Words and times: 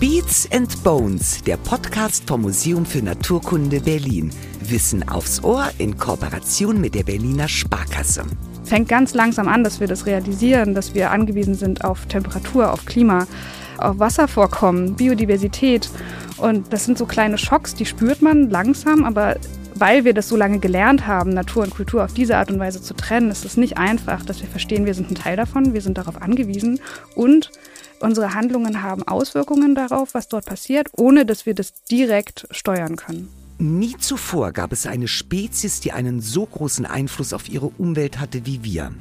Beats 0.00 0.48
and 0.50 0.82
Bones, 0.82 1.42
der 1.44 1.58
Podcast 1.58 2.26
vom 2.26 2.40
Museum 2.40 2.86
für 2.86 3.02
Naturkunde 3.02 3.80
Berlin. 3.80 4.30
Wissen 4.62 5.06
aufs 5.06 5.44
Ohr 5.44 5.68
in 5.76 5.98
Kooperation 5.98 6.80
mit 6.80 6.94
der 6.94 7.02
Berliner 7.02 7.48
Sparkasse. 7.48 8.24
Fängt 8.64 8.88
ganz 8.88 9.12
langsam 9.12 9.46
an, 9.46 9.62
dass 9.62 9.78
wir 9.78 9.88
das 9.88 10.06
realisieren, 10.06 10.74
dass 10.74 10.94
wir 10.94 11.10
angewiesen 11.10 11.54
sind 11.54 11.84
auf 11.84 12.06
Temperatur, 12.06 12.72
auf 12.72 12.86
Klima, 12.86 13.26
auf 13.76 13.98
Wasservorkommen, 13.98 14.94
Biodiversität. 14.94 15.90
Und 16.38 16.72
das 16.72 16.86
sind 16.86 16.96
so 16.96 17.04
kleine 17.04 17.36
Schocks, 17.36 17.74
die 17.74 17.84
spürt 17.84 18.22
man 18.22 18.48
langsam, 18.48 19.04
aber 19.04 19.36
weil 19.74 20.06
wir 20.06 20.14
das 20.14 20.28
so 20.28 20.36
lange 20.36 20.60
gelernt 20.60 21.06
haben, 21.06 21.28
Natur 21.28 21.62
und 21.62 21.74
Kultur 21.74 22.04
auf 22.04 22.14
diese 22.14 22.38
Art 22.38 22.50
und 22.50 22.58
Weise 22.58 22.80
zu 22.80 22.94
trennen, 22.94 23.30
ist 23.30 23.44
es 23.44 23.58
nicht 23.58 23.76
einfach, 23.76 24.24
dass 24.24 24.40
wir 24.40 24.48
verstehen, 24.48 24.86
wir 24.86 24.94
sind 24.94 25.10
ein 25.10 25.14
Teil 25.14 25.36
davon, 25.36 25.74
wir 25.74 25.82
sind 25.82 25.98
darauf 25.98 26.22
angewiesen 26.22 26.80
und 27.14 27.50
unsere 28.00 28.34
Handlungen 28.34 28.82
haben 28.82 29.06
Auswirkungen 29.06 29.74
darauf, 29.74 30.14
was 30.14 30.28
dort 30.28 30.46
passiert, 30.46 30.88
ohne 30.96 31.26
dass 31.26 31.46
wir 31.46 31.54
das 31.54 31.84
direkt 31.90 32.46
steuern 32.50 32.96
können. 32.96 33.28
Nie 33.58 33.96
zuvor 33.98 34.52
gab 34.52 34.72
es 34.72 34.86
eine 34.86 35.06
Spezies, 35.06 35.80
die 35.80 35.92
einen 35.92 36.22
so 36.22 36.46
großen 36.46 36.86
Einfluss 36.86 37.34
auf 37.34 37.48
ihre 37.48 37.66
Umwelt 37.66 38.18
hatte 38.18 38.46
wie 38.46 38.64
wir. 38.64 38.92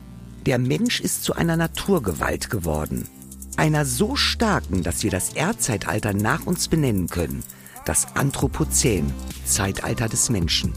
Der 0.45 0.59
Mensch 0.59 0.99
ist 0.99 1.23
zu 1.23 1.34
einer 1.34 1.55
Naturgewalt 1.55 2.49
geworden. 2.49 3.07
Einer 3.55 3.85
so 3.85 4.16
starken, 4.16 4.84
dass 4.84 5.04
wir 5.04 5.12
das 5.12 5.34
Erdzeitalter 5.34 6.13
nach 6.13 6.45
uns 6.45 6.68
benennen 6.68 7.07
können. 7.07 7.43
Das 7.85 8.16
Anthropozän, 8.16 9.13
Zeitalter 9.45 10.09
des 10.09 10.29
Menschen. 10.29 10.73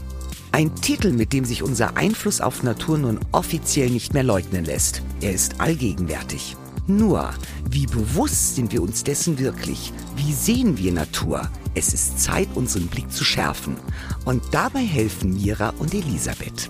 Ein 0.53 0.75
Titel, 0.75 1.11
mit 1.11 1.33
dem 1.33 1.45
sich 1.45 1.63
unser 1.63 1.97
Einfluss 1.97 2.39
auf 2.39 2.63
Natur 2.63 2.97
nun 2.97 3.19
offiziell 3.31 3.89
nicht 3.89 4.13
mehr 4.13 4.23
leugnen 4.23 4.63
lässt. 4.63 5.01
Er 5.19 5.33
ist 5.33 5.59
allgegenwärtig. 5.59 6.55
Nur, 6.87 7.33
wie 7.69 7.85
bewusst 7.85 8.55
sind 8.55 8.73
wir 8.73 8.83
uns 8.83 9.05
dessen 9.05 9.39
wirklich? 9.39 9.93
Wie 10.17 10.33
sehen 10.33 10.77
wir 10.77 10.91
Natur? 10.91 11.49
Es 11.75 11.93
ist 11.93 12.19
Zeit, 12.19 12.49
unseren 12.55 12.87
Blick 12.87 13.09
zu 13.09 13.23
schärfen. 13.23 13.77
Und 14.25 14.43
dabei 14.51 14.81
helfen 14.81 15.33
Mira 15.33 15.69
und 15.79 15.93
Elisabeth. 15.93 16.69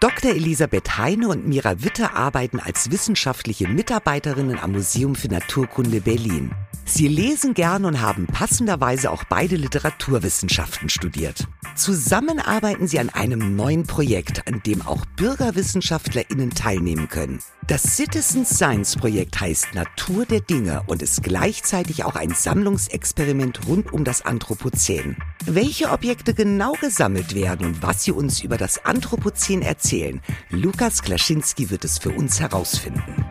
Dr. 0.00 0.32
Elisabeth 0.32 0.98
Heine 0.98 1.28
und 1.28 1.48
Mira 1.48 1.82
Witte 1.82 2.12
arbeiten 2.12 2.60
als 2.60 2.90
wissenschaftliche 2.90 3.66
Mitarbeiterinnen 3.66 4.58
am 4.58 4.72
Museum 4.72 5.14
für 5.14 5.28
Naturkunde 5.28 6.02
Berlin. 6.02 6.50
Sie 6.84 7.08
lesen 7.08 7.54
gern 7.54 7.86
und 7.86 8.02
haben 8.02 8.26
passenderweise 8.26 9.10
auch 9.10 9.24
beide 9.24 9.56
Literaturwissenschaften 9.56 10.90
studiert. 10.90 11.48
Zusammen 11.76 12.38
arbeiten 12.38 12.86
sie 12.86 13.00
an 13.00 13.10
einem 13.10 13.56
neuen 13.56 13.82
Projekt, 13.82 14.46
an 14.46 14.62
dem 14.64 14.80
auch 14.82 15.04
BürgerwissenschaftlerInnen 15.16 16.50
teilnehmen 16.50 17.08
können. 17.08 17.40
Das 17.66 17.96
Citizen 17.96 18.44
Science 18.44 18.96
Projekt 18.96 19.40
heißt 19.40 19.74
Natur 19.74 20.24
der 20.24 20.40
Dinge 20.40 20.82
und 20.86 21.02
ist 21.02 21.24
gleichzeitig 21.24 22.04
auch 22.04 22.14
ein 22.14 22.30
Sammlungsexperiment 22.30 23.66
rund 23.66 23.92
um 23.92 24.04
das 24.04 24.24
Anthropozän. 24.24 25.16
Welche 25.46 25.90
Objekte 25.90 26.32
genau 26.32 26.74
gesammelt 26.80 27.34
werden 27.34 27.66
und 27.66 27.82
was 27.82 28.04
sie 28.04 28.12
uns 28.12 28.44
über 28.44 28.56
das 28.56 28.84
Anthropozän 28.84 29.60
erzählen, 29.62 30.20
Lukas 30.50 31.02
Klaschinski 31.02 31.70
wird 31.70 31.84
es 31.84 31.98
für 31.98 32.10
uns 32.10 32.40
herausfinden. 32.40 33.24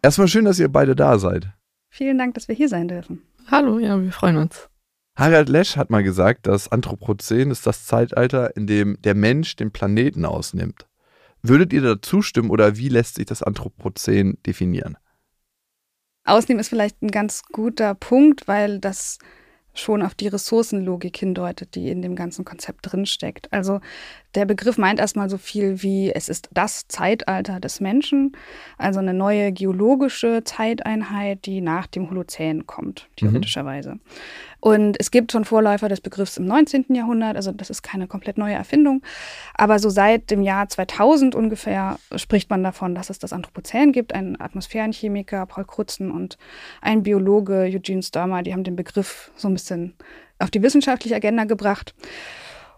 Erstmal 0.00 0.28
schön, 0.28 0.46
dass 0.46 0.58
ihr 0.58 0.68
beide 0.68 0.96
da 0.96 1.18
seid. 1.18 1.52
Vielen 1.90 2.16
Dank, 2.16 2.32
dass 2.34 2.48
wir 2.48 2.54
hier 2.54 2.70
sein 2.70 2.88
dürfen. 2.88 3.22
Hallo, 3.50 3.78
ja, 3.78 4.00
wir 4.00 4.12
freuen 4.12 4.38
uns. 4.38 4.71
Harald 5.14 5.48
Lesch 5.48 5.76
hat 5.76 5.90
mal 5.90 6.02
gesagt, 6.02 6.46
das 6.46 6.72
Anthropozän 6.72 7.50
ist 7.50 7.66
das 7.66 7.86
Zeitalter, 7.86 8.56
in 8.56 8.66
dem 8.66 9.00
der 9.02 9.14
Mensch 9.14 9.56
den 9.56 9.70
Planeten 9.70 10.24
ausnimmt. 10.24 10.86
Würdet 11.42 11.72
ihr 11.72 11.82
da 11.82 12.00
zustimmen 12.00 12.50
oder 12.50 12.76
wie 12.76 12.88
lässt 12.88 13.16
sich 13.16 13.26
das 13.26 13.42
Anthropozän 13.42 14.38
definieren? 14.46 14.96
Ausnehmen 16.24 16.60
ist 16.60 16.68
vielleicht 16.68 17.02
ein 17.02 17.10
ganz 17.10 17.42
guter 17.50 17.94
Punkt, 17.94 18.46
weil 18.46 18.78
das 18.78 19.18
schon 19.74 20.02
auf 20.02 20.14
die 20.14 20.28
Ressourcenlogik 20.28 21.16
hindeutet, 21.16 21.74
die 21.74 21.88
in 21.88 22.02
dem 22.02 22.14
ganzen 22.14 22.44
Konzept 22.44 22.80
drinsteckt. 22.82 23.50
Also 23.52 23.80
der 24.34 24.44
Begriff 24.44 24.76
meint 24.76 25.00
erstmal 25.00 25.30
so 25.30 25.38
viel 25.38 25.82
wie, 25.82 26.12
es 26.12 26.28
ist 26.28 26.50
das 26.52 26.86
Zeitalter 26.88 27.58
des 27.58 27.80
Menschen, 27.80 28.36
also 28.76 29.00
eine 29.00 29.14
neue 29.14 29.50
geologische 29.52 30.42
Zeiteinheit, 30.44 31.46
die 31.46 31.60
nach 31.60 31.86
dem 31.86 32.10
Holozän 32.10 32.66
kommt, 32.66 33.08
theoretischerweise. 33.16 33.94
Mhm. 33.94 34.00
Und 34.64 34.96
es 35.00 35.10
gibt 35.10 35.32
schon 35.32 35.44
Vorläufer 35.44 35.88
des 35.88 36.00
Begriffs 36.00 36.36
im 36.36 36.44
19. 36.44 36.94
Jahrhundert, 36.94 37.34
also 37.34 37.50
das 37.50 37.68
ist 37.68 37.82
keine 37.82 38.06
komplett 38.06 38.38
neue 38.38 38.54
Erfindung. 38.54 39.02
Aber 39.54 39.80
so 39.80 39.90
seit 39.90 40.30
dem 40.30 40.40
Jahr 40.40 40.68
2000 40.68 41.34
ungefähr 41.34 41.98
spricht 42.14 42.48
man 42.48 42.62
davon, 42.62 42.94
dass 42.94 43.10
es 43.10 43.18
das 43.18 43.32
Anthropozän 43.32 43.90
gibt. 43.90 44.14
Ein 44.14 44.40
Atmosphärenchemiker, 44.40 45.46
Paul 45.46 45.64
Krutzen, 45.64 46.12
und 46.12 46.38
ein 46.80 47.02
Biologe, 47.02 47.72
Eugene 47.74 48.04
Sturmer, 48.04 48.44
die 48.44 48.52
haben 48.52 48.62
den 48.62 48.76
Begriff 48.76 49.32
so 49.34 49.48
ein 49.48 49.54
bisschen 49.54 49.94
auf 50.38 50.52
die 50.52 50.62
wissenschaftliche 50.62 51.16
Agenda 51.16 51.42
gebracht. 51.42 51.92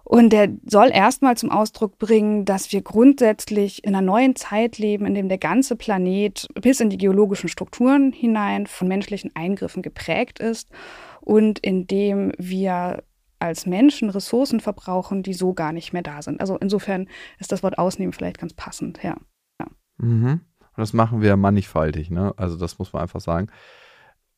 Und 0.04 0.32
der 0.32 0.48
soll 0.64 0.90
erstmal 0.90 1.36
zum 1.36 1.50
Ausdruck 1.50 1.98
bringen, 1.98 2.46
dass 2.46 2.72
wir 2.72 2.80
grundsätzlich 2.80 3.84
in 3.84 3.94
einer 3.94 4.04
neuen 4.04 4.36
Zeit 4.36 4.78
leben, 4.78 5.04
in 5.04 5.14
dem 5.14 5.28
der 5.28 5.38
ganze 5.38 5.76
Planet 5.76 6.46
bis 6.60 6.80
in 6.80 6.88
die 6.88 6.98
geologischen 6.98 7.48
Strukturen 7.48 8.12
hinein 8.12 8.66
von 8.66 8.88
menschlichen 8.88 9.34
Eingriffen 9.34 9.82
geprägt 9.82 10.38
ist 10.38 10.68
und 11.24 11.58
in 11.58 11.86
dem 11.86 12.32
wir 12.38 13.02
als 13.38 13.66
Menschen 13.66 14.10
Ressourcen 14.10 14.60
verbrauchen, 14.60 15.22
die 15.22 15.34
so 15.34 15.54
gar 15.54 15.72
nicht 15.72 15.92
mehr 15.92 16.02
da 16.02 16.22
sind. 16.22 16.40
Also 16.40 16.56
insofern 16.56 17.08
ist 17.38 17.52
das 17.52 17.62
Wort 17.62 17.78
ausnehmen 17.78 18.12
vielleicht 18.12 18.38
ganz 18.38 18.54
passend, 18.54 19.02
ja. 19.02 19.16
ja. 19.60 19.66
Mhm. 19.98 20.40
Und 20.60 20.78
das 20.78 20.92
machen 20.92 21.20
wir 21.20 21.36
mannigfaltig, 21.36 22.10
ne? 22.10 22.32
Also 22.36 22.56
das 22.56 22.78
muss 22.78 22.92
man 22.92 23.02
einfach 23.02 23.20
sagen. 23.20 23.48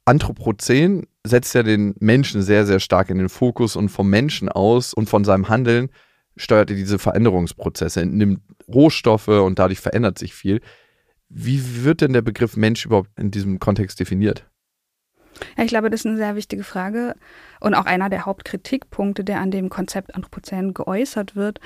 Anthropozän 0.05 1.07
setzt 1.27 1.55
ja 1.55 1.63
den 1.63 1.95
Menschen 1.99 2.43
sehr, 2.43 2.67
sehr 2.67 2.79
stark 2.79 3.11
in 3.11 3.19
den 3.19 3.29
Fokus 3.29 3.75
und 3.75 3.89
vom 3.89 4.09
Menschen 4.09 4.49
aus 4.49 4.95
und 4.95 5.09
von 5.09 5.25
seinem 5.25 5.49
Handeln 5.49 5.89
steuert 6.37 6.71
er 6.71 6.77
diese 6.77 6.99
Veränderungsprozesse, 6.99 8.07
nimmt 8.07 8.41
Rohstoffe 8.69 9.29
und 9.29 9.59
dadurch 9.59 9.81
verändert 9.81 10.19
sich 10.19 10.35
viel. 10.35 10.61
Wie 11.29 11.85
wird 11.85 12.03
denn 12.03 12.13
der 12.13 12.23
Begriff 12.23 12.57
Mensch 12.57 12.85
überhaupt 12.87 13.11
in 13.19 13.31
diesem 13.31 13.59
Kontext 13.59 13.99
definiert? 13.99 14.49
Ja, 15.57 15.65
ich 15.65 15.69
glaube, 15.69 15.91
das 15.91 16.01
ist 16.01 16.07
eine 16.07 16.17
sehr 16.17 16.37
wichtige 16.37 16.65
Frage 16.65 17.15
und 17.61 17.75
auch 17.75 17.87
einer 17.87 18.09
der 18.09 18.27
Hauptkritikpunkte, 18.27 19.25
der 19.25 19.41
an 19.41 19.51
dem 19.51 19.69
Konzept 19.69 20.15
Anthropozän 20.15 20.75
geäußert 20.75 21.37
wird, 21.37 21.61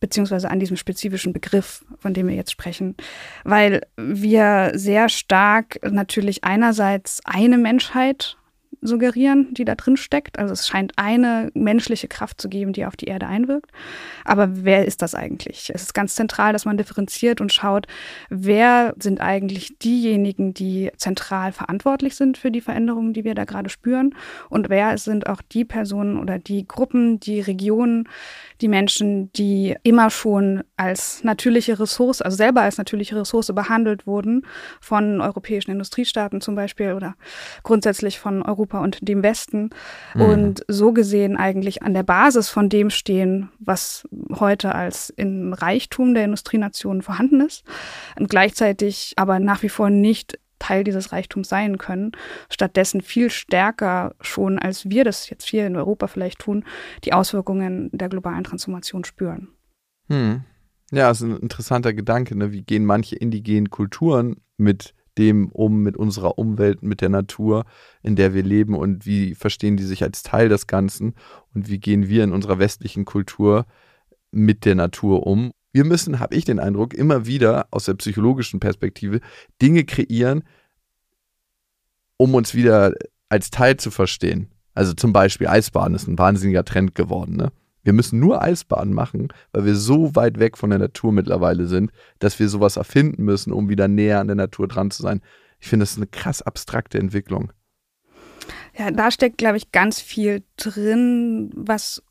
beziehungsweise 0.00 0.50
an 0.50 0.60
diesem 0.60 0.76
spezifischen 0.76 1.32
Begriff, 1.32 1.84
von 1.98 2.14
dem 2.14 2.28
wir 2.28 2.34
jetzt 2.34 2.52
sprechen, 2.52 2.96
weil 3.44 3.82
wir 3.96 4.72
sehr 4.74 5.08
stark 5.08 5.78
natürlich 5.82 6.44
einerseits 6.44 7.20
eine 7.24 7.58
Menschheit 7.58 8.36
suggerieren, 8.82 9.52
die 9.52 9.64
da 9.64 9.74
drin 9.74 9.96
steckt. 9.96 10.38
Also 10.38 10.52
es 10.52 10.66
scheint 10.66 10.92
eine 10.96 11.50
menschliche 11.54 12.08
Kraft 12.08 12.40
zu 12.40 12.48
geben, 12.48 12.72
die 12.72 12.86
auf 12.86 12.96
die 12.96 13.06
Erde 13.06 13.26
einwirkt. 13.26 13.70
Aber 14.24 14.64
wer 14.64 14.86
ist 14.86 15.02
das 15.02 15.14
eigentlich? 15.14 15.70
Es 15.74 15.82
ist 15.82 15.94
ganz 15.94 16.14
zentral, 16.14 16.52
dass 16.52 16.64
man 16.64 16.76
differenziert 16.76 17.40
und 17.40 17.52
schaut, 17.52 17.86
wer 18.30 18.94
sind 18.98 19.20
eigentlich 19.20 19.78
diejenigen, 19.78 20.54
die 20.54 20.90
zentral 20.96 21.52
verantwortlich 21.52 22.14
sind 22.16 22.38
für 22.38 22.50
die 22.50 22.60
Veränderungen, 22.60 23.12
die 23.12 23.24
wir 23.24 23.34
da 23.34 23.44
gerade 23.44 23.68
spüren 23.68 24.14
und 24.48 24.68
wer 24.68 24.96
sind 24.98 25.26
auch 25.26 25.42
die 25.42 25.64
Personen 25.64 26.18
oder 26.18 26.38
die 26.38 26.66
Gruppen, 26.66 27.20
die 27.20 27.40
Regionen, 27.40 28.08
die 28.60 28.68
Menschen, 28.68 29.32
die 29.32 29.76
immer 29.82 30.10
schon 30.10 30.62
als 30.80 31.22
natürliche 31.22 31.78
Ressource, 31.78 32.22
also 32.22 32.38
selber 32.38 32.62
als 32.62 32.78
natürliche 32.78 33.14
Ressource 33.14 33.52
behandelt 33.54 34.06
wurden 34.06 34.46
von 34.80 35.20
europäischen 35.20 35.70
Industriestaaten 35.70 36.40
zum 36.40 36.54
Beispiel 36.54 36.94
oder 36.94 37.16
grundsätzlich 37.62 38.18
von 38.18 38.42
Europa 38.42 38.80
und 38.80 39.06
dem 39.06 39.22
Westen 39.22 39.68
mhm. 40.14 40.22
und 40.22 40.64
so 40.68 40.92
gesehen 40.92 41.36
eigentlich 41.36 41.82
an 41.82 41.92
der 41.92 42.02
Basis 42.02 42.48
von 42.48 42.70
dem 42.70 42.88
stehen, 42.88 43.50
was 43.58 44.08
heute 44.38 44.74
als 44.74 45.10
in 45.10 45.52
Reichtum 45.52 46.14
der 46.14 46.24
Industrienationen 46.24 47.02
vorhanden 47.02 47.42
ist 47.42 47.62
und 48.18 48.30
gleichzeitig 48.30 49.12
aber 49.16 49.38
nach 49.38 49.62
wie 49.62 49.68
vor 49.68 49.90
nicht 49.90 50.38
Teil 50.58 50.82
dieses 50.82 51.12
Reichtums 51.12 51.50
sein 51.50 51.76
können, 51.76 52.12
stattdessen 52.48 53.02
viel 53.02 53.28
stärker 53.28 54.14
schon, 54.22 54.58
als 54.58 54.88
wir 54.88 55.04
das 55.04 55.28
jetzt 55.28 55.46
hier 55.46 55.66
in 55.66 55.76
Europa 55.76 56.06
vielleicht 56.06 56.38
tun, 56.38 56.64
die 57.04 57.12
Auswirkungen 57.12 57.90
der 57.92 58.08
globalen 58.08 58.44
Transformation 58.44 59.04
spüren. 59.04 59.48
Hm. 60.08 60.42
Ja, 60.90 61.10
ist 61.10 61.22
ein 61.22 61.36
interessanter 61.36 61.92
Gedanke. 61.92 62.36
Ne? 62.36 62.52
Wie 62.52 62.62
gehen 62.62 62.84
manche 62.84 63.16
indigenen 63.16 63.70
Kulturen 63.70 64.36
mit 64.56 64.94
dem 65.18 65.50
um, 65.50 65.82
mit 65.82 65.96
unserer 65.96 66.38
Umwelt, 66.38 66.82
mit 66.82 67.00
der 67.00 67.08
Natur, 67.08 67.64
in 68.02 68.16
der 68.16 68.34
wir 68.34 68.42
leben 68.42 68.74
und 68.74 69.06
wie 69.06 69.34
verstehen 69.34 69.76
die 69.76 69.84
sich 69.84 70.02
als 70.02 70.22
Teil 70.22 70.48
des 70.48 70.66
Ganzen 70.66 71.14
und 71.54 71.68
wie 71.68 71.78
gehen 71.78 72.08
wir 72.08 72.24
in 72.24 72.32
unserer 72.32 72.58
westlichen 72.58 73.04
Kultur 73.04 73.66
mit 74.30 74.64
der 74.64 74.76
Natur 74.76 75.26
um 75.26 75.52
wir 75.72 75.84
müssen, 75.84 76.18
habe 76.18 76.34
ich 76.34 76.44
den 76.44 76.58
Eindruck, 76.58 76.94
immer 76.94 77.26
wieder 77.26 77.68
aus 77.70 77.84
der 77.84 77.94
psychologischen 77.94 78.60
Perspektive 78.60 79.20
Dinge 79.62 79.84
kreieren, 79.84 80.42
um 82.16 82.34
uns 82.34 82.54
wieder 82.54 82.92
als 83.28 83.50
Teil 83.50 83.76
zu 83.76 83.90
verstehen. 83.90 84.48
Also 84.74 84.94
zum 84.94 85.12
Beispiel 85.12 85.46
Eisbaden 85.46 85.94
ist 85.94 86.08
ein 86.08 86.18
wahnsinniger 86.18 86.64
Trend 86.64 86.94
geworden. 86.94 87.36
Ne? 87.36 87.52
Wir 87.82 87.92
müssen 87.92 88.20
nur 88.20 88.42
Eisbaden 88.42 88.92
machen, 88.92 89.28
weil 89.52 89.64
wir 89.64 89.74
so 89.74 90.14
weit 90.14 90.38
weg 90.38 90.58
von 90.58 90.70
der 90.70 90.78
Natur 90.78 91.12
mittlerweile 91.12 91.66
sind, 91.66 91.92
dass 92.18 92.38
wir 92.38 92.48
sowas 92.48 92.76
erfinden 92.76 93.24
müssen, 93.24 93.52
um 93.52 93.68
wieder 93.68 93.88
näher 93.88 94.20
an 94.20 94.26
der 94.26 94.36
Natur 94.36 94.68
dran 94.68 94.90
zu 94.90 95.02
sein. 95.02 95.22
Ich 95.60 95.68
finde, 95.68 95.84
das 95.84 95.92
ist 95.92 95.98
eine 95.98 96.06
krass 96.06 96.42
abstrakte 96.42 96.98
Entwicklung. 96.98 97.52
Ja, 98.76 98.90
da 98.90 99.10
steckt, 99.10 99.38
glaube 99.38 99.56
ich, 99.56 99.72
ganz 99.72 100.00
viel 100.00 100.42
drin, 100.56 101.50
was 101.54 102.02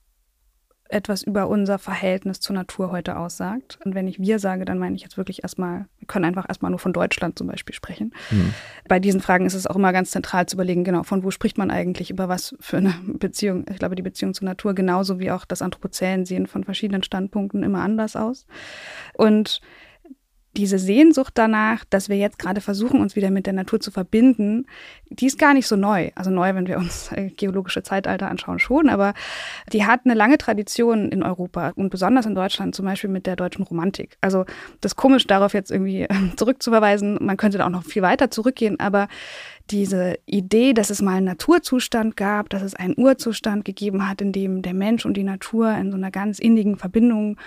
etwas 0.90 1.22
über 1.22 1.48
unser 1.48 1.78
Verhältnis 1.78 2.40
zur 2.40 2.56
Natur 2.56 2.92
heute 2.92 3.18
aussagt. 3.18 3.78
Und 3.86 3.94
wenn 3.94 4.08
ich 4.08 4.20
wir 4.20 4.40
sage, 4.40 4.66
dann 4.66 4.80
meine 4.80 4.96
ich 4.96 5.04
jetzt 5.04 5.18
wirklich 5.18 5.44
erstmal, 5.44 5.86
wir 6.00 6.08
können 6.08 6.26
einfach 6.26 6.50
erstmal 6.50 6.72
nur 6.72 6.80
von 6.80 6.94
Deutschland 6.94 7.38
zum 7.38 7.48
Beispiel 7.48 7.76
sprechen. 7.76 8.14
Mhm. 8.32 8.54
Bei 8.88 9.00
diesen 9.00 9.22
Fragen 9.22 9.46
ist 9.46 9.54
es 9.54 9.68
auch 9.68 9.76
immer 9.76 9.94
ganz 9.94 10.10
zentral 10.12 10.48
zu 10.48 10.56
überlegen, 10.56 10.84
genau, 10.84 11.04
von 11.04 11.24
wo 11.24 11.30
spricht 11.30 11.60
man 11.60 11.70
eigentlich, 11.70 12.10
über 12.10 12.28
was 12.28 12.56
für 12.60 12.78
eine 12.78 12.96
Beziehung. 13.06 13.66
Ich 13.70 13.78
glaube, 13.78 13.96
die 13.96 14.02
Beziehung 14.02 14.34
zur 14.34 14.46
Natur 14.46 14.74
genauso 14.74 15.20
wie 15.20 15.30
auch 15.30 15.46
das 15.46 15.62
Anthropozän 15.62 16.26
sehen 16.26 16.48
von 16.48 16.64
verschiedenen 16.64 17.04
Standpunkten 17.04 17.62
immer 17.62 17.82
anders 17.82 18.16
aus. 18.16 18.48
Und 19.14 19.62
diese 20.60 20.78
Sehnsucht 20.78 21.32
danach, 21.36 21.86
dass 21.90 22.10
wir 22.10 22.18
jetzt 22.18 22.38
gerade 22.38 22.60
versuchen, 22.60 23.00
uns 23.00 23.16
wieder 23.16 23.32
mit 23.32 23.46
der 23.46 23.54
Natur 23.54 23.80
zu 23.80 23.92
verbinden, 23.92 24.66
die 25.10 25.28
ist 25.28 25.40
gar 25.40 25.54
nicht 25.54 25.68
so 25.68 25.76
neu. 25.76 26.12
Also 26.16 26.30
neu, 26.30 26.54
wenn 26.54 26.68
wir 26.68 26.78
uns 26.78 27.10
geologische 27.38 27.82
Zeitalter 27.82 28.30
anschauen, 28.30 28.60
schon, 28.60 28.90
aber 28.90 29.14
die 29.72 29.86
hat 29.86 30.02
eine 30.04 30.14
lange 30.14 30.38
Tradition 30.38 31.10
in 31.10 31.24
Europa 31.24 31.72
und 31.76 31.90
besonders 31.90 32.26
in 32.26 32.36
Deutschland, 32.36 32.76
zum 32.76 32.86
Beispiel 32.86 33.10
mit 33.10 33.26
der 33.26 33.38
deutschen 33.38 33.64
Romantik. 33.64 34.18
Also 34.22 34.46
das 34.82 34.92
ist 34.92 34.96
komisch, 34.98 35.26
darauf 35.28 35.54
jetzt 35.54 35.72
irgendwie 35.72 36.08
zurückzuverweisen. 36.36 37.18
Man 37.22 37.38
könnte 37.38 37.58
da 37.58 37.66
auch 37.66 37.72
noch 37.72 37.86
viel 37.86 38.02
weiter 38.02 38.30
zurückgehen, 38.30 38.80
aber 38.80 39.08
diese 39.72 40.18
Idee, 40.26 40.74
dass 40.74 40.90
es 40.90 41.02
mal 41.02 41.18
einen 41.18 41.28
Naturzustand 41.28 42.18
gab, 42.18 42.50
dass 42.50 42.62
es 42.62 42.76
einen 42.76 42.96
Urzustand 42.98 43.66
gegeben 43.66 44.08
hat, 44.08 44.22
in 44.22 44.32
dem 44.32 44.62
der 44.62 44.74
Mensch 44.74 45.06
und 45.06 45.16
die 45.16 45.24
Natur 45.24 45.72
in 45.76 45.92
so 45.92 45.98
einer 45.98 46.12
ganz 46.12 46.40
innigen 46.40 46.78
Verbindung 46.78 47.38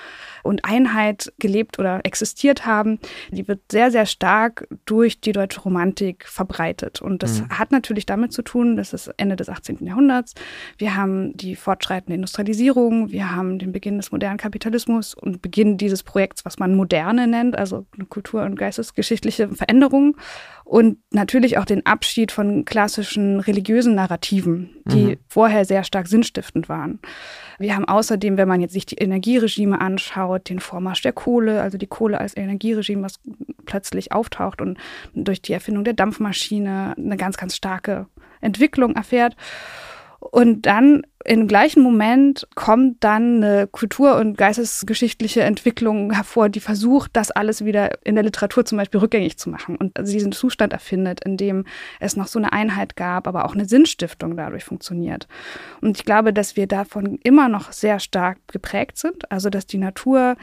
und 0.43 0.65
Einheit 0.65 1.33
gelebt 1.39 1.79
oder 1.79 2.01
existiert 2.05 2.65
haben, 2.65 2.99
die 3.31 3.47
wird 3.49 3.61
sehr, 3.71 3.91
sehr 3.91 4.07
stark 4.07 4.69
durch 4.85 5.21
die 5.21 5.33
deutsche 5.33 5.61
Romantik 5.61 6.27
verbreitet. 6.27 7.03
Und 7.03 7.23
das 7.23 7.41
mhm. 7.41 7.49
hat 7.51 7.73
natürlich 7.73 8.07
damit 8.07 8.33
zu 8.33 8.43
tun, 8.43 8.77
das 8.77 8.93
ist 8.93 9.11
Ende 9.17 9.37
des 9.37 9.49
18. 9.49 9.85
Jahrhunderts. 9.85 10.35
Wir 10.79 10.97
haben 10.97 11.37
die 11.37 11.57
fortschreitende 11.57 12.15
Industrialisierung, 12.15 13.11
wir 13.11 13.35
haben 13.35 13.59
den 13.59 13.73
Beginn 13.73 13.97
des 13.97 14.13
modernen 14.13 14.39
Kapitalismus 14.39 15.15
und 15.15 15.43
Beginn 15.43 15.77
dieses 15.77 16.03
Projekts, 16.03 16.45
was 16.45 16.59
man 16.59 16.75
Moderne 16.75 17.27
nennt, 17.27 17.59
also 17.59 17.87
kultur- 18.09 18.45
und 18.45 18.57
geistesgeschichtliche 18.57 19.49
Veränderungen 19.49 20.15
und 20.65 20.99
natürlich 21.11 21.59
auch 21.59 21.65
den 21.65 21.85
Abschied 21.85 22.12
von 22.33 22.65
klassischen 22.65 23.41
religiösen 23.41 23.95
Narrativen, 23.95 24.71
die 24.85 25.05
mhm. 25.05 25.17
vorher 25.29 25.65
sehr 25.65 25.85
stark 25.85 26.09
sinnstiftend 26.09 26.69
waren. 26.69 27.01
Wir 27.59 27.75
haben 27.75 27.85
außerdem, 27.85 28.37
wenn 28.37 28.49
man 28.49 28.61
jetzt 28.61 28.73
sich 28.73 28.87
die 28.87 28.97
Energieregime 28.97 29.81
anschaut, 29.81 30.49
den 30.49 30.61
Vormarsch 30.61 31.03
der 31.03 31.13
Kohle, 31.13 31.63
also 31.63 31.79
die 31.79 31.87
Kohle 31.87 32.21
als 32.21 32.37
Energieregime, 32.37 33.03
was 33.03 33.21
plötzlich 33.67 34.13
auftaucht 34.13 34.61
und 34.61 34.79
durch 35.15 35.43
die 35.43 35.53
Erfindung 35.53 35.85
der 35.85 35.95
Dampfmaschine 35.95 36.95
eine 36.97 37.17
ganz, 37.17 37.37
ganz 37.37 37.57
starke 37.57 38.07
Entwicklung 38.41 38.97
erfährt. 38.97 39.37
Und 40.31 40.67
dann 40.67 41.03
im 41.25 41.49
gleichen 41.49 41.83
Moment 41.83 42.47
kommt 42.55 43.03
dann 43.03 43.43
eine 43.43 43.67
kultur- 43.67 44.17
und 44.17 44.39
geistesgeschichtliche 44.39 45.43
Entwicklung 45.43 46.13
hervor, 46.13 46.49
die 46.49 46.61
versucht, 46.61 47.11
das 47.15 47.31
alles 47.31 47.65
wieder 47.65 47.91
in 48.05 48.15
der 48.15 48.25
Literatur 48.25 48.65
zum 48.65 48.79
Beispiel 48.79 49.01
rückgängig 49.01 49.37
zu 49.37 49.51
machen 49.51 49.77
und 49.77 49.99
diesen 49.99 50.33
Zustand 50.33 50.73
erfindet, 50.73 51.25
in 51.25 51.37
dem 51.37 51.65
es 52.01 52.17
noch 52.17 52.29
so 52.29 52.39
eine 52.39 52.53
Einheit 52.53 52.97
gab, 52.97 53.27
aber 53.27 53.45
auch 53.45 53.55
eine 53.55 53.67
Sinnstiftung 53.67 54.37
dadurch 54.37 54.65
funktioniert. 54.65 55.27
Und 55.81 55.97
ich 55.97 56.05
glaube, 56.05 56.33
dass 56.33 56.57
wir 56.57 56.67
davon 56.67 57.19
immer 57.23 57.49
noch 57.49 57.73
sehr 57.73 57.99
stark 57.99 58.39
geprägt 58.49 58.99
sind, 58.99 59.31
also 59.31 59.51
dass 59.51 59.67
die 59.67 59.79
Natur 59.79 60.37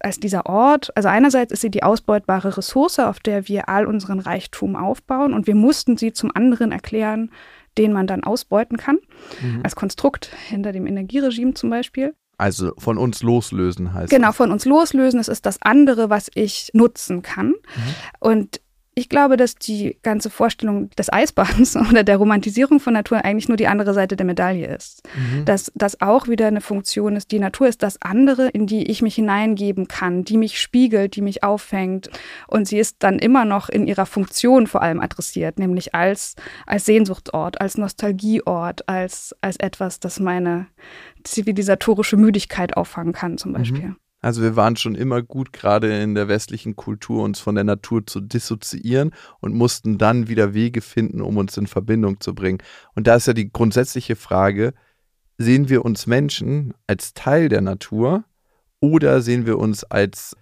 als 0.00 0.18
dieser 0.20 0.46
Ort, 0.46 0.96
also 0.96 1.08
einerseits 1.08 1.52
ist 1.52 1.62
sie 1.62 1.70
die 1.70 1.82
ausbeutbare 1.82 2.56
Ressource, 2.56 3.00
auf 3.00 3.20
der 3.20 3.48
wir 3.48 3.68
all 3.68 3.86
unseren 3.86 4.20
Reichtum 4.20 4.76
aufbauen 4.76 5.34
und 5.34 5.46
wir 5.46 5.56
mussten 5.56 5.96
sie 5.96 6.12
zum 6.12 6.30
anderen 6.34 6.72
erklären, 6.72 7.30
den 7.78 7.92
man 7.92 8.06
dann 8.06 8.24
ausbeuten 8.24 8.76
kann, 8.76 8.98
mhm. 9.42 9.60
als 9.62 9.76
Konstrukt 9.76 10.30
hinter 10.48 10.72
dem 10.72 10.86
Energieregime 10.86 11.54
zum 11.54 11.70
Beispiel. 11.70 12.14
Also 12.38 12.72
von 12.76 12.98
uns 12.98 13.22
loslösen 13.22 13.94
heißt 13.94 14.10
Genau, 14.10 14.32
von 14.32 14.50
uns 14.50 14.66
loslösen. 14.66 15.18
Es 15.20 15.28
ist 15.28 15.46
das 15.46 15.62
andere, 15.62 16.10
was 16.10 16.30
ich 16.34 16.70
nutzen 16.74 17.22
kann. 17.22 17.48
Mhm. 17.48 17.54
Und 18.20 18.60
ich 18.98 19.10
glaube, 19.10 19.36
dass 19.36 19.56
die 19.56 19.98
ganze 20.02 20.30
Vorstellung 20.30 20.88
des 20.92 21.12
Eisbadens 21.12 21.76
oder 21.90 22.02
der 22.02 22.16
Romantisierung 22.16 22.80
von 22.80 22.94
Natur 22.94 23.22
eigentlich 23.24 23.46
nur 23.46 23.58
die 23.58 23.66
andere 23.66 23.92
Seite 23.92 24.16
der 24.16 24.24
Medaille 24.24 24.74
ist. 24.74 25.06
Mhm. 25.14 25.44
Dass 25.44 25.70
das 25.74 26.00
auch 26.00 26.28
wieder 26.28 26.46
eine 26.46 26.62
Funktion 26.62 27.14
ist. 27.14 27.30
Die 27.30 27.38
Natur 27.38 27.68
ist 27.68 27.82
das 27.82 28.00
andere, 28.00 28.48
in 28.48 28.66
die 28.66 28.90
ich 28.90 29.02
mich 29.02 29.14
hineingeben 29.14 29.86
kann, 29.86 30.24
die 30.24 30.38
mich 30.38 30.58
spiegelt, 30.58 31.14
die 31.14 31.20
mich 31.20 31.44
auffängt. 31.44 32.08
Und 32.46 32.68
sie 32.68 32.78
ist 32.78 32.96
dann 33.00 33.18
immer 33.18 33.44
noch 33.44 33.68
in 33.68 33.86
ihrer 33.86 34.06
Funktion 34.06 34.66
vor 34.66 34.80
allem 34.80 35.00
adressiert, 35.00 35.58
nämlich 35.58 35.94
als, 35.94 36.34
als 36.64 36.86
Sehnsuchtsort, 36.86 37.60
als 37.60 37.76
Nostalgieort, 37.76 38.88
als, 38.88 39.36
als 39.42 39.56
etwas, 39.56 40.00
das 40.00 40.20
meine 40.20 40.68
zivilisatorische 41.22 42.16
Müdigkeit 42.16 42.78
auffangen 42.78 43.12
kann, 43.12 43.36
zum 43.36 43.50
mhm. 43.50 43.56
Beispiel. 43.56 43.86
Mhm. 43.88 43.96
Also 44.26 44.42
wir 44.42 44.56
waren 44.56 44.74
schon 44.74 44.96
immer 44.96 45.22
gut, 45.22 45.52
gerade 45.52 46.02
in 46.02 46.16
der 46.16 46.26
westlichen 46.26 46.74
Kultur, 46.74 47.22
uns 47.22 47.38
von 47.38 47.54
der 47.54 47.62
Natur 47.62 48.04
zu 48.04 48.20
dissoziieren 48.20 49.12
und 49.38 49.54
mussten 49.54 49.98
dann 49.98 50.26
wieder 50.26 50.52
Wege 50.52 50.80
finden, 50.80 51.20
um 51.20 51.36
uns 51.36 51.56
in 51.56 51.68
Verbindung 51.68 52.20
zu 52.20 52.34
bringen. 52.34 52.58
Und 52.96 53.06
da 53.06 53.14
ist 53.14 53.28
ja 53.28 53.34
die 53.34 53.52
grundsätzliche 53.52 54.16
Frage, 54.16 54.74
sehen 55.38 55.68
wir 55.68 55.84
uns 55.84 56.08
Menschen 56.08 56.74
als 56.88 57.14
Teil 57.14 57.48
der 57.48 57.60
Natur 57.60 58.24
oder 58.80 59.20
sehen 59.20 59.46
wir 59.46 59.60
uns 59.60 59.84
als 59.84 60.36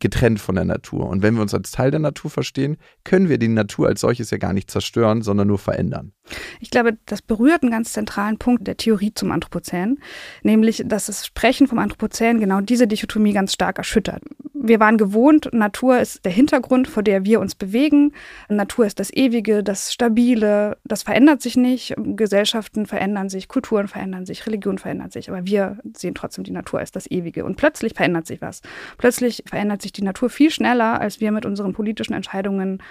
getrennt 0.00 0.40
von 0.40 0.54
der 0.54 0.64
Natur. 0.64 1.08
Und 1.08 1.22
wenn 1.22 1.34
wir 1.34 1.42
uns 1.42 1.54
als 1.54 1.70
Teil 1.70 1.90
der 1.90 2.00
Natur 2.00 2.30
verstehen, 2.30 2.76
können 3.04 3.28
wir 3.28 3.38
die 3.38 3.48
Natur 3.48 3.88
als 3.88 4.00
solches 4.00 4.30
ja 4.30 4.38
gar 4.38 4.52
nicht 4.52 4.70
zerstören, 4.70 5.22
sondern 5.22 5.48
nur 5.48 5.58
verändern. 5.58 6.12
Ich 6.60 6.70
glaube, 6.70 6.98
das 7.06 7.22
berührt 7.22 7.62
einen 7.62 7.72
ganz 7.72 7.92
zentralen 7.92 8.38
Punkt 8.38 8.66
der 8.66 8.76
Theorie 8.76 9.12
zum 9.14 9.32
Anthropozän, 9.32 9.98
nämlich, 10.42 10.82
dass 10.86 11.06
das 11.06 11.26
Sprechen 11.26 11.66
vom 11.66 11.78
Anthropozän 11.78 12.40
genau 12.40 12.60
diese 12.60 12.86
Dichotomie 12.86 13.32
ganz 13.32 13.52
stark 13.52 13.78
erschüttert. 13.78 14.22
Wir 14.62 14.78
waren 14.78 14.98
gewohnt, 14.98 15.48
Natur 15.54 16.00
ist 16.00 16.22
der 16.26 16.32
Hintergrund, 16.32 16.86
vor 16.86 17.02
der 17.02 17.24
wir 17.24 17.40
uns 17.40 17.54
bewegen. 17.54 18.12
Natur 18.50 18.84
ist 18.84 19.00
das 19.00 19.10
Ewige, 19.10 19.62
das 19.62 19.90
Stabile, 19.90 20.76
das 20.84 21.02
verändert 21.02 21.40
sich 21.40 21.56
nicht. 21.56 21.94
Gesellschaften 21.96 22.84
verändern 22.84 23.30
sich, 23.30 23.48
Kulturen 23.48 23.88
verändern 23.88 24.26
sich, 24.26 24.46
Religion 24.46 24.76
verändert 24.76 25.12
sich, 25.12 25.30
aber 25.30 25.46
wir 25.46 25.78
sehen 25.96 26.14
trotzdem 26.14 26.44
die 26.44 26.50
Natur 26.50 26.80
als 26.80 26.92
das 26.92 27.10
Ewige. 27.10 27.46
Und 27.46 27.56
plötzlich 27.56 27.94
verändert 27.94 28.26
sich 28.26 28.42
was. 28.42 28.60
Plötzlich 28.98 29.44
verändert 29.46 29.80
sich 29.80 29.92
die 29.92 30.04
Natur 30.04 30.28
viel 30.28 30.50
schneller, 30.50 31.00
als 31.00 31.20
wir 31.20 31.32
mit 31.32 31.46
unseren 31.46 31.72
politischen 31.72 32.12
Entscheidungen. 32.12 32.82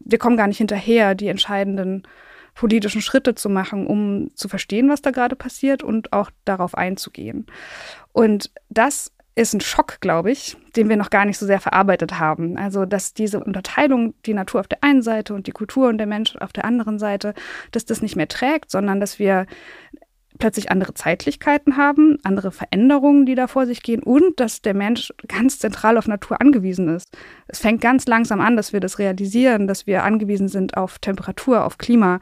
Wir 0.00 0.16
kommen 0.16 0.38
gar 0.38 0.46
nicht 0.46 0.58
hinterher, 0.58 1.14
die 1.14 1.28
entscheidenden 1.28 2.04
politischen 2.54 3.02
Schritte 3.02 3.34
zu 3.34 3.50
machen, 3.50 3.86
um 3.86 4.30
zu 4.34 4.48
verstehen, 4.48 4.88
was 4.88 5.02
da 5.02 5.10
gerade 5.10 5.36
passiert 5.36 5.82
und 5.82 6.14
auch 6.14 6.30
darauf 6.46 6.74
einzugehen. 6.74 7.44
Und 8.12 8.50
das 8.70 9.12
ist 9.38 9.54
ein 9.54 9.60
Schock, 9.60 10.00
glaube 10.00 10.30
ich, 10.30 10.56
den 10.74 10.88
wir 10.88 10.96
noch 10.96 11.10
gar 11.10 11.24
nicht 11.24 11.38
so 11.38 11.46
sehr 11.46 11.60
verarbeitet 11.60 12.18
haben. 12.18 12.58
Also, 12.58 12.84
dass 12.84 13.14
diese 13.14 13.38
Unterteilung, 13.38 14.14
die 14.26 14.34
Natur 14.34 14.60
auf 14.60 14.68
der 14.68 14.82
einen 14.82 15.02
Seite 15.02 15.32
und 15.32 15.46
die 15.46 15.52
Kultur 15.52 15.88
und 15.88 15.98
der 15.98 16.08
Mensch 16.08 16.36
auf 16.36 16.52
der 16.52 16.64
anderen 16.64 16.98
Seite, 16.98 17.34
dass 17.70 17.84
das 17.84 18.02
nicht 18.02 18.16
mehr 18.16 18.28
trägt, 18.28 18.70
sondern 18.70 18.98
dass 18.98 19.18
wir 19.18 19.46
plötzlich 20.38 20.70
andere 20.70 20.94
Zeitlichkeiten 20.94 21.76
haben, 21.76 22.18
andere 22.22 22.50
Veränderungen, 22.50 23.26
die 23.26 23.34
da 23.34 23.46
vor 23.46 23.66
sich 23.66 23.82
gehen 23.82 24.02
und 24.02 24.40
dass 24.40 24.62
der 24.62 24.74
Mensch 24.74 25.12
ganz 25.26 25.58
zentral 25.58 25.98
auf 25.98 26.06
Natur 26.06 26.40
angewiesen 26.40 26.88
ist. 26.88 27.16
Es 27.46 27.58
fängt 27.58 27.80
ganz 27.80 28.06
langsam 28.06 28.40
an, 28.40 28.56
dass 28.56 28.72
wir 28.72 28.80
das 28.80 28.98
realisieren, 28.98 29.66
dass 29.66 29.86
wir 29.86 30.04
angewiesen 30.04 30.48
sind 30.48 30.76
auf 30.76 30.98
Temperatur, 30.98 31.64
auf 31.64 31.78
Klima, 31.78 32.20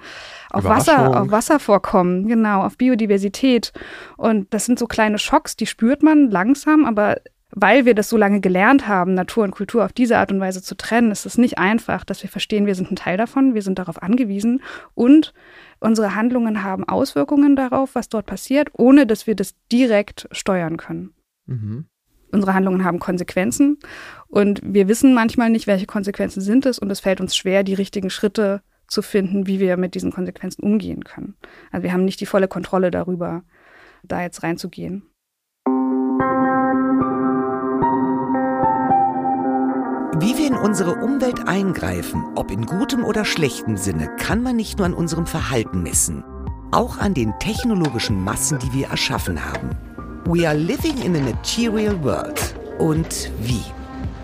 auf 0.50 0.64
Wasser, 0.64 1.20
auf 1.20 1.30
Wasservorkommen, 1.30 2.26
genau, 2.28 2.62
auf 2.62 2.76
Biodiversität. 2.76 3.72
Und 4.16 4.52
das 4.52 4.66
sind 4.66 4.78
so 4.78 4.86
kleine 4.86 5.18
Schocks, 5.18 5.56
die 5.56 5.66
spürt 5.66 6.02
man 6.02 6.30
langsam, 6.30 6.84
aber 6.84 7.16
weil 7.58 7.86
wir 7.86 7.94
das 7.94 8.08
so 8.10 8.16
lange 8.16 8.40
gelernt 8.40 8.86
haben, 8.86 9.14
Natur 9.14 9.44
und 9.44 9.52
Kultur 9.52 9.84
auf 9.84 9.92
diese 9.92 10.18
Art 10.18 10.30
und 10.30 10.40
Weise 10.40 10.62
zu 10.62 10.76
trennen, 10.76 11.10
ist 11.10 11.26
es 11.26 11.38
nicht 11.38 11.58
einfach, 11.58 12.04
dass 12.04 12.22
wir 12.22 12.28
verstehen, 12.28 12.66
wir 12.66 12.74
sind 12.74 12.90
ein 12.90 12.96
Teil 12.96 13.16
davon, 13.16 13.54
wir 13.54 13.62
sind 13.62 13.78
darauf 13.78 14.02
angewiesen 14.02 14.62
und 14.94 15.32
unsere 15.80 16.14
Handlungen 16.14 16.62
haben 16.62 16.88
Auswirkungen 16.88 17.56
darauf, 17.56 17.94
was 17.94 18.08
dort 18.08 18.26
passiert, 18.26 18.70
ohne 18.72 19.06
dass 19.06 19.26
wir 19.26 19.34
das 19.34 19.54
direkt 19.70 20.28
steuern 20.30 20.76
können. 20.76 21.14
Mhm. 21.46 21.86
Unsere 22.32 22.54
Handlungen 22.54 22.84
haben 22.84 22.98
Konsequenzen 22.98 23.78
und 24.26 24.60
wir 24.62 24.88
wissen 24.88 25.14
manchmal 25.14 25.48
nicht, 25.50 25.66
welche 25.66 25.86
Konsequenzen 25.86 26.40
sind 26.40 26.66
es 26.66 26.78
und 26.78 26.90
es 26.90 27.00
fällt 27.00 27.20
uns 27.20 27.36
schwer, 27.36 27.62
die 27.62 27.74
richtigen 27.74 28.10
Schritte 28.10 28.62
zu 28.88 29.02
finden, 29.02 29.46
wie 29.46 29.60
wir 29.60 29.76
mit 29.76 29.94
diesen 29.94 30.12
Konsequenzen 30.12 30.62
umgehen 30.62 31.04
können. 31.04 31.36
Also 31.70 31.84
wir 31.84 31.92
haben 31.92 32.04
nicht 32.04 32.20
die 32.20 32.26
volle 32.26 32.48
Kontrolle 32.48 32.90
darüber, 32.90 33.42
da 34.02 34.22
jetzt 34.22 34.42
reinzugehen. 34.42 35.08
Wie 40.18 40.38
wir 40.38 40.46
in 40.46 40.54
unsere 40.54 40.94
Umwelt 40.94 41.46
eingreifen, 41.46 42.24
ob 42.36 42.50
in 42.50 42.64
gutem 42.64 43.04
oder 43.04 43.26
schlechtem 43.26 43.76
Sinne, 43.76 44.08
kann 44.16 44.42
man 44.42 44.56
nicht 44.56 44.78
nur 44.78 44.86
an 44.86 44.94
unserem 44.94 45.26
Verhalten 45.26 45.82
messen, 45.82 46.24
auch 46.72 46.96
an 46.96 47.12
den 47.12 47.38
technologischen 47.38 48.24
Massen, 48.24 48.58
die 48.58 48.72
wir 48.72 48.86
erschaffen 48.86 49.44
haben. 49.44 49.76
We 50.24 50.48
are 50.48 50.56
living 50.56 50.96
in 51.02 51.16
a 51.16 51.20
material 51.20 52.02
world. 52.02 52.54
Und 52.78 53.30
wie? 53.42 53.60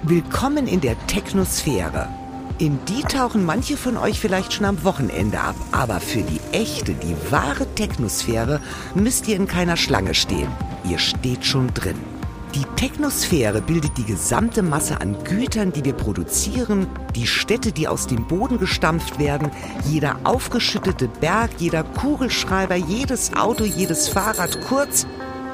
Willkommen 0.05 0.67
in 0.67 0.81
der 0.81 0.97
Technosphäre. 1.09 2.09
In 2.57 2.79
die 2.87 3.03
tauchen 3.03 3.45
manche 3.45 3.77
von 3.77 3.99
euch 3.99 4.19
vielleicht 4.19 4.55
schon 4.55 4.65
am 4.65 4.85
Wochenende 4.85 5.41
ab, 5.41 5.57
aber 5.73 6.01
für 6.01 6.23
die 6.23 6.41
echte, 6.53 6.95
die 6.95 7.17
wahre 7.31 7.67
Technosphäre 7.75 8.63
müsst 8.95 9.29
ihr 9.29 9.37
in 9.37 9.47
keiner 9.47 9.77
Schlange 9.77 10.15
stehen. 10.15 10.49
Ihr 10.89 10.99
steht 10.99 11.45
schon 11.45 11.75
drin. 11.75 12.12
Die 12.55 12.65
Technosphäre 12.77 13.63
bildet 13.63 13.97
die 13.97 14.05
gesamte 14.05 14.63
Masse 14.63 15.01
an 15.01 15.17
Gütern, 15.25 15.73
die 15.73 15.85
wir 15.85 15.95
produzieren, 15.95 16.87
die 17.15 17.27
Städte, 17.27 17.73
die 17.73 17.89
aus 17.89 18.07
dem 18.07 18.27
Boden 18.27 18.59
gestampft 18.59 19.19
werden, 19.19 19.51
jeder 19.87 20.17
aufgeschüttete 20.25 21.09
Berg, 21.09 21.51
jeder 21.57 21.83
Kugelschreiber, 21.83 22.77
jedes 22.77 23.35
Auto, 23.35 23.65
jedes 23.65 24.09
Fahrrad, 24.09 24.61
kurz 24.69 25.07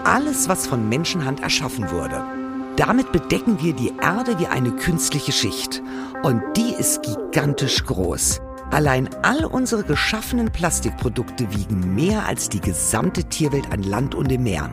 alles, 0.02 0.48
was 0.48 0.66
von 0.66 0.88
Menschenhand 0.88 1.40
erschaffen 1.40 1.88
wurde. 1.90 2.24
Damit 2.74 3.12
bedecken 3.12 3.58
wir 3.60 3.74
die 3.74 3.92
Erde 4.00 4.38
wie 4.38 4.46
eine 4.46 4.72
künstliche 4.72 5.32
Schicht. 5.32 5.82
Und 6.22 6.42
die 6.56 6.74
ist 6.78 7.02
gigantisch 7.02 7.84
groß. 7.84 8.40
Allein 8.70 9.08
all 9.22 9.44
unsere 9.44 9.84
geschaffenen 9.84 10.50
Plastikprodukte 10.50 11.52
wiegen 11.52 11.94
mehr 11.94 12.26
als 12.26 12.48
die 12.48 12.60
gesamte 12.60 13.24
Tierwelt 13.24 13.72
an 13.72 13.82
Land 13.82 14.14
und 14.14 14.30
im 14.32 14.42
Meeren. 14.42 14.72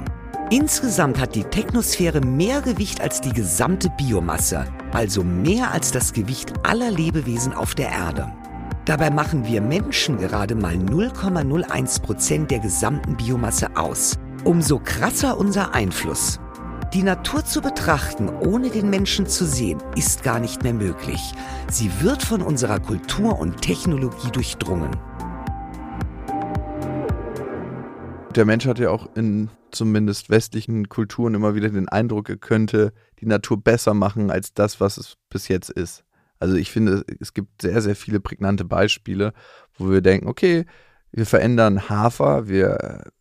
Insgesamt 0.51 1.19
hat 1.19 1.33
die 1.33 1.43
Technosphäre 1.43 2.21
mehr 2.21 2.61
Gewicht 2.61 3.01
als 3.01 3.19
die 3.19 3.33
gesamte 3.33 3.89
Biomasse, 3.89 4.67
also 4.93 5.23
mehr 5.23 5.71
als 5.71 5.91
das 5.91 6.13
Gewicht 6.13 6.53
aller 6.61 6.91
Lebewesen 6.91 7.51
auf 7.51 7.73
der 7.73 7.89
Erde. 7.89 8.31
Dabei 8.85 9.09
machen 9.09 9.47
wir 9.47 9.59
Menschen 9.59 10.17
gerade 10.19 10.53
mal 10.53 10.75
0,01 10.75 12.03
Prozent 12.03 12.51
der 12.51 12.59
gesamten 12.59 13.17
Biomasse 13.17 13.75
aus. 13.75 14.19
Umso 14.43 14.77
krasser 14.77 15.39
unser 15.39 15.73
Einfluss. 15.73 16.39
Die 16.93 17.01
Natur 17.01 17.43
zu 17.43 17.61
betrachten, 17.61 18.29
ohne 18.29 18.69
den 18.69 18.91
Menschen 18.91 19.25
zu 19.25 19.45
sehen, 19.47 19.79
ist 19.95 20.21
gar 20.21 20.39
nicht 20.39 20.61
mehr 20.61 20.75
möglich. 20.75 21.33
Sie 21.71 21.89
wird 22.01 22.21
von 22.21 22.43
unserer 22.43 22.79
Kultur 22.79 23.39
und 23.39 23.63
Technologie 23.63 24.29
durchdrungen. 24.31 24.91
Der 28.35 28.45
Mensch 28.45 28.67
hat 28.67 28.77
ja 28.77 28.91
auch 28.91 29.09
in 29.15 29.49
zumindest 29.75 30.29
westlichen 30.29 30.89
Kulturen 30.89 31.35
immer 31.35 31.55
wieder 31.55 31.69
den 31.69 31.89
Eindruck, 31.89 32.29
er 32.29 32.37
könnte 32.37 32.93
die 33.19 33.25
Natur 33.25 33.61
besser 33.61 33.93
machen 33.93 34.31
als 34.31 34.53
das, 34.53 34.79
was 34.79 34.97
es 34.97 35.17
bis 35.29 35.47
jetzt 35.47 35.69
ist. 35.69 36.03
Also 36.39 36.55
ich 36.55 36.71
finde, 36.71 37.05
es 37.19 37.33
gibt 37.33 37.61
sehr, 37.61 37.81
sehr 37.81 37.95
viele 37.95 38.19
prägnante 38.19 38.65
Beispiele, 38.65 39.33
wo 39.77 39.89
wir 39.89 40.01
denken, 40.01 40.27
okay, 40.27 40.65
wir 41.11 41.25
verändern 41.25 41.89
Hafer, 41.89 42.47
wir, 42.47 43.11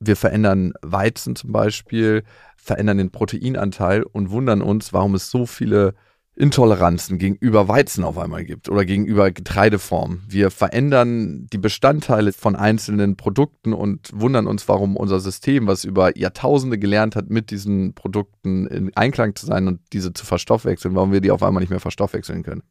wir 0.00 0.16
verändern 0.16 0.72
Weizen 0.82 1.36
zum 1.36 1.52
Beispiel, 1.52 2.24
verändern 2.56 2.98
den 2.98 3.10
Proteinanteil 3.10 4.02
und 4.02 4.30
wundern 4.30 4.62
uns, 4.62 4.92
warum 4.92 5.14
es 5.14 5.30
so 5.30 5.46
viele 5.46 5.94
Intoleranzen 6.36 7.16
gegenüber 7.16 7.66
Weizen 7.66 8.04
auf 8.04 8.18
einmal 8.18 8.44
gibt 8.44 8.68
oder 8.68 8.84
gegenüber 8.84 9.30
Getreideformen. 9.30 10.22
Wir 10.28 10.50
verändern 10.50 11.46
die 11.50 11.58
Bestandteile 11.58 12.32
von 12.34 12.54
einzelnen 12.54 13.16
Produkten 13.16 13.72
und 13.72 14.10
wundern 14.12 14.46
uns, 14.46 14.68
warum 14.68 14.96
unser 14.96 15.18
System, 15.18 15.66
was 15.66 15.84
über 15.84 16.16
Jahrtausende 16.16 16.78
gelernt 16.78 17.16
hat, 17.16 17.30
mit 17.30 17.50
diesen 17.50 17.94
Produkten 17.94 18.66
in 18.66 18.94
Einklang 18.94 19.34
zu 19.34 19.46
sein 19.46 19.66
und 19.66 19.80
diese 19.94 20.12
zu 20.12 20.26
verstoffwechseln, 20.26 20.94
warum 20.94 21.10
wir 21.10 21.22
die 21.22 21.30
auf 21.30 21.42
einmal 21.42 21.62
nicht 21.62 21.70
mehr 21.70 21.80
verstoffwechseln 21.80 22.42
können. 22.42 22.62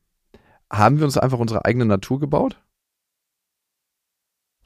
Haben 0.72 1.00
wir 1.00 1.05
uns 1.05 1.17
einfach 1.17 1.39
unsere 1.39 1.65
eigene 1.65 1.86
Natur 1.86 2.19
gebaut? 2.19 2.62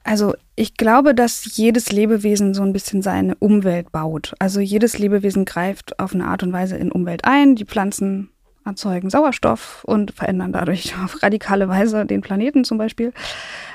Also 0.04 0.34
ich 0.56 0.76
glaube, 0.76 1.14
dass 1.14 1.56
jedes 1.56 1.90
Lebewesen 1.90 2.52
so 2.52 2.62
ein 2.62 2.72
bisschen 2.72 3.00
seine 3.00 3.34
Umwelt 3.36 3.92
baut. 3.92 4.34
Also 4.38 4.60
jedes 4.60 4.98
Lebewesen 4.98 5.46
greift 5.46 5.98
auf 5.98 6.14
eine 6.14 6.26
Art 6.26 6.42
und 6.42 6.52
Weise 6.52 6.76
in 6.76 6.92
Umwelt 6.92 7.24
ein. 7.24 7.54
Die 7.54 7.66
Pflanzen 7.66 8.30
erzeugen 8.64 9.10
Sauerstoff 9.10 9.84
und 9.84 10.12
verändern 10.12 10.52
dadurch 10.52 10.94
auf 11.04 11.22
radikale 11.22 11.68
Weise 11.68 12.06
den 12.06 12.20
Planeten 12.20 12.64
zum 12.64 12.78
Beispiel. 12.78 13.12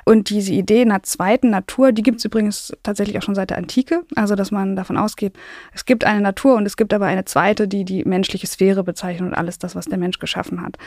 Und 0.05 0.29
diese 0.29 0.53
Idee 0.53 0.81
einer 0.81 1.01
zweiten 1.03 1.49
Natur, 1.49 1.91
die 1.91 2.03
gibt 2.03 2.19
es 2.19 2.25
übrigens 2.25 2.71
tatsächlich 2.83 3.17
auch 3.17 3.23
schon 3.23 3.35
seit 3.35 3.49
der 3.49 3.57
Antike. 3.57 4.03
Also, 4.15 4.35
dass 4.35 4.51
man 4.51 4.75
davon 4.75 4.97
ausgeht, 4.97 5.33
es 5.73 5.85
gibt 5.85 6.03
eine 6.03 6.21
Natur 6.21 6.55
und 6.55 6.65
es 6.65 6.77
gibt 6.77 6.93
aber 6.93 7.07
eine 7.07 7.25
zweite, 7.25 7.67
die 7.67 7.85
die 7.85 8.05
menschliche 8.05 8.47
Sphäre 8.47 8.83
bezeichnet 8.83 9.29
und 9.29 9.35
alles 9.35 9.57
das, 9.57 9.75
was 9.75 9.85
der 9.85 9.97
Mensch 9.97 10.19
geschaffen 10.19 10.61
hat. 10.61 10.77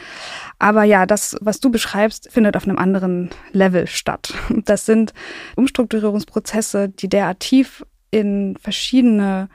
Aber 0.59 0.85
ja, 0.85 1.05
das, 1.05 1.37
was 1.40 1.59
du 1.59 1.71
beschreibst, 1.71 2.31
findet 2.31 2.57
auf 2.57 2.64
einem 2.64 2.78
anderen 2.78 3.31
Level 3.52 3.87
statt. 3.87 4.35
Das 4.69 4.85
sind 4.85 5.14
Umstrukturierungsprozesse, 5.57 6.88
die 6.90 7.09
derart 7.09 7.40
tief 7.40 7.85
in 8.11 8.57
verschiedene 8.61 9.49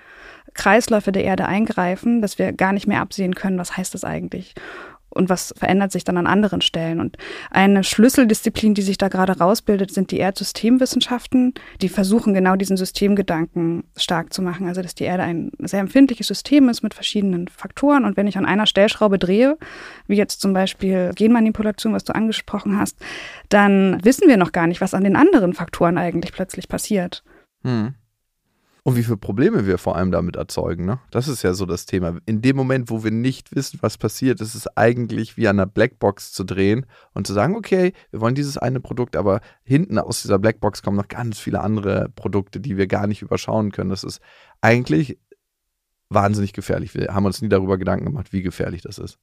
Kreisläufe 0.54 1.12
der 1.12 1.24
Erde 1.24 1.48
eingreifen, 1.48 2.22
dass 2.22 2.40
wir 2.40 2.54
gar 2.54 2.74
nicht 2.74 2.88
mehr 2.88 3.02
absehen 3.02 3.36
können, 3.36 3.58
was 3.58 3.76
heißt 3.78 3.94
das 3.94 4.04
eigentlich 4.04 4.54
und 5.14 5.30
was 5.30 5.54
verändert 5.58 5.92
sich 5.92 6.04
dann 6.04 6.18
an 6.18 6.28
anderen 6.28 6.62
Stellen. 6.62 7.00
Und 7.00 7.18
eine 7.52 7.84
Schlüsseldisziplin, 7.84 8.74
die 8.74 8.82
sich 8.82 8.98
da 8.98 9.08
gerade 9.08 9.38
rausbildet, 9.38 9.92
sind 9.92 10.12
die 10.12 10.18
Erdsystemwissenschaften, 10.18 11.54
die 11.82 11.90
versuchen 11.90 12.34
genau 12.34 12.56
diesen 12.56 12.78
Systemgedanken 12.78 13.84
stark 13.96 14.34
zu 14.34 14.42
machen. 14.42 14.68
Also 14.68 14.82
dass 14.82 14.96
die 14.96 15.04
Erde 15.04 15.24
ein 15.24 15.52
sehr 15.60 15.80
empfindliches 15.80 16.28
System 16.28 16.70
ist 16.70 16.82
mit 16.82 16.94
verschiedenen 16.94 17.48
Faktoren. 17.48 18.06
Und 18.06 18.18
wenn 18.18 18.28
ich 18.28 18.38
an 18.38 18.46
einer 18.46 18.66
Stellschraube 18.66 19.20
drehe, 19.20 19.58
wie 20.08 20.16
jetzt 20.16 20.42
zum 20.42 20.54
Beispiel 20.54 21.12
Genmanipulation, 21.16 21.94
was 21.94 22.04
du 22.04 22.16
angesprochen 22.16 22.80
hast, 22.80 22.98
dann 23.50 24.04
wissen 24.04 24.28
wir 24.28 24.38
noch 24.38 24.52
gar 24.52 24.68
nicht, 24.68 24.82
was 24.82 24.94
an 24.94 25.04
den 25.04 25.16
anderen 25.16 25.54
Faktoren 25.54 25.98
eigentlich 25.98 26.34
plötzlich 26.34 26.68
passiert. 26.68 27.24
Hm. 27.64 27.94
Und 28.86 28.98
wie 28.98 29.04
viele 29.04 29.16
Probleme 29.16 29.66
wir 29.66 29.78
vor 29.78 29.96
allem 29.96 30.12
damit 30.12 30.36
erzeugen. 30.36 30.84
Ne? 30.84 31.00
Das 31.10 31.30
ist 31.30 31.42
ja 31.42 31.54
so 31.54 31.66
das 31.66 31.86
Thema. 31.86 32.18
In 32.26 32.42
dem 32.42 32.58
Moment, 32.58 32.90
wo 32.90 33.02
wir 33.02 33.12
nicht 33.12 33.56
wissen, 33.56 33.80
was 33.82 33.98
passiert, 33.98 34.42
ist 34.42 34.56
es 34.56 34.68
eigentlich 34.76 35.38
wie 35.38 35.48
an 35.48 35.58
einer 35.58 35.66
Blackbox 35.66 36.34
zu 36.34 36.44
drehen 36.44 36.86
und 37.14 37.26
zu 37.26 37.32
sagen, 37.32 37.56
okay, 37.56 37.94
wir 38.12 38.20
wollen 38.20 38.36
dieses 38.36 38.58
eine 38.58 38.82
Produkt, 38.82 39.16
aber 39.16 39.40
hinten 39.64 39.98
aus 40.00 40.22
dieser 40.22 40.38
Blackbox 40.38 40.84
kommen 40.84 40.98
noch 40.98 41.08
ganz 41.08 41.40
viele 41.40 41.62
andere 41.62 42.10
Produkte, 42.14 42.60
die 42.60 42.76
wir 42.76 42.88
gar 42.88 43.08
nicht 43.08 43.22
überschauen 43.22 43.72
können. 43.72 43.90
Das 43.90 44.04
ist 44.04 44.20
eigentlich 44.60 45.18
wahnsinnig 46.14 46.54
gefährlich. 46.54 46.94
Wir 46.96 47.14
haben 47.14 47.26
uns 47.26 47.42
nie 47.42 47.50
darüber 47.50 47.78
Gedanken 47.78 48.06
gemacht, 48.06 48.34
wie 48.34 48.42
gefährlich 48.42 48.82
das 48.82 48.98
ist. 48.98 49.18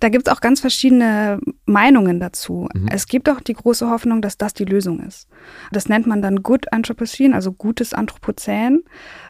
Da 0.00 0.08
gibt 0.08 0.26
es 0.26 0.32
auch 0.32 0.40
ganz 0.40 0.60
verschiedene 0.60 1.38
Meinungen 1.66 2.18
dazu. 2.18 2.68
Mhm. 2.74 2.88
Es 2.88 3.06
gibt 3.06 3.28
auch 3.28 3.40
die 3.40 3.52
große 3.52 3.90
Hoffnung, 3.90 4.22
dass 4.22 4.38
das 4.38 4.54
die 4.54 4.64
Lösung 4.64 5.00
ist. 5.00 5.28
Das 5.70 5.88
nennt 5.88 6.06
man 6.06 6.22
dann 6.22 6.42
Good 6.42 6.72
Anthropocene, 6.72 7.34
also 7.34 7.52
gutes 7.52 7.92
Anthropozän. 7.92 8.82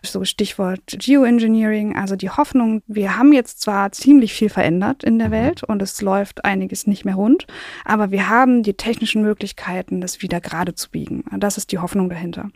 So 0.02 0.24
Stichwort 0.24 0.82
Geoengineering, 0.86 1.96
also 1.96 2.16
die 2.16 2.30
Hoffnung, 2.30 2.82
wir 2.86 3.16
haben 3.16 3.32
jetzt 3.32 3.60
zwar 3.60 3.92
ziemlich 3.92 4.32
viel 4.32 4.48
verändert 4.48 5.04
in 5.04 5.18
der 5.18 5.28
mhm. 5.28 5.32
Welt 5.32 5.64
und 5.64 5.82
es 5.82 6.00
läuft 6.00 6.44
einiges 6.44 6.86
nicht 6.86 7.04
mehr 7.04 7.16
rund, 7.16 7.46
aber 7.84 8.10
wir 8.10 8.28
haben 8.28 8.62
die 8.62 8.74
technischen 8.74 9.22
Möglichkeiten, 9.22 10.00
das 10.00 10.22
wieder 10.22 10.40
gerade 10.40 10.74
zu 10.74 10.90
biegen. 10.90 11.24
Das 11.38 11.56
ist 11.56 11.72
die 11.72 11.78
Hoffnung 11.78 12.08
dahinter. 12.08 12.50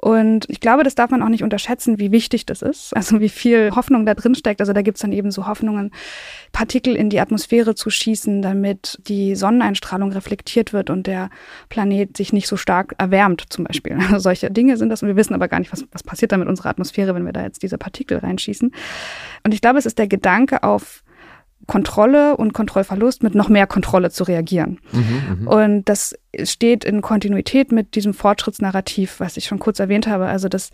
Und 0.00 0.48
ich 0.48 0.60
glaube, 0.60 0.84
das 0.84 0.94
darf 0.94 1.10
man 1.10 1.22
auch 1.22 1.28
nicht 1.28 1.42
unterschätzen, 1.42 1.98
wie 1.98 2.12
wichtig 2.12 2.46
das 2.46 2.62
ist. 2.62 2.96
Also 2.96 3.20
wie 3.20 3.28
viel 3.28 3.72
Hoffnung 3.74 4.06
da 4.06 4.14
drin 4.14 4.36
steckt. 4.36 4.60
Also 4.60 4.72
da 4.72 4.82
gibt 4.82 4.96
es 4.96 5.02
dann 5.02 5.10
eben 5.10 5.32
so 5.32 5.48
Hoffnungen, 5.48 5.90
Partikel 6.52 6.94
in 6.94 7.10
die 7.10 7.18
Atmosphäre 7.18 7.74
zu 7.74 7.90
schießen, 7.90 8.40
damit 8.40 9.00
die 9.08 9.34
Sonneneinstrahlung 9.34 10.12
reflektiert 10.12 10.72
wird 10.72 10.88
und 10.88 11.08
der 11.08 11.30
Planet 11.68 12.16
sich 12.16 12.32
nicht 12.32 12.46
so 12.46 12.56
stark 12.56 12.94
erwärmt, 12.98 13.44
zum 13.50 13.64
Beispiel. 13.64 13.98
Also 14.08 14.20
solche 14.20 14.50
Dinge 14.50 14.76
sind 14.76 14.88
das 14.88 15.02
und 15.02 15.08
wir 15.08 15.16
wissen 15.16 15.34
aber 15.34 15.48
gar 15.48 15.58
nicht, 15.58 15.72
was, 15.72 15.84
was 15.92 16.02
passiert 16.02 16.32
da 16.32 16.36
mit 16.36 16.48
unserer 16.48 16.70
Atmosphäre, 16.70 17.14
wenn 17.14 17.26
wir 17.26 17.32
da 17.32 17.42
jetzt 17.42 17.62
diese 17.62 17.76
Partikel 17.76 18.18
reinschießen. 18.18 18.72
Und 19.44 19.54
ich 19.54 19.60
glaube, 19.60 19.78
es 19.78 19.86
ist 19.86 19.98
der 19.98 20.08
Gedanke 20.08 20.62
auf 20.62 21.02
Kontrolle 21.66 22.36
und 22.36 22.54
Kontrollverlust 22.54 23.22
mit 23.22 23.34
noch 23.34 23.48
mehr 23.48 23.66
Kontrolle 23.66 24.10
zu 24.10 24.24
reagieren. 24.24 24.78
Mhm, 24.92 25.44
mh. 25.44 25.50
Und 25.50 25.84
das 25.84 26.14
steht 26.44 26.84
in 26.84 27.02
Kontinuität 27.02 27.72
mit 27.72 27.94
diesem 27.94 28.14
Fortschrittsnarrativ, 28.14 29.20
was 29.20 29.36
ich 29.36 29.44
schon 29.44 29.58
kurz 29.58 29.78
erwähnt 29.78 30.06
habe. 30.06 30.26
Also 30.26 30.48
das 30.48 30.70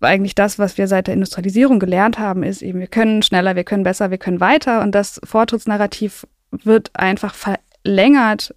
eigentlich 0.00 0.34
das, 0.34 0.58
was 0.58 0.76
wir 0.76 0.88
seit 0.88 1.06
der 1.06 1.14
Industrialisierung 1.14 1.78
gelernt 1.78 2.18
haben, 2.18 2.42
ist 2.42 2.62
eben, 2.62 2.80
wir 2.80 2.86
können 2.86 3.22
schneller, 3.22 3.56
wir 3.56 3.64
können 3.64 3.84
besser, 3.84 4.10
wir 4.10 4.18
können 4.18 4.40
weiter. 4.40 4.82
Und 4.82 4.94
das 4.94 5.20
Fortschrittsnarrativ 5.24 6.26
wird 6.50 6.90
einfach 6.94 7.34
verlängert 7.34 8.54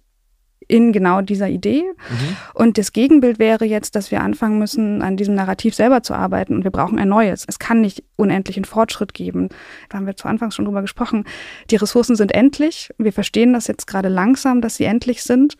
in 0.70 0.92
genau 0.92 1.20
dieser 1.20 1.48
Idee. 1.48 1.82
Mhm. 1.82 2.36
Und 2.54 2.78
das 2.78 2.92
Gegenbild 2.92 3.38
wäre 3.38 3.64
jetzt, 3.64 3.96
dass 3.96 4.10
wir 4.10 4.22
anfangen 4.22 4.58
müssen, 4.58 5.02
an 5.02 5.16
diesem 5.16 5.34
Narrativ 5.34 5.74
selber 5.74 6.02
zu 6.02 6.14
arbeiten 6.14 6.54
und 6.54 6.64
wir 6.64 6.70
brauchen 6.70 6.98
ein 6.98 7.08
neues. 7.08 7.44
Es 7.46 7.58
kann 7.58 7.80
nicht 7.80 8.04
unendlichen 8.16 8.64
Fortschritt 8.64 9.12
geben. 9.12 9.48
Da 9.88 9.98
haben 9.98 10.06
wir 10.06 10.16
zu 10.16 10.28
Anfang 10.28 10.52
schon 10.52 10.64
drüber 10.64 10.82
gesprochen. 10.82 11.24
Die 11.70 11.76
Ressourcen 11.76 12.14
sind 12.14 12.32
endlich. 12.32 12.90
Wir 12.98 13.12
verstehen 13.12 13.52
das 13.52 13.66
jetzt 13.66 13.86
gerade 13.86 14.08
langsam, 14.08 14.60
dass 14.60 14.76
sie 14.76 14.84
endlich 14.84 15.22
sind. 15.22 15.56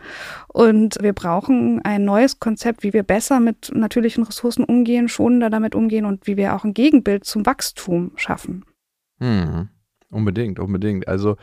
Und 0.49 0.97
wir 1.00 1.12
brauchen 1.12 1.81
ein 1.85 2.05
neues 2.05 2.38
Konzept, 2.38 2.83
wie 2.83 2.93
wir 2.93 3.02
besser 3.02 3.40
mit 3.40 3.73
natürlichen 3.75 4.25
Ressourcen 4.25 4.64
umgehen, 4.64 5.09
schonender 5.09 5.50
damit 5.50 5.75
umgehen 5.75 6.05
und 6.05 6.26
wie 6.26 6.37
wir 6.37 6.55
auch 6.55 6.64
ein 6.64 6.75
Gegenbild 6.75 7.25
zum 7.25 7.45
Wachstum 7.47 8.12
schaffen. 8.14 8.64
Hm. 9.19 9.69
Unbedingt, 10.11 10.59
unbedingt. 10.59 11.07
Also 11.09 11.37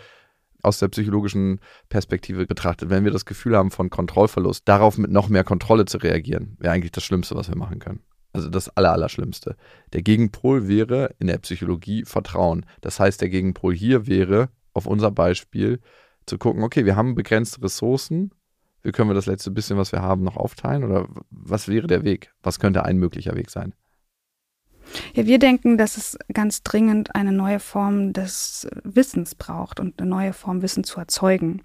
aus 0.61 0.79
der 0.79 0.87
psychologischen 0.89 1.59
Perspektive 1.89 2.45
betrachtet, 2.45 2.89
wenn 2.89 3.03
wir 3.03 3.11
das 3.11 3.25
Gefühl 3.25 3.55
haben 3.55 3.71
von 3.71 3.89
Kontrollverlust, 3.89 4.67
darauf 4.67 4.97
mit 4.97 5.11
noch 5.11 5.29
mehr 5.29 5.43
Kontrolle 5.43 5.85
zu 5.85 5.97
reagieren, 5.97 6.57
wäre 6.59 6.73
eigentlich 6.73 6.91
das 6.91 7.03
Schlimmste, 7.03 7.35
was 7.35 7.49
wir 7.49 7.57
machen 7.57 7.79
können. 7.79 8.01
Also 8.33 8.49
das 8.49 8.69
Allerallerschlimmste. 8.69 9.55
Der 9.93 10.01
Gegenpol 10.01 10.67
wäre 10.67 11.15
in 11.19 11.27
der 11.27 11.37
Psychologie 11.39 12.03
Vertrauen. 12.05 12.65
Das 12.81 12.99
heißt, 12.99 13.21
der 13.21 13.29
Gegenpol 13.29 13.73
hier 13.73 14.05
wäre, 14.07 14.49
auf 14.73 14.85
unser 14.85 15.11
Beispiel, 15.11 15.79
zu 16.25 16.37
gucken, 16.37 16.63
okay, 16.63 16.85
wir 16.85 16.95
haben 16.95 17.15
begrenzte 17.15 17.63
Ressourcen, 17.63 18.31
wie 18.83 18.91
können 18.91 19.09
wir 19.09 19.15
das 19.15 19.25
letzte 19.25 19.51
bisschen, 19.51 19.77
was 19.77 19.91
wir 19.91 20.01
haben, 20.01 20.23
noch 20.23 20.37
aufteilen? 20.37 20.83
Oder 20.83 21.07
was 21.29 21.67
wäre 21.67 21.87
der 21.87 22.03
Weg? 22.03 22.31
Was 22.43 22.59
könnte 22.59 22.85
ein 22.85 22.97
möglicher 22.97 23.35
Weg 23.35 23.49
sein? 23.49 23.73
Ja, 25.13 25.25
wir 25.25 25.39
denken, 25.39 25.77
dass 25.77 25.97
es 25.97 26.17
ganz 26.33 26.63
dringend 26.63 27.15
eine 27.15 27.31
neue 27.31 27.59
Form 27.59 28.13
des 28.13 28.67
Wissens 28.83 29.35
braucht 29.35 29.79
und 29.79 29.99
eine 29.99 30.09
neue 30.09 30.33
Form 30.33 30.61
Wissen 30.61 30.83
zu 30.83 30.99
erzeugen. 30.99 31.61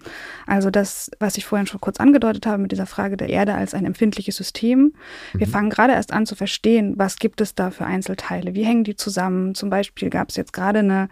Also 0.47 0.69
das, 0.69 1.11
was 1.19 1.37
ich 1.37 1.45
vorhin 1.45 1.67
schon 1.67 1.81
kurz 1.81 1.99
angedeutet 1.99 2.45
habe 2.45 2.61
mit 2.61 2.71
dieser 2.71 2.85
Frage 2.85 3.17
der 3.17 3.29
Erde 3.29 3.53
als 3.53 3.73
ein 3.73 3.85
empfindliches 3.85 4.35
System. 4.35 4.93
Wir 5.33 5.47
mhm. 5.47 5.51
fangen 5.51 5.69
gerade 5.69 5.93
erst 5.93 6.13
an 6.13 6.25
zu 6.25 6.35
verstehen, 6.35 6.93
was 6.97 7.17
gibt 7.17 7.41
es 7.41 7.55
da 7.55 7.71
für 7.71 7.85
Einzelteile, 7.85 8.53
wie 8.55 8.65
hängen 8.65 8.83
die 8.83 8.95
zusammen. 8.95 9.55
Zum 9.55 9.69
Beispiel 9.69 10.09
gab 10.09 10.29
es 10.29 10.35
jetzt 10.35 10.53
gerade 10.53 10.79
eine 10.79 11.09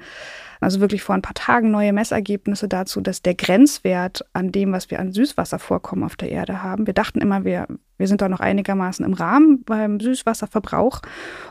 also 0.62 0.80
wirklich 0.80 1.01
vor 1.01 1.15
ein 1.15 1.24
paar 1.24 1.34
Tagen 1.34 1.72
neue 1.72 1.91
Messergebnisse 1.91 2.68
dazu, 2.68 3.01
dass 3.01 3.24
der 3.24 3.34
Grenzwert 3.34 4.24
an 4.32 4.51
dem, 4.51 4.72
was 4.72 4.91
wir 4.91 5.00
an 5.00 5.12
Süßwasservorkommen 5.12 6.06
auf 6.06 6.15
der 6.15 6.30
Erde 6.30 6.62
haben, 6.62 6.86
wir 6.86 6.94
dachten 6.94 7.20
immer, 7.20 7.44
wir, 7.44 7.68
wir 7.98 8.08
sind 8.08 8.22
da 8.22 8.30
noch 8.30 8.39
einigermaßen 8.39 9.03
im 9.03 9.13
Rahmen 9.13 9.63
beim 9.63 10.00
Süßwasserverbrauch. 10.00 11.01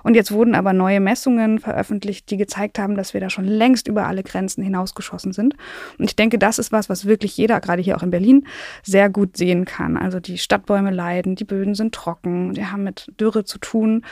Und 0.05 0.14
jetzt 0.14 0.31
wurden 0.31 0.55
aber 0.55 0.73
neue 0.73 1.00
Messungen 1.00 1.59
veröffentlicht, 1.59 2.31
die 2.31 2.37
gezeigt 2.37 2.79
haben, 2.79 2.97
dass 2.97 3.12
wir 3.12 3.21
da 3.21 3.31
schon 3.31 3.45
längst 3.45 3.88
über 3.88 4.07
alle 4.07 4.23
Grenzen 4.23 4.62
hinausgeschossen 4.62 5.33
sind. 5.33 5.55
Und 5.99 6.05
ich 6.05 6.14
denke, 6.14 6.38
das 6.38 6.61
ist 6.61 6.71
was, 6.71 6.88
was 6.88 7.05
wirklich 7.05 7.37
jeder, 7.37 7.61
gerade 7.61 7.83
hier 7.83 7.97
auch 7.97 8.05
in 8.05 8.11
Berlin, 8.11 8.47
sehr 8.85 9.11
gut 9.11 9.37
sehen 9.37 9.64
kann. 9.64 9.97
Also 9.97 10.21
die 10.21 10.38
Stadtbäume 10.38 10.93
leiden, 10.93 11.35
die 11.35 11.45
Böden 11.45 11.75
sind 11.75 11.95
trocken, 11.95 12.55
wir 12.55 12.71
haben 12.71 12.85
mit 12.85 13.12
Dürre 13.19 13.45
zu 13.45 13.59
tun. 13.59 14.05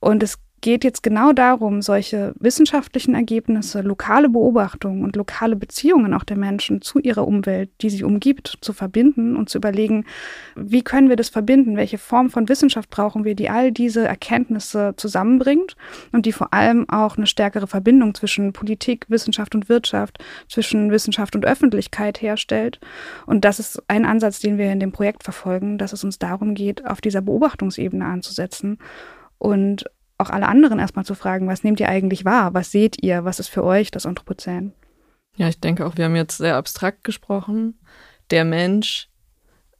Und 0.00 0.24
es 0.24 0.40
geht 0.62 0.84
jetzt 0.84 1.02
genau 1.02 1.32
darum, 1.32 1.82
solche 1.82 2.32
wissenschaftlichen 2.38 3.14
Ergebnisse, 3.14 3.82
lokale 3.82 4.28
Beobachtungen 4.28 5.04
und 5.04 5.16
lokale 5.16 5.56
Beziehungen 5.56 6.14
auch 6.14 6.24
der 6.24 6.38
Menschen 6.38 6.80
zu 6.80 7.00
ihrer 7.00 7.26
Umwelt, 7.26 7.68
die 7.82 7.90
sie 7.90 8.04
umgibt, 8.04 8.58
zu 8.60 8.72
verbinden 8.72 9.36
und 9.36 9.50
zu 9.50 9.58
überlegen, 9.58 10.06
wie 10.54 10.82
können 10.82 11.08
wir 11.08 11.16
das 11.16 11.28
verbinden? 11.28 11.76
Welche 11.76 11.98
Form 11.98 12.30
von 12.30 12.48
Wissenschaft 12.48 12.90
brauchen 12.90 13.24
wir, 13.24 13.34
die 13.34 13.50
all 13.50 13.72
diese 13.72 14.06
Erkenntnisse 14.06 14.94
zusammenbringt 14.96 15.76
und 16.12 16.26
die 16.26 16.32
vor 16.32 16.54
allem 16.54 16.88
auch 16.88 17.16
eine 17.16 17.26
stärkere 17.26 17.66
Verbindung 17.66 18.14
zwischen 18.14 18.52
Politik, 18.52 19.06
Wissenschaft 19.08 19.56
und 19.56 19.68
Wirtschaft, 19.68 20.18
zwischen 20.48 20.92
Wissenschaft 20.92 21.34
und 21.34 21.44
Öffentlichkeit 21.44 22.22
herstellt. 22.22 22.78
Und 23.26 23.44
das 23.44 23.58
ist 23.58 23.82
ein 23.88 24.06
Ansatz, 24.06 24.38
den 24.38 24.58
wir 24.58 24.70
in 24.70 24.80
dem 24.80 24.92
Projekt 24.92 25.24
verfolgen, 25.24 25.76
dass 25.76 25.92
es 25.92 26.04
uns 26.04 26.20
darum 26.20 26.54
geht, 26.54 26.86
auf 26.86 27.00
dieser 27.00 27.20
Beobachtungsebene 27.20 28.04
anzusetzen 28.04 28.78
und 29.38 29.86
auch 30.22 30.30
alle 30.30 30.48
anderen 30.48 30.78
erstmal 30.78 31.04
zu 31.04 31.14
fragen, 31.14 31.48
was 31.48 31.64
nehmt 31.64 31.80
ihr 31.80 31.88
eigentlich 31.88 32.24
wahr? 32.24 32.54
Was 32.54 32.70
seht 32.70 33.02
ihr? 33.02 33.24
Was 33.24 33.40
ist 33.40 33.48
für 33.48 33.64
euch 33.64 33.90
das 33.90 34.06
Anthropozän? 34.06 34.72
Ja, 35.36 35.48
ich 35.48 35.60
denke 35.60 35.86
auch, 35.86 35.96
wir 35.96 36.04
haben 36.04 36.16
jetzt 36.16 36.38
sehr 36.38 36.56
abstrakt 36.56 37.04
gesprochen. 37.04 37.78
Der 38.30 38.44
Mensch 38.44 39.08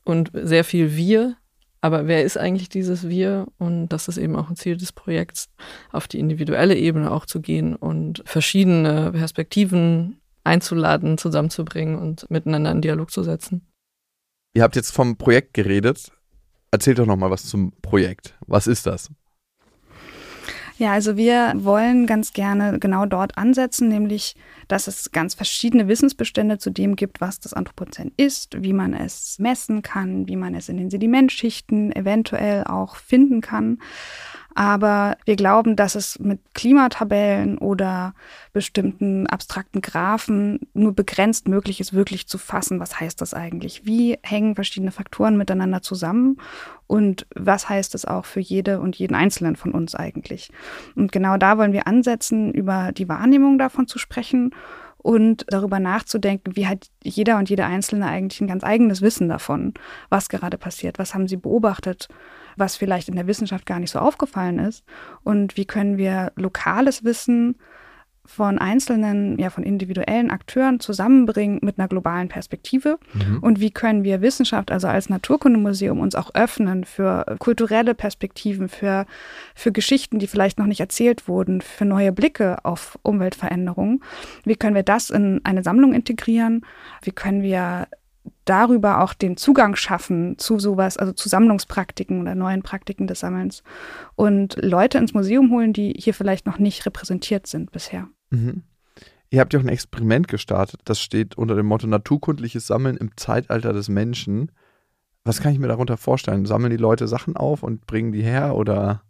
und 0.05 0.31
sehr 0.35 0.65
viel 0.65 0.97
wir. 0.97 1.37
Aber 1.81 2.07
wer 2.07 2.23
ist 2.23 2.39
eigentlich 2.39 2.69
dieses 2.69 3.09
Wir? 3.09 3.49
Und 3.59 3.89
das 3.89 4.07
ist 4.07 4.17
eben 4.17 4.37
auch 4.37 4.49
ein 4.49 4.55
Ziel 4.55 4.77
des 4.77 4.93
Projekts, 4.93 5.49
auf 5.91 6.07
die 6.07 6.21
individuelle 6.21 6.77
Ebene 6.77 7.11
auch 7.11 7.27
zu 7.27 7.41
gehen 7.41 7.75
und 7.75 8.23
verschiedene 8.25 9.11
Perspektiven 9.11 10.21
einzuladen, 10.45 11.19
zusammenzubringen 11.19 11.99
und 11.99 12.31
miteinander 12.31 12.71
in 12.71 12.83
Dialog 12.83 13.11
zu 13.11 13.25
setzen. 13.25 13.67
Ihr 14.55 14.63
habt 14.63 14.77
jetzt 14.77 14.93
vom 14.93 15.17
Projekt 15.17 15.55
geredet. 15.55 16.13
Erzählt 16.71 17.01
doch 17.01 17.07
noch 17.07 17.17
mal 17.17 17.31
was 17.31 17.47
zum 17.47 17.73
Projekt. 17.83 18.35
Was 18.47 18.69
ist 18.69 18.87
das? 18.87 19.11
Ja, 20.79 20.93
also 20.93 21.17
wir 21.17 21.53
wollen 21.57 22.07
ganz 22.07 22.33
gerne 22.33 22.79
genau 22.79 23.07
dort 23.07 23.37
ansetzen, 23.37 23.89
nämlich, 23.89 24.35
dass 24.69 24.87
es 24.87 25.13
ganz 25.13 25.35
verschiedene 25.35 25.87
Wissensbestände 25.87 26.59
zu 26.59 26.71
dem 26.71 26.97
gibt, 26.97 27.21
was 27.21 27.41
das 27.41 27.53
Anthropozän 27.53 28.13
ist, 28.17 28.63
wie 28.63 28.73
man 28.73 28.95
es 28.95 29.39
messen 29.39 29.83
kann, 29.83 30.27
wie 30.29 30.37
man 30.37 30.55
es 30.55 30.69
in 30.69 30.79
den 30.79 30.91
Sedimentschichten 30.91 31.93
eventuell 31.95 32.65
auch 32.65 32.97
finden 32.97 33.41
kann. 33.41 33.79
Aber 34.55 35.17
wir 35.25 35.37
glauben, 35.37 35.77
dass 35.77 35.95
es 35.95 36.19
mit 36.19 36.41
Klimatabellen 36.55 37.59
oder 37.59 38.15
bestimmten 38.53 39.27
abstrakten 39.27 39.81
Graphen 39.81 40.61
nur 40.75 40.95
begrenzt 40.95 41.49
möglich 41.49 41.81
ist, 41.81 41.93
wirklich 41.93 42.27
zu 42.29 42.39
fassen, 42.39 42.81
was 42.81 43.01
heißt 43.01 43.21
das 43.21 43.35
eigentlich? 43.35 43.87
Wie 43.87 44.19
hängen 44.23 44.55
verschiedene 44.55 44.93
Faktoren 44.93 45.37
miteinander 45.37 45.83
zusammen? 45.83 46.39
Und 46.87 47.27
was 47.35 47.69
heißt 47.69 47.95
es 47.95 48.05
auch 48.05 48.27
für 48.27 48.41
jede 48.41 48.81
und 48.81 48.97
jeden 48.97 49.15
Einzelnen 49.15 49.57
von 49.57 49.73
uns 49.73 49.95
eigentlich? 49.95 50.51
Und 50.95 51.13
genau 51.13 51.39
da 51.39 51.57
wollen 51.57 51.73
wir 51.73 51.87
ansetzen, 51.87 52.53
über 52.53 52.93
die 52.93 53.09
Wahrnehmung 53.09 53.57
davon 53.57 53.87
zu 53.87 53.99
sprechen 53.99 54.55
und 54.99 55.45
darüber 55.49 55.81
nachzudenken, 55.81 56.57
wie 56.57 56.67
hat 56.67 56.89
jeder 57.03 57.39
und 57.39 57.51
jede 57.51 57.65
Einzelne 57.65 58.07
eigentlich 58.07 58.41
ein 58.41 58.47
ganz 58.47 58.63
eigenes 58.63 59.03
Wissen 59.03 59.29
davon, 59.29 59.75
was 60.11 60.29
gerade 60.29 60.59
passiert, 60.59 60.99
was 60.99 61.15
haben 61.15 61.29
sie 61.29 61.37
beobachtet, 61.37 62.09
was 62.57 62.77
vielleicht 62.77 63.09
in 63.09 63.17
der 63.17 63.27
Wissenschaft 63.27 63.67
gar 63.67 63.79
nicht 63.79 63.91
so 63.91 63.99
aufgefallen 63.99 64.59
ist 64.59 64.85
und 65.25 65.57
wie 65.57 65.65
können 65.65 65.99
wir 65.99 66.33
lokales 66.37 67.05
Wissen 67.05 67.57
von 68.25 68.59
einzelnen, 68.59 69.39
ja, 69.39 69.51
von 69.51 69.65
individuellen 69.65 70.31
Akteuren 70.31 70.79
zusammenbringen 70.79 71.59
mit 71.63 71.79
einer 71.79 71.89
globalen 71.89 72.29
Perspektive? 72.29 72.99
Mhm. 73.15 73.39
Und 73.41 73.61
wie 73.61 73.73
können 73.73 74.05
wir 74.05 74.23
Wissenschaft, 74.23 74.71
also 74.71 74.87
als 74.87 75.09
Naturkundemuseum, 75.09 75.99
uns 75.99 76.15
auch 76.15 76.31
öffnen 76.35 76.85
für 76.85 77.37
kulturelle 77.41 77.95
Perspektiven, 77.95 78.69
für, 78.69 79.07
für 79.55 79.73
Geschichten, 79.73 80.19
die 80.21 80.29
vielleicht 80.29 80.59
noch 80.59 80.67
nicht 80.67 80.81
erzählt 80.81 81.27
wurden, 81.27 81.61
für 81.61 81.85
neue 81.85 82.13
Blicke 82.13 82.65
auf 82.65 82.99
Umweltveränderungen? 83.03 84.03
Wie 84.45 84.57
können 84.57 84.77
wir 84.77 84.85
das 84.85 85.11
in 85.11 85.41
eine 85.45 85.65
Sammlung 85.65 85.93
integrieren? 85.93 86.65
Wie 87.03 87.13
können 87.13 87.43
wir 87.43 87.89
darüber 88.45 89.03
auch 89.03 89.15
den 89.15 89.37
Zugang 89.37 89.77
schaffen 89.77 90.39
zu 90.39 90.59
sowas, 90.59 90.97
also 90.97 91.13
zu 91.13 91.29
Sammlungspraktiken 91.29 92.21
oder 92.21 92.35
neuen 92.35 92.63
Praktiken 92.63 93.07
des 93.07 93.21
Sammelns 93.21 93.63
und 94.15 94.57
Leute 94.61 94.99
ins 94.99 95.15
Museum 95.15 95.51
holen, 95.51 95.73
die 95.73 95.95
hier 95.97 96.15
vielleicht 96.15 96.47
noch 96.47 96.59
nicht 96.59 96.85
repräsentiert 96.87 97.47
sind 97.47 97.71
bisher. 97.73 98.09
Mhm. 98.31 98.63
Ihr 99.31 99.41
habt 99.41 99.55
ja 99.55 99.61
auch 99.61 99.65
ein 99.65 99.71
Experiment 99.71 100.29
gestartet, 100.29 100.81
das 100.85 101.01
steht 101.01 101.39
unter 101.39 101.55
dem 101.55 101.67
Motto 101.67 101.87
Naturkundliches 101.87 102.67
Sammeln 102.67 102.97
im 102.97 103.17
Zeitalter 103.17 103.73
des 103.73 103.89
Menschen. 103.89 104.53
Was 105.25 105.41
kann 105.41 105.53
ich 105.53 105.59
mir 105.59 105.69
darunter 105.69 105.97
vorstellen? 105.97 106.45
Sammeln 106.47 106.71
die 106.71 106.77
Leute 106.77 107.09
Sachen 107.09 107.37
auf 107.37 107.63
und 107.63 107.87
bringen 107.87 108.13
die 108.13 108.23
her 108.23 108.55
oder? 108.55 109.03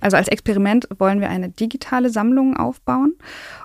Also 0.00 0.16
als 0.16 0.28
Experiment 0.28 0.88
wollen 0.98 1.20
wir 1.20 1.30
eine 1.30 1.48
digitale 1.48 2.10
Sammlung 2.10 2.56
aufbauen 2.56 3.14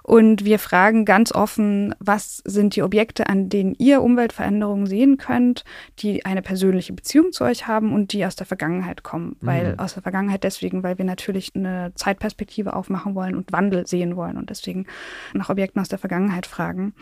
und 0.03 0.43
wir 0.43 0.59
fragen 0.59 1.05
ganz 1.05 1.33
offen, 1.33 1.95
was 1.99 2.41
sind 2.43 2.75
die 2.75 2.83
Objekte, 2.83 3.27
an 3.27 3.47
denen 3.47 3.73
ihr 3.77 4.01
Umweltveränderungen 4.01 4.85
sehen 4.85 5.17
könnt, 5.17 5.63
die 5.99 6.25
eine 6.25 6.41
persönliche 6.41 6.91
Beziehung 6.91 7.31
zu 7.31 7.45
euch 7.45 7.67
haben 7.67 7.93
und 7.93 8.11
die 8.11 8.25
aus 8.25 8.35
der 8.35 8.45
Vergangenheit 8.45 9.03
kommen. 9.03 9.37
Mhm. 9.39 9.47
Weil 9.47 9.75
aus 9.77 9.93
der 9.93 10.03
Vergangenheit 10.03 10.43
deswegen, 10.43 10.83
weil 10.83 10.97
wir 10.97 11.05
natürlich 11.05 11.53
eine 11.55 11.93
Zeitperspektive 11.95 12.75
aufmachen 12.75 13.15
wollen 13.15 13.35
und 13.35 13.53
Wandel 13.53 13.87
sehen 13.87 14.17
wollen 14.17 14.35
und 14.35 14.49
deswegen 14.49 14.87
nach 15.33 15.49
Objekten 15.49 15.81
aus 15.81 15.87
der 15.87 15.99
Vergangenheit 15.99 16.47
fragen. 16.47 16.93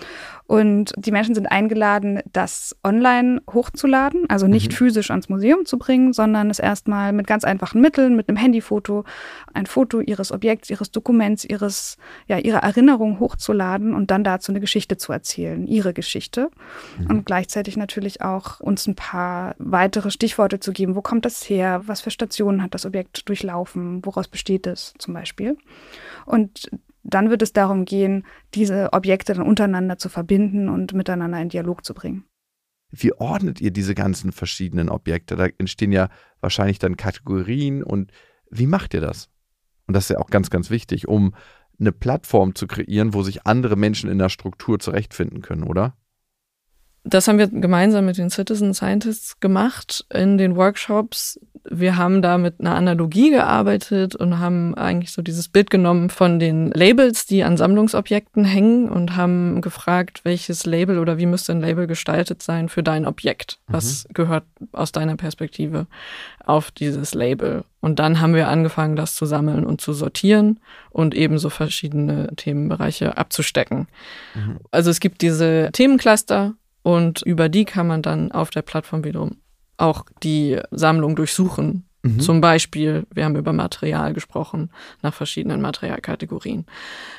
Und 0.46 0.94
die 0.96 1.12
Menschen 1.12 1.34
sind 1.34 1.48
eingeladen, 1.48 2.20
das 2.32 2.76
online 2.84 3.42
hochzuladen, 3.52 4.30
also 4.30 4.46
nicht 4.46 4.72
mhm. 4.74 4.76
physisch 4.76 5.10
ans 5.10 5.28
Museum 5.28 5.66
zu 5.66 5.80
bringen, 5.80 6.14
sondern 6.14 6.52
es 6.52 6.60
erstmal 6.60 7.14
mit 7.14 7.26
ganz 7.26 7.46
einfachen 7.46 7.82
Mitteln, 7.82 8.16
mit 8.16 8.30
einem 8.30 8.38
Handyfoto 8.38 9.06
ein 9.54 9.66
Foto 9.66 10.02
ihres 10.02 10.32
Objekts, 10.32 10.70
ihres 10.70 10.92
Dokuments, 10.92 11.46
ihres, 11.46 11.98
ja, 12.28 12.38
ihrer 12.38 12.60
Erinnerung 12.60 12.91
hochzuladen 13.00 13.94
und 13.94 14.12
dann 14.12 14.24
dazu 14.24 14.52
eine 14.52 14.60
Geschichte 14.60 14.98
zu 14.98 15.12
erzählen, 15.12 15.68
ihre 15.68 15.94
Geschichte. 15.94 16.50
Mhm. 17.00 17.08
Und 17.08 17.26
gleichzeitig 17.26 17.78
natürlich 17.78 18.22
auch 18.22 18.60
uns 18.60 18.88
ein 18.88 18.96
paar 18.96 19.56
weitere 19.58 20.12
Stichworte 20.12 20.60
zu 20.60 20.72
geben. 20.72 20.96
Wo 20.96 21.02
kommt 21.02 21.26
das 21.26 21.48
her? 21.50 21.82
Was 21.86 22.02
für 22.02 22.12
Stationen 22.12 22.62
hat 22.64 22.74
das 22.74 22.86
Objekt 22.86 23.28
durchlaufen? 23.30 24.06
Woraus 24.06 24.28
besteht 24.28 24.68
es 24.68 24.94
zum 24.98 25.14
Beispiel? 25.14 25.58
Und 26.26 26.70
dann 27.04 27.30
wird 27.30 27.42
es 27.42 27.54
darum 27.54 27.86
gehen, 27.86 28.26
diese 28.54 28.94
Objekte 28.94 29.34
dann 29.34 29.46
untereinander 29.46 29.98
zu 29.98 30.10
verbinden 30.10 30.70
und 30.70 30.94
miteinander 30.94 31.42
in 31.42 31.50
Dialog 31.50 31.84
zu 31.84 31.94
bringen. 31.94 32.26
Wie 32.92 33.14
ordnet 33.14 33.62
ihr 33.62 33.72
diese 33.72 33.96
ganzen 33.96 34.32
verschiedenen 34.32 34.90
Objekte? 34.90 35.36
Da 35.36 35.48
entstehen 35.58 35.92
ja 35.92 36.10
wahrscheinlich 36.42 36.78
dann 36.78 36.98
Kategorien 36.98 37.84
und 37.84 38.12
wie 38.50 38.68
macht 38.68 38.94
ihr 38.94 39.02
das? 39.02 39.30
Und 39.88 39.96
das 39.96 40.06
ist 40.06 40.10
ja 40.10 40.20
auch 40.20 40.30
ganz, 40.30 40.50
ganz 40.50 40.70
wichtig, 40.70 41.08
um 41.08 41.34
eine 41.82 41.92
Plattform 41.92 42.56
zu 42.56 42.68
kreieren, 42.68 43.14
wo 43.14 43.24
sich 43.24 43.46
andere 43.46 43.76
Menschen 43.76 44.10
in 44.10 44.20
der 44.20 44.30
Struktur 44.30 44.80
zurechtfinden 44.80 45.42
können, 45.42 45.64
oder? 45.64 45.96
Das 47.04 47.28
haben 47.28 47.40
wir 47.40 47.48
gemeinsam 47.48 48.06
mit 48.06 48.18
den 48.18 48.30
Citizen 48.30 48.74
Scientists 48.74 49.40
gemacht 49.40 50.06
in 50.14 50.38
den 50.38 50.56
Workshops. 50.56 51.40
Wir 51.64 51.98
haben 51.98 52.22
da 52.22 52.38
mit 52.38 52.60
einer 52.60 52.76
Analogie 52.76 53.32
gearbeitet 53.32 54.16
und 54.16 54.40
haben 54.40 54.76
eigentlich 54.76 55.12
so 55.12 55.22
dieses 55.22 55.48
Bild 55.48 55.70
genommen 55.70 56.10
von 56.10 56.40
den 56.40 56.72
Labels, 56.72 57.26
die 57.26 57.44
an 57.44 57.58
Sammlungsobjekten 57.58 58.46
hängen 58.46 58.90
und 58.90 59.16
haben 59.16 59.62
gefragt, 59.62 60.22
welches 60.24 60.66
Label 60.66 61.00
oder 61.00 61.18
wie 61.18 61.26
müsste 61.26 61.54
ein 61.54 61.62
Label 61.62 61.88
gestaltet 61.88 62.44
sein 62.44 62.70
für 62.70 62.84
dein 62.84 63.08
Objekt? 63.08 63.60
Was 63.68 64.08
mhm. 64.08 64.14
gehört 64.14 64.44
aus 64.72 64.92
deiner 64.92 65.16
Perspektive 65.16 65.88
auf 66.46 66.72
dieses 66.72 67.14
Label? 67.16 67.64
Und 67.80 67.98
dann 67.98 68.22
haben 68.22 68.36
wir 68.36 68.48
angefangen, 68.48 68.96
das 68.96 69.16
zu 69.16 69.26
sammeln 69.26 69.66
und 69.66 69.82
zu 69.82 69.94
sortieren 69.94 70.60
und 70.92 71.16
ebenso 71.16 71.50
verschiedene 71.50 72.36
Themenbereiche 72.36 73.18
abzustecken. 73.18 73.88
Mhm. 74.36 74.60
Also 74.70 74.92
es 74.92 75.00
gibt 75.00 75.22
diese 75.22 75.70
Themencluster, 75.74 76.54
Und 76.84 77.22
über 77.22 77.50
die 77.50 77.66
kann 77.66 77.88
man 77.88 78.02
dann 78.02 78.32
auf 78.32 78.50
der 78.50 78.62
Plattform 78.62 79.04
wiederum 79.04 79.38
auch 79.78 80.06
die 80.22 80.60
Sammlung 80.72 81.16
durchsuchen 81.16 81.86
Mhm. 82.04 82.20
Zum 82.20 82.42
Beispiel, 82.42 83.06
wir 83.14 83.26
haben 83.26 83.36
über 83.36 83.54
Material 83.54 84.14
gesprochen, 84.14 84.72
nach 85.04 85.14
verschiedenen 85.14 85.62
Materialkategorien. 85.62 86.66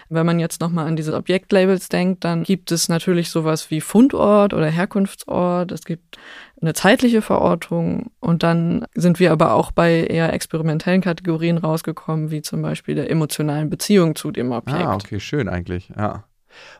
Wenn 0.09 0.27
man 0.27 0.41
jetzt 0.41 0.61
nochmal 0.61 0.89
an 0.89 0.97
diese 0.97 1.15
Objektlabels 1.15 1.89
denkt, 1.89 2.25
dann 2.25 2.43
gibt 2.43 2.73
es 2.73 2.89
natürlich 2.89 3.31
sowas 3.31 3.71
wie 3.71 3.81
Fundort 3.81 4.55
oder 4.55 4.67
Herkunftsort. 4.67 5.71
Es 5.71 5.85
gibt 5.85 6.19
eine 6.61 6.75
zeitliche 6.75 7.23
Verortung 7.23 8.11
und 8.19 8.43
dann 8.43 8.85
sind 8.95 9.21
wir 9.21 9.31
aber 9.31 9.55
auch 9.55 9.71
bei 9.71 10.05
eher 10.05 10.33
experimentellen 10.33 11.01
Kategorien 11.01 11.59
rausgekommen, 11.59 12.33
wie 12.33 12.43
zum 12.43 12.63
Beispiel 12.63 12.97
der 12.97 13.09
emotionalen 13.09 13.71
Beziehung 13.71 14.17
zu 14.17 14.33
dem 14.33 14.51
Objekt. 14.51 14.85
Ah, 14.85 14.95
okay, 14.95 15.21
schön 15.21 15.49
eigentlich, 15.49 15.93
ja. 15.97 16.25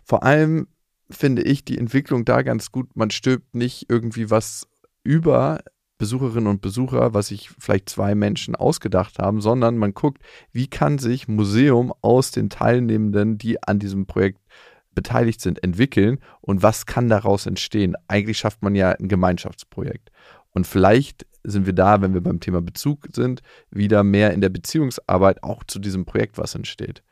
Vor 0.03 0.25
allem 0.25 0.67
finde 1.11 1.43
ich 1.43 1.65
die 1.65 1.79
Entwicklung 1.79 2.25
da 2.25 2.43
ganz 2.43 2.73
gut. 2.73 2.97
Man 2.97 3.11
stülpt 3.11 3.55
nicht 3.55 3.87
irgendwie 3.89 4.31
was 4.31 4.69
über 5.05 5.61
Besucherinnen 5.99 6.49
und 6.49 6.63
Besucher, 6.63 7.15
was 7.15 7.29
sich 7.29 7.51
vielleicht 7.59 7.89
zwei 7.89 8.15
Menschen 8.15 8.57
ausgedacht 8.57 9.19
haben, 9.19 9.41
sondern 9.41 9.79
man 9.79 9.95
guckt, 9.95 10.21
wie 10.51 10.67
kann 10.67 10.99
sich 10.99 11.29
Museum 11.29 11.93
aus 12.01 12.33
den 12.33 12.51
Teilnehmenden, 12.51 13.39
die 13.39 13.63
an 13.63 13.79
diesem 13.79 14.07
Projekt 14.07 14.41
beteiligt 14.95 15.41
sind, 15.41 15.63
entwickeln 15.63 16.19
und 16.41 16.63
was 16.63 16.87
kann 16.87 17.09
daraus 17.09 17.47
entstehen. 17.47 17.95
Eigentlich 18.09 18.39
schafft 18.39 18.63
man 18.63 18.75
ja 18.75 18.91
ein 18.91 19.09
Gemeinschaftsprojekt. 19.09 20.11
Und 20.51 20.67
vielleicht 20.67 21.27
sind 21.45 21.67
wir 21.67 21.73
da, 21.73 22.03
wenn 22.03 22.15
wir 22.15 22.21
beim 22.21 22.41
Thema 22.41 22.61
Bezug 22.61 23.09
sind, 23.13 23.43
wieder 23.71 24.05
mehr 24.05 24.33
in 24.33 24.41
der 24.41 24.51
Beziehungsarbeit 24.51 25.43
auch 25.43 25.65
zu 25.65 25.79
diesem 25.79 26.05
Projekt, 26.05 26.37
was 26.37 26.55
entsteht. 26.55 27.03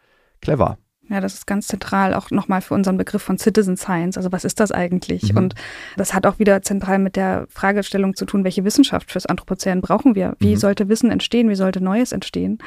Clever. 0.40 0.78
Ja, 1.10 1.20
das 1.20 1.34
ist 1.34 1.46
ganz 1.48 1.66
zentral 1.66 2.14
auch 2.14 2.30
nochmal 2.30 2.60
für 2.60 2.74
unseren 2.74 2.96
Begriff 2.96 3.20
von 3.20 3.36
Citizen 3.36 3.76
Science. 3.76 4.16
Also 4.16 4.30
was 4.30 4.44
ist 4.44 4.60
das 4.60 4.70
eigentlich? 4.70 5.32
Mhm. 5.32 5.38
Und 5.38 5.54
das 5.96 6.14
hat 6.14 6.24
auch 6.24 6.38
wieder 6.38 6.62
zentral 6.62 7.00
mit 7.00 7.16
der 7.16 7.46
Fragestellung 7.48 8.14
zu 8.14 8.24
tun, 8.26 8.44
welche 8.44 8.64
Wissenschaft 8.64 9.10
fürs 9.10 9.26
Anthropozän 9.26 9.80
brauchen 9.80 10.14
wir? 10.14 10.36
Wie 10.38 10.52
mhm. 10.52 10.58
sollte 10.58 10.88
Wissen 10.88 11.10
entstehen? 11.10 11.48
Wie 11.48 11.56
sollte 11.56 11.82
Neues 11.82 12.12
entstehen? 12.12 12.58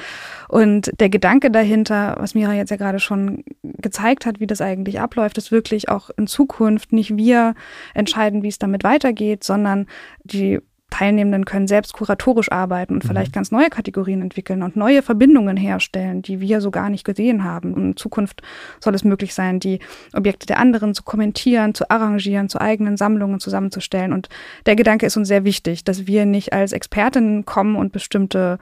Und 0.49 0.91
der 0.99 1.09
Gedanke 1.09 1.51
dahinter, 1.51 2.17
was 2.19 2.35
Mira 2.35 2.53
jetzt 2.53 2.69
ja 2.69 2.75
gerade 2.75 2.99
schon 2.99 3.45
gezeigt 3.63 4.25
hat, 4.25 4.41
wie 4.41 4.47
das 4.47 4.59
eigentlich 4.59 4.99
abläuft, 4.99 5.37
ist 5.37 5.53
wirklich 5.53 5.87
auch 5.87 6.09
in 6.17 6.27
Zukunft 6.27 6.91
nicht 6.91 7.15
wir 7.15 7.55
entscheiden, 7.93 8.43
wie 8.43 8.49
es 8.49 8.59
damit 8.59 8.83
weitergeht, 8.83 9.45
sondern 9.45 9.87
die 10.25 10.59
Teilnehmenden 10.93 11.45
können 11.45 11.67
selbst 11.67 11.93
kuratorisch 11.93 12.51
arbeiten 12.51 12.93
und 12.93 13.03
mhm. 13.03 13.07
vielleicht 13.07 13.33
ganz 13.33 13.49
neue 13.49 13.71
Kategorien 13.71 14.21
entwickeln 14.21 14.61
und 14.61 14.75
neue 14.75 15.01
Verbindungen 15.01 15.57
herstellen, 15.57 16.21
die 16.21 16.39
wir 16.39 16.61
so 16.61 16.69
gar 16.69 16.91
nicht 16.91 17.03
gesehen 17.03 17.43
haben. 17.43 17.73
Und 17.73 17.83
in 17.83 17.97
Zukunft 17.97 18.43
soll 18.79 18.93
es 18.93 19.03
möglich 19.03 19.33
sein, 19.33 19.59
die 19.59 19.79
Objekte 20.13 20.45
der 20.45 20.59
anderen 20.59 20.93
zu 20.93 21.01
kommentieren, 21.01 21.73
zu 21.73 21.89
arrangieren, 21.89 22.47
zu 22.47 22.61
eigenen 22.61 22.95
Sammlungen 22.95 23.39
zusammenzustellen. 23.39 24.13
Und 24.13 24.29
der 24.67 24.75
Gedanke 24.75 25.07
ist 25.07 25.17
uns 25.17 25.27
sehr 25.27 25.43
wichtig, 25.45 25.83
dass 25.83 26.05
wir 26.05 26.27
nicht 26.27 26.53
als 26.53 26.73
Expertinnen 26.73 27.43
kommen 27.43 27.75
und 27.75 27.91
bestimmte 27.91 28.59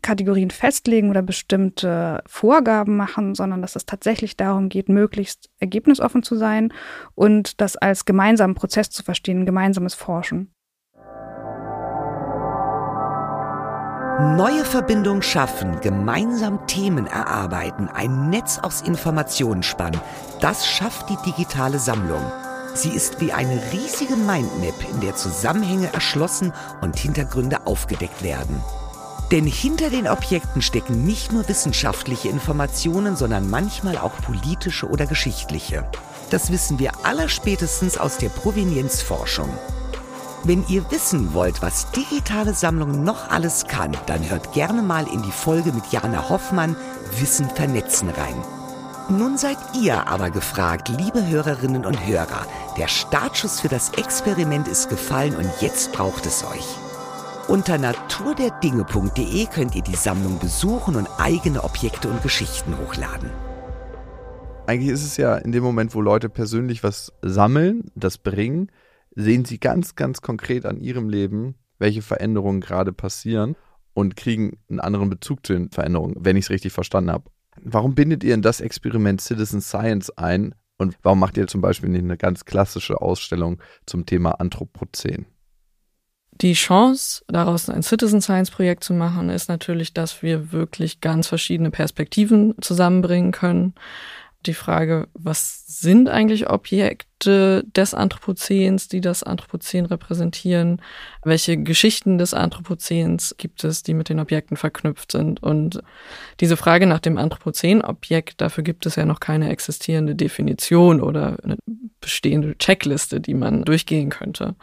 Kategorien 0.00 0.50
festlegen 0.50 1.10
oder 1.10 1.20
bestimmte 1.20 2.22
Vorgaben 2.26 2.96
machen, 2.96 3.34
sondern 3.34 3.60
dass 3.60 3.76
es 3.76 3.84
tatsächlich 3.84 4.38
darum 4.38 4.70
geht, 4.70 4.88
möglichst 4.88 5.50
ergebnisoffen 5.58 6.22
zu 6.22 6.36
sein 6.36 6.72
und 7.14 7.60
das 7.60 7.76
als 7.76 8.06
gemeinsamen 8.06 8.54
Prozess 8.54 8.88
zu 8.88 9.02
verstehen, 9.02 9.44
gemeinsames 9.44 9.92
Forschen. 9.92 10.55
Neue 14.18 14.64
Verbindungen 14.64 15.20
schaffen, 15.20 15.78
gemeinsam 15.82 16.66
Themen 16.66 17.06
erarbeiten, 17.06 17.90
ein 17.92 18.30
Netz 18.30 18.58
aus 18.58 18.80
Informationen 18.80 19.62
spannen. 19.62 20.00
Das 20.40 20.66
schafft 20.66 21.10
die 21.10 21.18
digitale 21.30 21.78
Sammlung. 21.78 22.22
Sie 22.72 22.88
ist 22.88 23.20
wie 23.20 23.34
eine 23.34 23.60
riesige 23.74 24.16
Mindmap, 24.16 24.74
in 24.90 25.02
der 25.02 25.16
Zusammenhänge 25.16 25.92
erschlossen 25.92 26.54
und 26.80 26.98
Hintergründe 26.98 27.66
aufgedeckt 27.66 28.22
werden. 28.22 28.62
Denn 29.32 29.44
hinter 29.44 29.90
den 29.90 30.08
Objekten 30.08 30.62
stecken 30.62 31.04
nicht 31.04 31.32
nur 31.32 31.46
wissenschaftliche 31.46 32.30
Informationen, 32.30 33.16
sondern 33.16 33.50
manchmal 33.50 33.98
auch 33.98 34.16
politische 34.22 34.88
oder 34.88 35.04
geschichtliche. 35.04 35.84
Das 36.30 36.50
wissen 36.50 36.78
wir 36.78 36.92
allerspätestens 37.04 37.98
aus 37.98 38.16
der 38.16 38.30
Provenienzforschung. 38.30 39.50
Wenn 40.46 40.64
ihr 40.68 40.88
wissen 40.92 41.34
wollt, 41.34 41.60
was 41.60 41.90
digitale 41.90 42.54
Sammlung 42.54 43.02
noch 43.02 43.30
alles 43.30 43.66
kann, 43.66 43.96
dann 44.06 44.30
hört 44.30 44.52
gerne 44.52 44.80
mal 44.80 45.04
in 45.12 45.22
die 45.22 45.32
Folge 45.32 45.72
mit 45.72 45.90
Jana 45.90 46.28
Hoffmann 46.28 46.76
Wissen 47.18 47.50
vernetzen 47.50 48.10
rein. 48.10 48.36
Nun 49.08 49.38
seid 49.38 49.56
ihr 49.74 50.06
aber 50.06 50.30
gefragt, 50.30 50.88
liebe 50.88 51.26
Hörerinnen 51.26 51.84
und 51.84 52.06
Hörer. 52.06 52.46
Der 52.78 52.86
Startschuss 52.86 53.58
für 53.58 53.66
das 53.66 53.90
Experiment 53.94 54.68
ist 54.68 54.88
gefallen 54.88 55.34
und 55.34 55.50
jetzt 55.60 55.90
braucht 55.90 56.26
es 56.26 56.44
euch. 56.44 56.76
Unter 57.48 57.76
naturderdinge.de 57.78 59.46
könnt 59.46 59.74
ihr 59.74 59.82
die 59.82 59.96
Sammlung 59.96 60.38
besuchen 60.38 60.94
und 60.94 61.08
eigene 61.18 61.64
Objekte 61.64 62.08
und 62.08 62.22
Geschichten 62.22 62.78
hochladen. 62.78 63.30
Eigentlich 64.68 64.92
ist 64.92 65.04
es 65.04 65.16
ja 65.16 65.38
in 65.38 65.50
dem 65.50 65.64
Moment, 65.64 65.92
wo 65.96 66.00
Leute 66.00 66.28
persönlich 66.28 66.84
was 66.84 67.12
sammeln, 67.20 67.90
das 67.96 68.18
bringen, 68.18 68.70
sehen 69.16 69.44
sie 69.44 69.58
ganz, 69.58 69.96
ganz 69.96 70.20
konkret 70.20 70.64
an 70.64 70.78
ihrem 70.78 71.08
Leben, 71.08 71.56
welche 71.78 72.02
Veränderungen 72.02 72.60
gerade 72.60 72.92
passieren 72.92 73.56
und 73.94 74.14
kriegen 74.14 74.58
einen 74.68 74.78
anderen 74.78 75.10
Bezug 75.10 75.44
zu 75.44 75.54
den 75.54 75.70
Veränderungen, 75.70 76.14
wenn 76.20 76.36
ich 76.36 76.44
es 76.44 76.50
richtig 76.50 76.72
verstanden 76.72 77.10
habe. 77.10 77.30
Warum 77.62 77.94
bindet 77.94 78.22
ihr 78.22 78.34
in 78.34 78.42
das 78.42 78.60
Experiment 78.60 79.20
Citizen 79.20 79.62
Science 79.62 80.10
ein 80.10 80.54
und 80.76 80.96
warum 81.02 81.18
macht 81.18 81.38
ihr 81.38 81.46
zum 81.46 81.62
Beispiel 81.62 81.88
nicht 81.88 82.04
eine 82.04 82.18
ganz 82.18 82.44
klassische 82.44 83.00
Ausstellung 83.00 83.62
zum 83.86 84.04
Thema 84.04 84.32
Anthropozän? 84.32 85.26
Die 86.42 86.52
Chance, 86.52 87.24
daraus 87.28 87.70
ein 87.70 87.82
Citizen 87.82 88.20
Science 88.20 88.50
Projekt 88.50 88.84
zu 88.84 88.92
machen, 88.92 89.30
ist 89.30 89.48
natürlich, 89.48 89.94
dass 89.94 90.22
wir 90.22 90.52
wirklich 90.52 91.00
ganz 91.00 91.28
verschiedene 91.28 91.70
Perspektiven 91.70 92.54
zusammenbringen 92.60 93.32
können 93.32 93.72
die 94.44 94.54
Frage, 94.54 95.08
was 95.14 95.64
sind 95.66 96.08
eigentlich 96.08 96.48
Objekte 96.48 97.64
des 97.64 97.94
Anthropozäns, 97.94 98.88
die 98.88 99.00
das 99.00 99.22
Anthropozän 99.22 99.86
repräsentieren? 99.86 100.80
Welche 101.24 101.56
Geschichten 101.56 102.18
des 102.18 102.34
Anthropozäns 102.34 103.34
gibt 103.38 103.64
es, 103.64 103.82
die 103.82 103.94
mit 103.94 104.08
den 104.08 104.20
Objekten 104.20 104.56
verknüpft 104.56 105.12
sind? 105.12 105.42
Und 105.42 105.82
diese 106.40 106.56
Frage 106.56 106.86
nach 106.86 107.00
dem 107.00 107.18
Anthropozän-Objekt, 107.18 108.40
dafür 108.40 108.62
gibt 108.62 108.86
es 108.86 108.96
ja 108.96 109.04
noch 109.04 109.20
keine 109.20 109.50
existierende 109.50 110.14
Definition 110.14 111.00
oder 111.00 111.38
eine 111.42 111.56
bestehende 112.00 112.56
Checkliste, 112.58 113.20
die 113.20 113.34
man 113.34 113.64
durchgehen 113.64 114.10
könnte. 114.10 114.54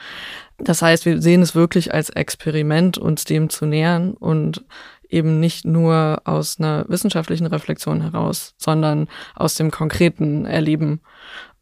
Das 0.59 0.81
heißt, 0.81 1.05
wir 1.05 1.21
sehen 1.21 1.41
es 1.41 1.55
wirklich 1.55 1.93
als 1.93 2.09
Experiment, 2.09 2.97
uns 2.97 3.25
dem 3.25 3.49
zu 3.49 3.65
nähern 3.65 4.13
und 4.13 4.63
eben 5.13 5.39
nicht 5.39 5.65
nur 5.65 6.21
aus 6.25 6.59
einer 6.59 6.85
wissenschaftlichen 6.89 7.47
Reflexion 7.47 8.01
heraus, 8.01 8.53
sondern 8.57 9.07
aus 9.35 9.55
dem 9.55 9.71
konkreten 9.71 10.45
Erleben. 10.45 11.01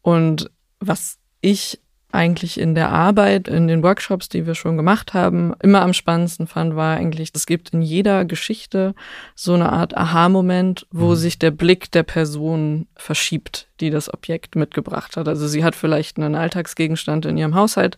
Und 0.00 0.50
was 0.80 1.18
ich 1.40 1.78
eigentlich 2.12 2.60
in 2.60 2.74
der 2.74 2.90
Arbeit, 2.90 3.48
in 3.48 3.66
den 3.66 3.82
Workshops, 3.82 4.28
die 4.28 4.46
wir 4.46 4.54
schon 4.54 4.76
gemacht 4.76 5.14
haben, 5.14 5.54
immer 5.62 5.80
am 5.80 5.94
spannendsten 5.94 6.46
fand, 6.46 6.76
war 6.76 6.96
eigentlich, 6.96 7.30
es 7.34 7.46
gibt 7.46 7.70
in 7.70 7.80
jeder 7.80 8.26
Geschichte 8.26 8.94
so 9.34 9.54
eine 9.54 9.72
Art 9.72 9.96
Aha-Moment, 9.96 10.86
wo 10.90 11.10
mhm. 11.10 11.16
sich 11.16 11.38
der 11.38 11.50
Blick 11.50 11.90
der 11.90 12.02
Person 12.02 12.86
verschiebt, 12.94 13.68
die 13.80 13.88
das 13.88 14.12
Objekt 14.12 14.56
mitgebracht 14.56 15.16
hat. 15.16 15.26
Also 15.26 15.48
sie 15.48 15.64
hat 15.64 15.74
vielleicht 15.74 16.18
einen 16.18 16.34
Alltagsgegenstand 16.34 17.24
in 17.24 17.38
ihrem 17.38 17.54
Haushalt 17.54 17.96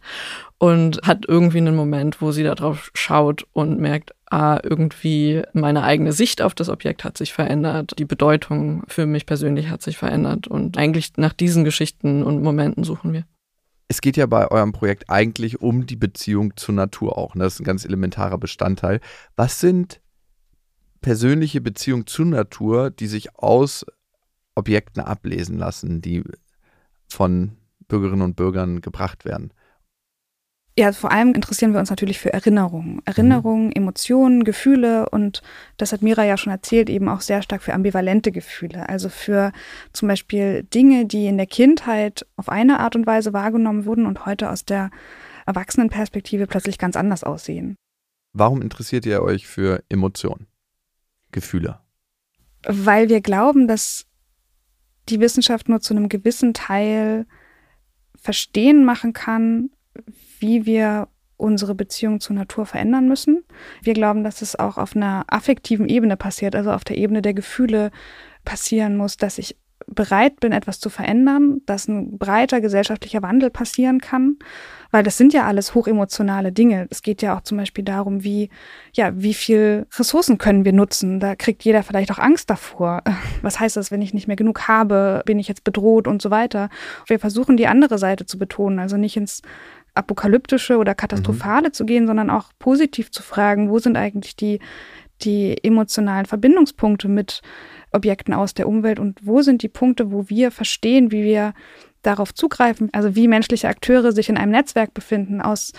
und 0.59 1.01
hat 1.03 1.25
irgendwie 1.27 1.59
einen 1.59 1.77
Moment, 1.77 2.23
wo 2.23 2.31
sie 2.31 2.45
darauf 2.45 2.93
schaut 2.95 3.45
und 3.53 3.81
merkt, 3.81 4.15
ah, 4.35 4.61
irgendwie 4.63 5.43
meine 5.53 5.83
eigene 5.83 6.13
Sicht 6.13 6.43
auf 6.43 6.55
das 6.55 6.69
Objekt 6.69 7.05
hat 7.05 7.17
sich 7.17 7.33
verändert, 7.33 7.95
die 7.99 8.05
Bedeutung 8.05 8.83
für 8.89 9.07
mich 9.07 9.27
persönlich 9.27 9.69
hat 9.69 9.83
sich 9.83 9.97
verändert 9.97 10.49
und 10.49 10.77
eigentlich 10.77 11.13
nach 11.17 11.33
diesen 11.33 11.65
Geschichten 11.65 12.23
und 12.23 12.43
Momenten 12.43 12.85
suchen 12.85 13.13
wir 13.13 13.25
es 13.89 14.01
geht 14.01 14.17
ja 14.17 14.27
bei 14.27 14.51
eurem 14.51 14.73
Projekt 14.73 15.11
eigentlich 15.11 15.61
um 15.61 15.87
die 15.87 15.97
Beziehung 15.97 16.57
zur 16.57 16.75
Natur 16.75 17.19
auch. 17.19 17.35
Ne? 17.35 17.45
Das 17.45 17.55
ist 17.55 17.61
ein 17.61 17.65
ganz 17.65 17.85
elementarer 17.85 18.39
Bestandteil. 18.39 19.01
Was 19.37 19.61
sind 19.61 20.01
persönliche 21.01 21.61
Beziehungen 21.61 22.07
zur 22.07 22.27
Natur, 22.27 22.91
die 22.91 23.07
sich 23.07 23.37
aus 23.37 23.85
Objekten 24.55 25.03
ablesen 25.03 25.59
lassen, 25.59 26.01
die 26.01 26.25
von 27.09 27.59
Bürgerinnen 27.87 28.23
und 28.23 28.37
Bürgern 28.37 28.81
gebracht 28.81 29.25
werden? 29.25 29.53
Ja, 30.77 30.93
vor 30.93 31.13
allem 31.13 31.35
interessieren 31.35 31.73
wir 31.73 31.79
uns 31.79 31.91
natürlich 31.91 32.19
für 32.19 32.33
Erinnerungen. 32.33 33.01
Erinnerungen, 33.05 33.67
mhm. 33.67 33.73
Emotionen, 33.73 34.43
Gefühle 34.43 35.09
und 35.09 35.41
das 35.77 35.93
hat 35.93 36.03
Mira 36.03 36.25
ja 36.25 36.37
schon 36.37 36.53
erzählt, 36.53 36.91
eben 36.91 37.09
auch 37.09 37.21
sehr 37.21 37.43
stark 37.43 37.63
für 37.63 37.75
ambivalente 37.75 38.33
Gefühle. 38.33 38.89
Also 38.89 39.09
für 39.09 39.53
zum 39.93 40.09
Beispiel 40.09 40.65
Dinge, 40.65 41.07
die 41.07 41.27
in 41.27 41.37
der 41.37 41.47
Kindheit 41.47 42.27
auf 42.37 42.49
eine 42.49 42.81
Art 42.81 42.97
und 42.97 43.07
Weise 43.07 43.33
wahrgenommen 43.33 43.85
wurden 43.85 44.05
und 44.05 44.27
heute 44.27 44.51
aus 44.51 44.65
der 44.65 44.91
Erwachsenenperspektive 45.47 46.49
plötzlich 46.49 46.79
ganz 46.79 46.97
anders 46.97 47.23
aussehen. 47.23 47.77
Warum 48.33 48.61
interessiert 48.61 49.07
ihr 49.07 49.23
euch 49.23 49.47
für 49.47 49.85
Emotionen, 49.89 50.49
Gefühle? 51.31 51.79
Weil 52.67 53.09
wir 53.09 53.21
glauben, 53.21 53.69
dass 53.69 54.07
die 55.09 55.21
Wissenschaft 55.21 55.69
nur 55.69 55.81
zu 55.81 55.95
einem 55.95 56.09
gewissen 56.09 56.53
Teil 56.53 57.27
verstehen 58.17 58.85
machen 58.85 59.13
kann, 59.13 59.71
wie 60.45 60.67
wir 60.67 61.09
unsere 61.37 61.75
Beziehung 61.75 62.21
zur 62.21 62.37
Natur 62.37 62.67
verändern 62.67 63.09
müssen. 63.09 63.45
Wir 63.83 63.95
glauben, 63.95 64.25
dass 64.25 64.43
es 64.43 64.59
auch 64.59 64.77
auf 64.77 64.95
einer 64.95 65.25
affektiven 65.27 65.89
Ebene 65.89 66.17
passiert, 66.17 66.55
also 66.55 66.71
auf 66.71 66.85
der 66.85 66.99
Ebene 66.99 67.23
der 67.23 67.35
Gefühle 67.35 67.91
passieren 68.45 68.97
muss, 68.97 69.17
dass 69.17 69.39
ich 69.39 69.57
bereit 69.87 70.41
bin, 70.41 70.53
etwas 70.53 70.81
zu 70.81 70.89
verändern, 70.89 71.61
dass 71.67 71.89
ein 71.89 72.19
breiter 72.19 72.61
gesellschaftlicher 72.61 73.23
Wandel 73.23 73.51
passieren 73.51 74.01
kann, 74.01 74.37
weil 74.91 75.03
das 75.03 75.19
sind 75.19 75.33
ja 75.33 75.47
alles 75.47 75.75
hochemotionale 75.75 76.53
Dinge. 76.53 76.87
Es 76.91 77.03
geht 77.03 77.21
ja 77.21 77.37
auch 77.37 77.43
zum 77.43 77.59
Beispiel 77.59 77.85
darum, 77.85 78.25
wie, 78.25 78.49
ja, 78.93 79.13
wie 79.15 79.35
viel 79.35 79.87
Ressourcen 79.99 80.39
können 80.39 80.65
wir 80.65 80.73
nutzen. 80.73 81.21
Da 81.21 81.35
kriegt 81.35 81.65
jeder 81.65 81.83
vielleicht 81.83 82.13
auch 82.13 82.19
Angst 82.19 82.49
davor. 82.49 83.03
Was 83.43 83.61
heißt 83.61 83.77
das, 83.77 83.91
wenn 83.91 84.03
ich 84.03 84.15
nicht 84.15 84.29
mehr 84.29 84.37
genug 84.37 84.69
habe? 84.69 85.23
Bin 85.27 85.39
ich 85.39 85.49
jetzt 85.49 85.65
bedroht 85.65 86.07
und 86.07 86.23
so 86.23 86.31
weiter? 86.31 86.71
Wir 87.07 87.19
versuchen 87.19 87.57
die 87.57 87.67
andere 87.67 87.99
Seite 87.99 88.25
zu 88.25 88.39
betonen, 88.39 88.79
also 88.79 88.97
nicht 88.97 89.17
ins 89.17 89.43
apokalyptische 89.95 90.77
oder 90.77 90.95
katastrophale 90.95 91.69
mhm. 91.69 91.73
zu 91.73 91.85
gehen, 91.85 92.07
sondern 92.07 92.31
auch 92.31 92.51
positiv 92.59 93.11
zu 93.11 93.23
fragen, 93.23 93.71
wo 93.71 93.79
sind 93.79 93.97
eigentlich 93.97 94.37
die, 94.37 94.61
die 95.23 95.57
emotionalen 95.63 96.27
Verbindungspunkte 96.27 97.09
mit 97.09 97.43
Objekten 97.93 98.35
aus 98.35 98.55
der 98.55 98.69
Umwelt 98.69 98.99
und 98.99 99.21
wo 99.25 99.43
sind 99.43 99.63
die 99.63 99.69
Punkte, 99.69 100.11
wo 100.11 100.29
wir 100.29 100.51
verstehen, 100.51 101.13
wie 101.13 101.23
wir 101.23 101.55
darauf 102.03 102.35
zugreifen, 102.35 102.91
also 102.93 103.17
wie 103.17 103.29
menschliche 103.29 103.69
Akteure 103.69 104.13
sich 104.13 104.29
in 104.29 104.37
einem 104.37 104.53
Netzwerk 104.53 104.93
befinden 104.93 105.41
aus 105.41 105.73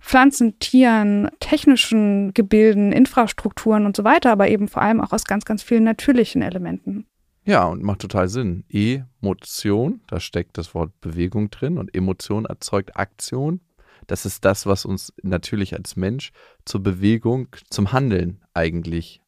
Pflanzen, 0.00 0.58
Tieren, 0.58 1.28
technischen 1.40 2.32
Gebilden, 2.34 2.92
Infrastrukturen 2.92 3.86
und 3.86 3.96
so 3.96 4.04
weiter, 4.04 4.30
aber 4.30 4.48
eben 4.48 4.68
vor 4.68 4.82
allem 4.82 5.00
auch 5.00 5.12
aus 5.12 5.24
ganz, 5.24 5.44
ganz 5.44 5.62
vielen 5.62 5.84
natürlichen 5.84 6.42
Elementen. 6.42 7.06
Ja, 7.44 7.64
und 7.64 7.82
macht 7.82 8.00
total 8.00 8.28
Sinn. 8.28 8.64
Emotion, 8.68 10.00
da 10.06 10.20
steckt 10.20 10.58
das 10.58 10.74
Wort 10.74 11.00
Bewegung 11.00 11.50
drin 11.50 11.78
und 11.78 11.94
Emotion 11.94 12.44
erzeugt 12.44 12.96
Aktion. 12.96 13.60
Das 14.06 14.26
ist 14.26 14.44
das, 14.44 14.66
was 14.66 14.84
uns 14.84 15.12
natürlich 15.22 15.74
als 15.74 15.96
Mensch 15.96 16.32
zur 16.64 16.82
Bewegung, 16.82 17.48
zum 17.70 17.92
Handeln 17.92 18.42
eigentlich, 18.54 19.22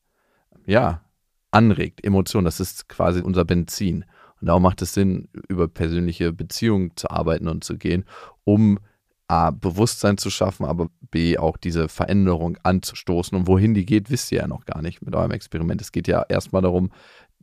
ja, 0.67 1.03
anregt. 1.51 2.05
Emotion, 2.05 2.45
das 2.45 2.61
ist 2.61 2.89
quasi 2.89 3.21
unser 3.21 3.45
Benzin. 3.45 4.05
Und 4.41 4.49
darum 4.49 4.63
macht 4.63 4.83
es 4.83 4.95
Sinn, 4.95 5.29
über 5.49 5.69
persönliche 5.69 6.33
Beziehungen 6.33 6.93
zu 6.97 7.11
arbeiten 7.11 7.49
und 7.49 7.65
zu 7.65 7.79
gehen, 7.79 8.05
um 8.45 8.79
A, 9.27 9.51
Bewusstsein 9.51 10.19
zu 10.19 10.29
schaffen, 10.29 10.67
aber 10.67 10.91
B, 11.11 11.39
auch 11.39 11.57
diese 11.57 11.89
Veränderung 11.89 12.59
anzustoßen. 12.63 13.39
Und 13.39 13.47
wohin 13.47 13.73
die 13.73 13.87
geht, 13.87 14.11
wisst 14.11 14.31
ihr 14.33 14.39
ja 14.39 14.47
noch 14.47 14.67
gar 14.67 14.83
nicht 14.83 15.01
mit 15.01 15.15
eurem 15.15 15.31
Experiment. 15.31 15.81
Es 15.81 15.93
geht 15.93 16.09
ja 16.09 16.25
erstmal 16.29 16.61
darum, 16.61 16.91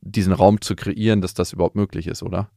diesen 0.01 0.33
Raum 0.33 0.61
zu 0.61 0.75
kreieren, 0.75 1.21
dass 1.21 1.33
das 1.33 1.53
überhaupt 1.53 1.75
möglich 1.75 2.07
ist, 2.07 2.23
oder? 2.23 2.49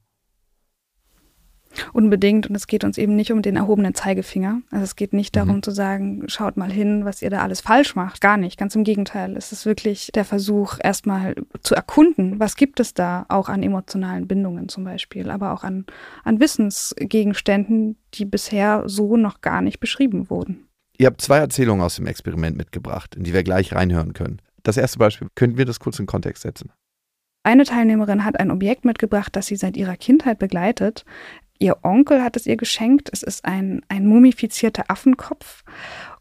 Unbedingt. 1.93 2.49
Und 2.49 2.55
es 2.55 2.67
geht 2.67 2.85
uns 2.85 2.99
eben 2.99 3.17
nicht 3.17 3.33
um 3.33 3.43
den 3.43 3.57
erhobenen 3.57 3.95
Zeigefinger. 3.95 4.61
Also 4.71 4.85
es 4.85 4.97
geht 4.97 5.13
nicht 5.13 5.37
darum 5.37 5.57
mhm. 5.57 5.63
zu 5.63 5.71
sagen, 5.71 6.25
schaut 6.29 6.57
mal 6.57 6.71
hin, 6.71 7.05
was 7.05 7.23
ihr 7.23 7.31
da 7.31 7.43
alles 7.43 7.61
falsch 7.61 7.95
macht. 7.95 8.21
Gar 8.21 8.37
nicht. 8.37 8.59
Ganz 8.59 8.75
im 8.75 8.85
Gegenteil. 8.85 9.37
Es 9.37 9.53
ist 9.53 9.67
wirklich 9.67 10.11
der 10.15 10.25
Versuch, 10.25 10.79
erstmal 10.83 11.35
zu 11.63 11.75
erkunden, 11.75 12.39
was 12.39 12.57
gibt 12.57 12.81
es 12.81 12.95
da 12.95 13.27
auch 13.29 13.49
an 13.49 13.63
emotionalen 13.63 14.27
Bindungen 14.29 14.69
zum 14.69 14.85
Beispiel, 14.85 15.31
aber 15.31 15.53
auch 15.53 15.65
an, 15.65 15.87
an 16.23 16.41
Wissensgegenständen, 16.41 17.97
die 18.15 18.25
bisher 18.25 18.85
so 18.87 19.17
noch 19.17 19.41
gar 19.41 19.61
nicht 19.61 19.81
beschrieben 19.81 20.31
wurden. 20.31 20.69
Ihr 20.97 21.07
habt 21.07 21.21
zwei 21.21 21.39
Erzählungen 21.39 21.85
aus 21.85 21.97
dem 21.97 22.07
Experiment 22.07 22.57
mitgebracht, 22.57 23.17
in 23.17 23.25
die 23.25 23.33
wir 23.33 23.43
gleich 23.43 23.73
reinhören 23.73 24.13
können. 24.13 24.41
Das 24.63 24.77
erste 24.77 24.99
Beispiel, 24.99 25.29
könnten 25.35 25.59
wir 25.59 25.65
das 25.65 25.81
kurz 25.81 25.99
in 25.99 26.07
Kontext 26.07 26.43
setzen? 26.43 26.71
Eine 27.45 27.65
Teilnehmerin 27.65 28.25
hat 28.25 28.41
ein 28.41 28.51
Objekt 28.51 28.85
mitgebracht, 28.87 29.37
das 29.37 29.47
sie 29.47 29.57
seit 29.57 29.77
ihrer 29.77 29.97
Kindheit 29.97 30.39
begleitet. 30.39 31.05
Ihr 31.59 31.77
Onkel 31.83 32.23
hat 32.23 32.37
es 32.37 32.47
ihr 32.47 32.57
geschenkt. 32.57 33.11
Es 33.13 33.23
ist 33.23 33.45
ein, 33.45 33.83
ein 33.89 34.07
mumifizierter 34.07 34.85
Affenkopf. 34.89 35.63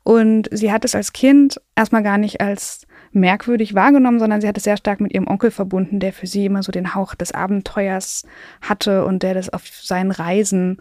Und 0.04 0.50
sie 0.52 0.72
hat 0.72 0.84
es 0.84 0.96
als 0.96 1.14
Kind 1.14 1.62
erstmal 1.76 2.04
gar 2.04 2.18
nicht 2.18 2.42
als 2.42 2.86
merkwürdig 3.14 3.74
wahrgenommen, 3.74 4.20
sondern 4.20 4.42
sie 4.42 4.48
hat 4.48 4.58
es 4.58 4.64
sehr 4.64 4.76
stark 4.76 5.00
mit 5.00 5.14
ihrem 5.14 5.28
Onkel 5.28 5.50
verbunden, 5.50 6.00
der 6.00 6.12
für 6.12 6.28
sie 6.28 6.46
immer 6.46 6.62
so 6.62 6.72
den 6.72 6.94
Hauch 6.94 7.16
des 7.16 7.32
Abenteuers 7.32 8.26
hatte 8.62 9.06
und 9.06 9.24
der 9.24 9.34
das 9.34 9.50
auf 9.50 9.66
seinen 9.66 10.12
Reisen 10.12 10.78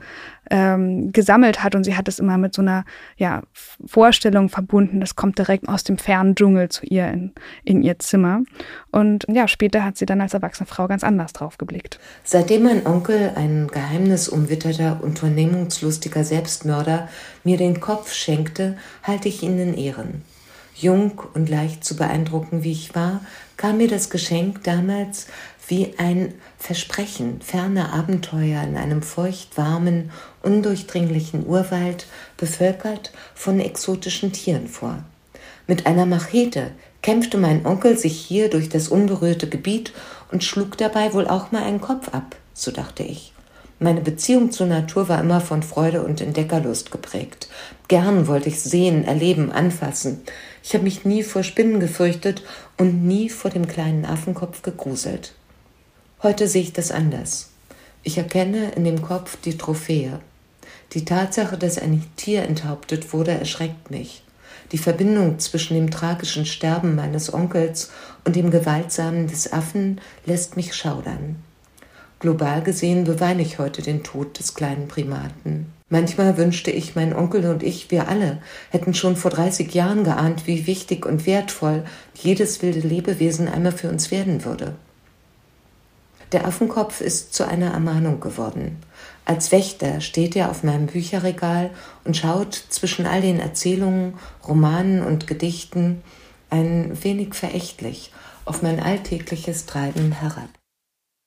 ähm, 0.53 1.13
gesammelt 1.13 1.65
hat. 1.65 1.75
Und 1.75 1.85
sie 1.85 1.97
hat 1.97 2.07
es 2.07 2.19
immer 2.19 2.37
mit 2.37 2.55
so 2.55 2.61
einer 2.63 2.85
ja, 3.17 3.43
Vorstellung 3.87 4.51
verbunden, 4.51 5.01
das 5.01 5.17
kommt 5.17 5.39
direkt 5.39 5.67
aus 5.67 5.83
dem 5.83 5.97
fernen 5.97 6.35
Dschungel 6.35 6.69
zu 6.69 6.85
ihr 6.87 7.09
in, 7.09 7.33
in 7.65 7.83
ihr 7.83 7.99
Zimmer. 7.99 8.43
Und 8.91 9.25
ja, 9.29 9.49
später 9.49 9.83
hat 9.83 9.97
sie 9.97 10.05
dann 10.07 10.21
als 10.21 10.35
erwachsene 10.35 10.67
Frau 10.67 10.87
ganz 10.87 11.03
anders 11.03 11.33
drauf 11.33 11.57
geblickt. 11.57 11.99
Seitdem 12.23 12.65
mein 12.65 12.87
Onkel, 12.87 13.33
ein 13.35 13.69
geheimnisumwitterter, 13.69 15.01
unternehmungslustiger 15.03 16.23
Selbstmörder, 16.23 17.09
mir 17.45 17.57
den 17.57 17.81
Kopf 17.81 18.13
schenkte, 18.13 18.77
halte 19.03 19.29
ich 19.29 19.43
ihn 19.43 19.59
in 19.59 19.75
Ehren. 19.75 20.23
Jung 20.75 21.23
und 21.35 21.49
leicht 21.49 21.85
zu 21.85 21.97
beeindrucken 21.97 22.63
wie 22.63 22.73
ich 22.73 22.95
war, 22.95 23.21
kam 23.57 23.79
mir 23.79 23.89
das 23.89 24.11
Geschenk 24.11 24.65
damals 24.65 25.29
wie 25.69 25.95
ein 25.99 26.35
Versprechen 26.59 27.41
ferner 27.41 27.93
Abenteuer 27.93 28.63
in 28.63 28.77
einem 28.77 29.03
feuchtwarmen, 29.03 30.11
undurchdringlichen 30.43 31.47
Urwald, 31.47 32.07
bevölkert 32.37 33.13
von 33.35 33.61
exotischen 33.61 34.33
Tieren 34.33 34.69
vor. 34.69 35.05
Mit 35.67 35.87
einer 35.87 36.07
Machete 36.07 36.73
kämpfte 37.03 37.39
mein 37.39 37.67
Onkel 37.67 37.97
sich 37.97 38.17
hier 38.17 38.51
durch 38.51 38.69
das 38.69 38.89
unberührte 38.89 39.49
Gebiet 39.49 39.93
und 40.31 40.45
schlug 40.45 40.77
dabei 40.77 41.13
wohl 41.13 41.29
auch 41.29 41.53
mal 41.53 41.63
einen 41.63 41.81
Kopf 41.81 42.09
ab, 42.09 42.37
so 42.55 42.71
dachte 42.71 43.03
ich. 43.03 43.33
Meine 43.79 44.01
Beziehung 44.01 44.53
zur 44.53 44.69
Natur 44.69 45.09
war 45.09 45.21
immer 45.21 45.41
von 45.41 45.65
Freude 45.65 46.05
und 46.05 46.21
Entdeckerlust 46.21 46.93
geprägt. 46.93 47.49
Gern 47.89 48.29
wollte 48.29 48.49
ich 48.49 48.61
sehen, 48.61 49.05
erleben, 49.05 49.51
anfassen. 49.51 50.21
Ich 50.63 50.75
habe 50.75 50.85
mich 50.85 51.05
nie 51.05 51.25
vor 51.25 51.43
Spinnen 51.43 51.81
gefürchtet 51.81 52.43
und 52.79 53.05
nie 53.05 53.29
vor 53.29 53.51
dem 53.51 53.67
kleinen 53.67 54.05
Affenkopf 54.05 54.63
gegruselt. 54.63 55.35
Heute 56.23 56.47
sehe 56.47 56.63
ich 56.63 56.73
das 56.73 56.93
anders. 56.93 57.51
Ich 58.05 58.17
erkenne 58.17 58.71
in 58.77 58.85
dem 58.85 59.03
Kopf 59.03 59.37
die 59.45 59.59
Trophäe. 59.59 60.21
Die 60.93 61.05
Tatsache, 61.05 61.59
dass 61.59 61.79
ein 61.79 62.05
Tier 62.15 62.45
enthauptet 62.45 63.13
wurde, 63.13 63.33
erschreckt 63.33 63.91
mich. 63.91 64.23
Die 64.71 64.79
Verbindung 64.79 65.41
zwischen 65.41 65.75
dem 65.75 65.91
tragischen 65.91 66.47
Sterben 66.47 66.95
meines 66.95 67.35
Onkels 67.35 67.91
und 68.25 68.37
dem 68.37 68.53
Gewaltsamen 68.53 69.27
des 69.27 69.53
Affen 69.53 70.01
lässt 70.25 70.55
mich 70.55 70.77
schaudern. 70.77 71.43
Global 72.21 72.63
gesehen 72.63 73.03
beweine 73.03 73.43
ich 73.43 73.59
heute 73.59 73.83
den 73.83 74.05
Tod 74.05 74.39
des 74.39 74.55
kleinen 74.55 74.87
Primaten. 74.87 75.73
Manchmal 75.89 76.37
wünschte 76.37 76.71
ich, 76.71 76.95
mein 76.95 77.17
Onkel 77.17 77.47
und 77.47 77.65
ich, 77.65 77.91
wir 77.91 78.07
alle, 78.07 78.41
hätten 78.71 78.95
schon 78.95 79.17
vor 79.17 79.33
30 79.33 79.75
Jahren 79.75 80.05
geahnt, 80.05 80.47
wie 80.47 80.69
wichtig 80.69 81.05
und 81.05 81.27
wertvoll 81.27 81.83
jedes 82.15 82.63
wilde 82.63 82.87
Lebewesen 82.87 83.49
einmal 83.49 83.73
für 83.73 83.89
uns 83.89 84.13
werden 84.13 84.45
würde. 84.45 84.77
Der 86.33 86.47
Affenkopf 86.47 87.03
ist 87.03 87.35
zu 87.35 87.47
einer 87.47 87.73
Ermahnung 87.73 88.21
geworden. 88.21 88.79
Als 89.27 89.53
Wächter 89.53 90.01
steht 90.01 90.35
er 90.35 90.51
auf 90.51 90.65
meinem 90.65 90.87
Bücherregal 90.87 91.71
und 92.05 92.17
schaut 92.17 92.55
zwischen 92.55 93.07
all 93.07 93.21
den 93.21 93.39
Erzählungen, 93.39 94.15
Romanen 94.47 95.03
und 95.03 95.27
Gedichten 95.27 96.03
ein 96.49 97.03
wenig 97.05 97.35
verächtlich 97.35 98.13
auf 98.45 98.63
mein 98.63 98.81
alltägliches 98.81 99.67
Treiben 99.67 100.13
herab. 100.13 100.49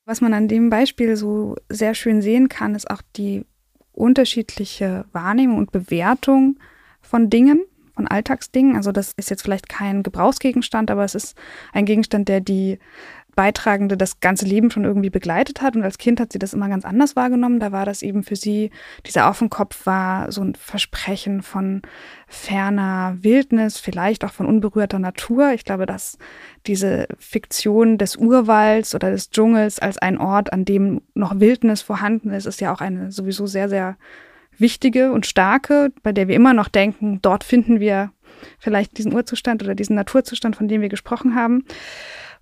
Was 0.06 0.22
man 0.22 0.34
an 0.34 0.48
dem 0.48 0.70
Beispiel 0.70 1.16
so 1.16 1.56
sehr 1.70 1.96
schön 1.96 2.22
sehen 2.22 2.50
kann, 2.50 2.76
ist 2.76 2.90
auch 2.90 3.02
die 3.16 3.46
unterschiedliche 3.92 5.06
Wahrnehmung 5.14 5.58
und 5.58 5.72
Bewertung 5.72 6.58
von 7.02 7.30
Dingen, 7.30 7.64
von 7.96 8.08
Alltagsdingen. 8.08 8.76
Also 8.76 8.92
das 8.92 9.14
ist 9.16 9.30
jetzt 9.30 9.42
vielleicht 9.42 9.70
kein 9.70 10.04
Gebrauchsgegenstand, 10.04 10.92
aber 10.92 11.06
es 11.06 11.16
ist 11.16 11.36
ein 11.74 11.86
Gegenstand, 11.86 12.28
der 12.28 12.42
die 12.42 12.78
Beitragende 13.36 13.98
das 13.98 14.20
ganze 14.20 14.46
Leben 14.46 14.72
schon 14.72 14.86
irgendwie 14.86 15.10
begleitet 15.10 15.62
hat. 15.62 15.76
Und 15.76 15.84
als 15.84 15.98
Kind 15.98 16.20
hat 16.20 16.32
sie 16.32 16.40
das 16.40 16.54
immer 16.54 16.70
ganz 16.70 16.86
anders 16.86 17.16
wahrgenommen. 17.16 17.60
Da 17.60 17.72
war 17.72 17.86
das 17.86 18.02
eben 18.02 18.24
für 18.24 18.36
sie, 18.36 18.72
dieser 19.06 19.26
Affenkopf 19.26 19.86
war 19.86 20.32
so 20.32 20.42
ein 20.42 20.56
Versprechen 20.56 21.42
von 21.42 21.82
ferner 22.28 23.18
Wildnis, 23.20 23.78
vielleicht 23.78 24.24
auch 24.24 24.32
von 24.32 24.46
unberührter 24.46 25.00
Natur. 25.00 25.52
Ich 25.52 25.66
glaube, 25.66 25.86
dass 25.86 26.18
diese 26.66 27.08
Fiktion 27.20 27.98
des 27.98 28.16
Urwalds 28.16 28.96
oder 28.96 29.12
des 29.12 29.30
Dschungels 29.30 29.80
als 29.80 29.98
ein 29.98 30.18
Ort, 30.18 30.54
an 30.54 30.66
dem 30.66 31.02
noch 31.14 31.40
Wildnis 31.40 31.82
vorhanden 31.82 32.32
ist, 32.32 32.46
ist 32.46 32.62
ja 32.62 32.74
auch 32.74 32.82
eine 32.82 33.12
sowieso 33.12 33.46
sehr, 33.46 33.70
sehr 33.70 33.98
wichtige 34.58 35.12
und 35.12 35.26
starke, 35.26 35.92
bei 36.02 36.12
der 36.12 36.28
wir 36.28 36.36
immer 36.36 36.54
noch 36.54 36.70
denken, 36.70 37.20
dort 37.22 37.44
finden 37.44 37.80
wir 37.80 38.12
vielleicht 38.60 38.98
diesen 38.98 39.14
Urzustand 39.14 39.64
oder 39.64 39.76
diesen 39.76 39.96
Naturzustand, 39.96 40.56
von 40.56 40.68
dem 40.68 40.82
wir 40.82 40.90
gesprochen 40.90 41.36
haben. 41.36 41.66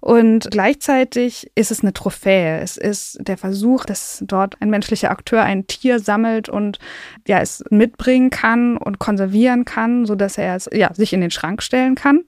Und 0.04 0.52
gleichzeitig 0.52 1.50
ist 1.56 1.72
es 1.72 1.82
eine 1.82 1.94
Trophäe. 1.94 2.60
Es 2.60 2.76
ist 2.76 3.20
der 3.22 3.38
Versuch, 3.38 3.86
dass 3.86 4.22
dort 4.28 4.62
ein 4.62 4.70
menschlicher 4.70 5.12
Akteur 5.12 5.44
ein 5.44 5.66
Tier 5.66 6.00
sammelt 6.00 6.50
und 6.50 6.78
ja, 7.26 7.40
es 7.40 7.64
mitbringen 7.70 8.30
kann 8.30 8.76
und 8.76 9.00
konservieren 9.00 9.64
kann, 9.64 10.06
so 10.06 10.16
dass 10.16 10.38
er 10.38 10.58
es 10.58 10.70
ja, 10.74 10.94
sich 10.94 11.14
in 11.14 11.22
den 11.22 11.32
Schrank 11.32 11.64
stellen 11.64 11.96
kann. 11.96 12.26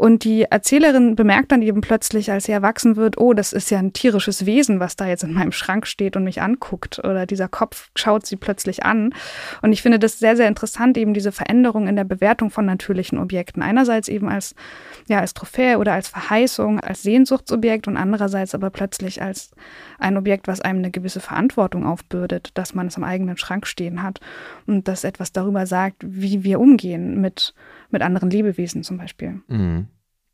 Und 0.00 0.24
die 0.24 0.44
Erzählerin 0.44 1.14
bemerkt 1.14 1.52
dann 1.52 1.60
eben 1.60 1.82
plötzlich, 1.82 2.32
als 2.32 2.44
sie 2.44 2.52
erwachsen 2.52 2.96
wird, 2.96 3.18
oh, 3.18 3.34
das 3.34 3.52
ist 3.52 3.70
ja 3.70 3.78
ein 3.78 3.92
tierisches 3.92 4.46
Wesen, 4.46 4.80
was 4.80 4.96
da 4.96 5.06
jetzt 5.06 5.24
in 5.24 5.34
meinem 5.34 5.52
Schrank 5.52 5.86
steht 5.86 6.16
und 6.16 6.24
mich 6.24 6.40
anguckt. 6.40 7.00
Oder 7.00 7.26
dieser 7.26 7.48
Kopf 7.48 7.90
schaut 7.94 8.24
sie 8.24 8.36
plötzlich 8.36 8.82
an. 8.82 9.12
Und 9.60 9.74
ich 9.74 9.82
finde 9.82 9.98
das 9.98 10.18
sehr, 10.18 10.38
sehr 10.38 10.48
interessant, 10.48 10.96
eben 10.96 11.12
diese 11.12 11.32
Veränderung 11.32 11.86
in 11.86 11.96
der 11.96 12.04
Bewertung 12.04 12.48
von 12.48 12.64
natürlichen 12.64 13.18
Objekten. 13.18 13.62
Einerseits 13.62 14.08
eben 14.08 14.30
als, 14.30 14.54
ja, 15.06 15.18
als 15.18 15.34
Trophäe 15.34 15.76
oder 15.76 15.92
als 15.92 16.08
Verheißung, 16.08 16.80
als 16.80 17.02
Sehnsuchtsobjekt 17.02 17.86
und 17.86 17.98
andererseits 17.98 18.54
aber 18.54 18.70
plötzlich 18.70 19.20
als 19.20 19.50
ein 19.98 20.16
Objekt, 20.16 20.48
was 20.48 20.62
einem 20.62 20.78
eine 20.78 20.90
gewisse 20.90 21.20
Verantwortung 21.20 21.84
aufbürdet, 21.84 22.52
dass 22.54 22.74
man 22.74 22.86
es 22.86 22.96
am 22.96 23.04
eigenen 23.04 23.36
Schrank 23.36 23.66
stehen 23.66 24.02
hat 24.02 24.18
und 24.66 24.88
das 24.88 25.04
etwas 25.04 25.32
darüber 25.32 25.66
sagt, 25.66 25.96
wie 26.00 26.42
wir 26.42 26.58
umgehen 26.58 27.20
mit, 27.20 27.52
mit 27.90 28.00
anderen 28.00 28.30
Lebewesen 28.30 28.82
zum 28.82 28.96
Beispiel. 28.96 29.42
Mhm. 29.48 29.88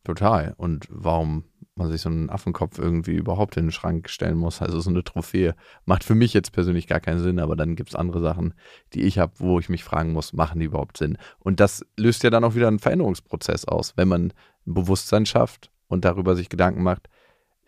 Total. 0.07 0.55
Und 0.57 0.87
warum 0.89 1.43
man 1.75 1.91
sich 1.91 2.01
so 2.01 2.09
einen 2.09 2.31
Affenkopf 2.31 2.79
irgendwie 2.79 3.17
überhaupt 3.17 3.57
in 3.57 3.67
den 3.67 3.73
Schrank 3.73 4.09
stellen 4.09 4.37
muss, 4.39 4.63
also 4.63 4.79
so 4.79 4.89
eine 4.89 5.03
Trophäe, 5.03 5.57
macht 5.85 6.05
für 6.05 6.15
mich 6.15 6.33
jetzt 6.33 6.53
persönlich 6.53 6.87
gar 6.87 7.01
keinen 7.01 7.19
Sinn, 7.19 7.41
aber 7.41 7.57
dann 7.57 7.75
gibt 7.75 7.89
es 7.89 7.97
andere 7.97 8.21
Sachen, 8.21 8.55
die 8.95 9.03
ich 9.03 9.19
habe, 9.19 9.33
wo 9.39 9.59
ich 9.59 9.69
mich 9.69 9.83
fragen 9.83 10.13
muss, 10.13 10.33
machen 10.33 10.61
die 10.61 10.67
überhaupt 10.67 10.97
Sinn? 10.97 11.19
Und 11.41 11.59
das 11.59 11.85
löst 11.97 12.23
ja 12.23 12.31
dann 12.31 12.45
auch 12.45 12.55
wieder 12.55 12.69
einen 12.69 12.79
Veränderungsprozess 12.79 13.65
aus, 13.65 13.95
wenn 13.97 14.07
man 14.07 14.33
ein 14.65 14.75
Bewusstsein 14.75 15.27
schafft 15.27 15.73
und 15.89 16.05
darüber 16.05 16.37
sich 16.37 16.49
Gedanken 16.49 16.85
macht, 16.85 17.09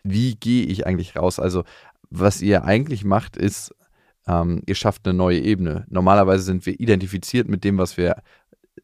wie 0.03 0.35
gehe 0.35 0.63
ich 0.63 0.87
eigentlich 0.87 1.17
raus? 1.17 1.39
Also 1.39 1.65
was 2.09 2.41
ihr 2.41 2.63
eigentlich 2.63 3.03
macht, 3.03 3.35
ist, 3.35 3.75
ähm, 4.27 4.63
ihr 4.65 4.75
schafft 4.75 5.05
eine 5.05 5.17
neue 5.17 5.41
Ebene. 5.41 5.85
Normalerweise 5.89 6.43
sind 6.43 6.65
wir 6.65 6.79
identifiziert 6.79 7.49
mit 7.49 7.65
dem, 7.65 7.77
was 7.77 7.97
wir 7.97 8.23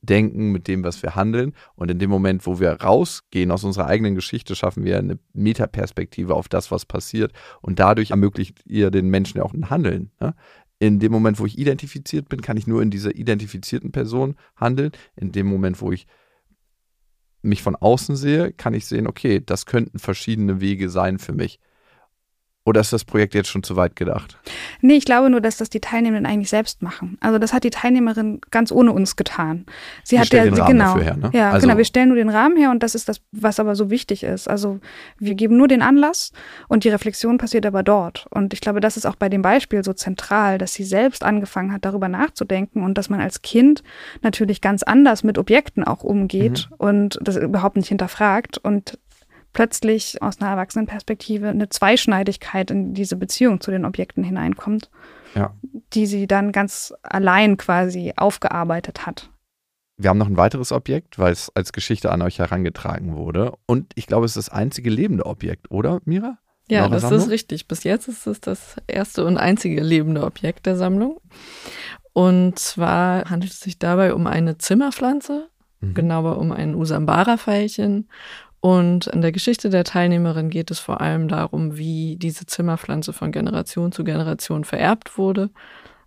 denken, 0.02 0.52
mit 0.52 0.68
dem, 0.68 0.84
was 0.84 1.02
wir 1.04 1.16
handeln. 1.16 1.54
Und 1.76 1.92
in 1.92 2.00
dem 2.00 2.10
Moment, 2.10 2.46
wo 2.46 2.60
wir 2.60 2.72
rausgehen 2.72 3.52
aus 3.52 3.64
unserer 3.64 3.88
eigenen 3.88 4.16
Geschichte, 4.16 4.56
schaffen 4.56 4.84
wir 4.84 4.98
eine 4.98 5.20
Metaperspektive 5.34 6.36
auf 6.36 6.48
das, 6.48 6.72
was 6.72 6.86
passiert. 6.86 7.34
Und 7.62 7.80
dadurch 7.80 8.12
ermöglicht 8.12 8.62
ihr 8.66 8.92
den 8.92 9.10
Menschen 9.10 9.38
ja 9.38 9.44
auch 9.44 9.54
ein 9.54 9.70
Handeln. 9.70 10.12
Ne? 10.20 10.36
In 10.80 11.00
dem 11.00 11.12
Moment, 11.12 11.40
wo 11.40 11.46
ich 11.46 11.58
identifiziert 11.58 12.30
bin, 12.30 12.42
kann 12.42 12.58
ich 12.58 12.68
nur 12.68 12.82
in 12.82 12.92
dieser 12.92 13.16
identifizierten 13.16 13.92
Person 13.92 14.36
handeln. 14.56 14.92
In 15.16 15.32
dem 15.32 15.48
Moment, 15.48 15.82
wo 15.82 15.92
ich 15.92 16.06
mich 17.42 17.62
von 17.62 17.76
außen 17.76 18.16
sehe, 18.16 18.52
kann 18.52 18.74
ich 18.74 18.86
sehen, 18.86 19.08
okay, 19.08 19.42
das 19.46 19.66
könnten 19.66 20.00
verschiedene 20.00 20.60
Wege 20.62 20.90
sein 20.90 21.20
für 21.20 21.34
mich. 21.34 21.60
Oder 22.67 22.82
ist 22.82 22.91
das 22.91 23.06
Projekt 23.06 23.36
jetzt 23.36 23.47
schon 23.49 23.62
zu 23.62 23.75
weit 23.75 23.95
gedacht? 23.95 24.39
Nee, 24.82 24.95
ich 24.95 25.06
glaube 25.06 25.30
nur, 25.30 25.39
dass 25.39 25.58
das 25.58 25.69
die 25.69 25.80
Teilnehmenden 25.80 26.25
eigentlich 26.25 26.49
selbst 26.49 26.82
machen. 26.82 27.15
Also 27.21 27.38
das 27.38 27.54
hat 27.54 27.63
die 27.63 27.69
Teilnehmerin 27.69 28.41
ganz 28.49 28.71
ohne 28.71 28.91
uns 28.91 29.15
getan. 29.15 29.67
Sie 30.04 30.13
Wir 30.15 30.21
hat 30.21 30.28
stellen 30.28 30.45
ja, 30.45 30.51
den 30.56 30.60
Rahmen 30.62 30.71
genau, 30.73 30.86
dafür 30.95 31.04
her, 31.04 31.17
ne? 31.17 31.30
ja, 31.34 31.51
Also- 31.51 31.67
genau. 31.67 31.78
Wir 31.78 31.86
stellen 31.86 32.08
nur 32.10 32.17
den 32.17 32.30
Rahmen 32.30 32.58
her 32.58 32.71
und 32.71 32.82
das 32.82 32.95
ist 32.95 33.08
das, 33.08 33.21
was 33.32 33.60
aber 33.60 33.75
so 33.75 33.91
wichtig 33.91 34.23
ist. 34.23 34.47
Also 34.49 34.80
wir 35.19 35.36
geben 35.36 35.58
nur 35.58 35.67
den 35.67 35.84
Anlass 35.84 36.32
und 36.67 36.84
die 36.86 36.89
Reflexion 36.89 37.38
passiert 37.38 37.67
aber 37.67 37.84
dort. 37.84 38.25
Und 38.32 38.51
ich 38.51 38.62
glaube, 38.62 38.80
das 38.80 38.97
ist 38.97 39.06
auch 39.06 39.15
bei 39.15 39.30
dem 39.30 39.43
Beispiel 39.43 39.84
so 39.84 39.93
zentral, 39.93 40.58
dass 40.58 40.73
sie 40.73 40.84
selbst 40.86 41.23
angefangen 41.23 41.71
hat, 41.71 41.86
darüber 41.86 42.08
nachzudenken 42.10 42.84
und 42.84 42.97
dass 42.97 43.10
man 43.12 43.21
als 43.21 43.43
Kind 43.43 43.84
natürlich 44.23 44.60
ganz 44.62 44.82
anders 44.82 45.23
mit 45.23 45.38
Objekten 45.38 45.84
auch 45.84 46.04
umgeht 46.04 46.67
Mhm. 46.71 46.75
und 46.80 47.19
das 47.21 47.36
überhaupt 47.38 47.75
nicht 47.78 47.89
hinterfragt 47.89 48.58
und 48.58 48.97
plötzlich 49.56 50.22
aus 50.22 50.39
einer 50.39 50.52
Erwachsenenperspektive 50.52 51.48
eine 51.48 51.70
Zweischneidigkeit 51.70 52.70
in 52.70 52.94
diese 52.94 53.15
Beziehung 53.15 53.62
zu 53.62 53.72
den 53.72 53.86
Objekten 53.86 54.24
hineinkommt, 54.24 54.91
Ja. 55.34 55.56
die 55.94 56.06
sie 56.06 56.28
dann 56.28 56.52
ganz 56.52 56.94
allein 57.02 57.58
quasi 57.58 58.13
aufgearbeitet 58.15 59.08
hat. 59.08 59.30
Wir 59.98 60.10
haben 60.10 60.18
noch 60.18 60.28
ein 60.28 60.36
weiteres 60.38 60.72
Objekt, 60.74 61.18
weil 61.18 61.32
es 61.32 61.50
als 61.56 61.72
Geschichte 61.72 62.12
an 62.12 62.22
euch 62.22 62.38
herangetragen 62.39 63.15
wurde. 63.15 63.54
Und 63.65 63.94
ich 63.96 64.08
glaube, 64.08 64.26
es 64.26 64.36
ist 64.36 64.48
das 64.50 64.54
einzige 64.56 64.89
lebende 64.89 65.26
Objekt, 65.26 65.72
oder, 65.72 66.02
Mira? 66.06 66.38
Ja, 66.68 66.82
Eure 66.84 66.91
das 66.91 67.04
Sammlung? 67.04 67.22
ist 67.22 67.30
richtig. 67.30 67.68
Bis 67.70 67.84
jetzt 67.86 68.08
ist 68.10 68.28
es 68.28 68.41
das 68.41 68.76
erste 68.88 69.24
und 69.26 69.38
einzige 69.38 69.82
lebende 69.82 70.24
Objekt 70.24 70.65
der 70.65 70.76
Sammlung. 70.76 71.22
Und 72.12 72.60
zwar 72.60 73.30
handelt 73.30 73.54
es 73.54 73.60
sich 73.62 73.80
dabei 73.80 74.13
um 74.13 74.28
eine 74.28 74.58
Zimmerpflanze, 74.58 75.48
Mhm. 75.80 75.94
genauer 75.94 76.38
um 76.39 76.52
ein 76.52 76.76
Usambara-Veilchen. 76.76 78.10
Und 78.65 79.06
in 79.06 79.21
der 79.21 79.32
Geschichte 79.32 79.69
der 79.69 79.84
Teilnehmerin 79.84 80.49
geht 80.49 80.71
es 80.71 80.80
vor 80.80 80.99
allem 80.99 81.28
darum, 81.28 81.78
wie 81.78 82.15
diese 82.15 82.47
Zimmerpflanze 82.47 83.13
von 83.13 83.32
Generation 83.32 83.91
zu 83.91 84.04
Generation 84.04 84.63
vererbt 84.63 85.19
wurde, 85.19 85.51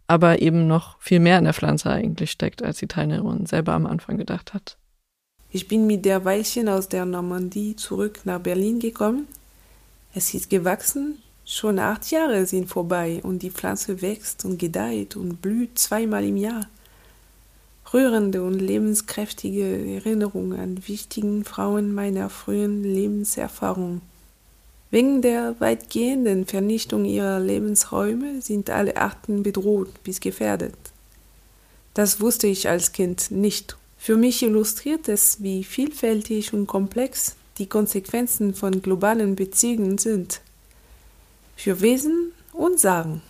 aber 0.08 0.42
eben 0.42 0.66
noch 0.66 1.00
viel 1.00 1.20
mehr 1.20 1.38
in 1.38 1.44
der 1.44 1.54
Pflanze 1.54 1.88
eigentlich 1.88 2.32
steckt, 2.32 2.64
als 2.64 2.78
die 2.78 2.88
Teilnehmerin 2.88 3.46
selber 3.46 3.74
am 3.74 3.86
Anfang 3.86 4.18
gedacht 4.18 4.54
hat. 4.54 4.76
Ich 5.52 5.68
bin 5.68 5.86
mit 5.86 6.04
der 6.04 6.24
Weilchen 6.24 6.68
aus 6.68 6.88
der 6.88 7.04
Normandie 7.04 7.76
zurück 7.76 8.22
nach 8.24 8.40
Berlin 8.40 8.80
gekommen. 8.80 9.28
Es 10.12 10.34
ist 10.34 10.50
gewachsen, 10.50 11.18
schon 11.44 11.78
acht 11.78 12.10
Jahre 12.10 12.44
sind 12.44 12.66
vorbei 12.66 13.20
und 13.22 13.44
die 13.44 13.52
Pflanze 13.52 14.02
wächst 14.02 14.44
und 14.44 14.58
gedeiht 14.58 15.14
und 15.14 15.40
blüht 15.40 15.78
zweimal 15.78 16.24
im 16.24 16.36
Jahr. 16.36 16.66
Rührende 17.92 18.42
und 18.42 18.58
lebenskräftige 18.58 19.94
Erinnerungen 19.94 20.58
an 20.58 20.88
wichtigen 20.88 21.44
Frauen 21.44 21.94
meiner 21.94 22.28
frühen 22.28 22.82
Lebenserfahrung. 22.82 24.02
Wegen 24.90 25.22
der 25.22 25.54
weitgehenden 25.58 26.46
Vernichtung 26.46 27.04
ihrer 27.04 27.40
Lebensräume 27.40 28.40
sind 28.40 28.70
alle 28.70 28.96
Arten 28.96 29.42
bedroht 29.42 30.02
bis 30.02 30.20
gefährdet. 30.20 30.74
Das 31.94 32.20
wusste 32.20 32.46
ich 32.46 32.68
als 32.68 32.92
Kind 32.92 33.30
nicht. 33.30 33.76
Für 33.98 34.16
mich 34.16 34.42
illustriert 34.42 35.08
es, 35.08 35.42
wie 35.42 35.64
vielfältig 35.64 36.52
und 36.54 36.66
komplex 36.66 37.36
die 37.58 37.66
Konsequenzen 37.66 38.54
von 38.54 38.82
globalen 38.82 39.34
Beziehungen 39.34 39.98
sind. 39.98 40.40
Für 41.56 41.80
Wesen 41.80 42.32
und 42.52 42.78
Sagen. 42.78 43.20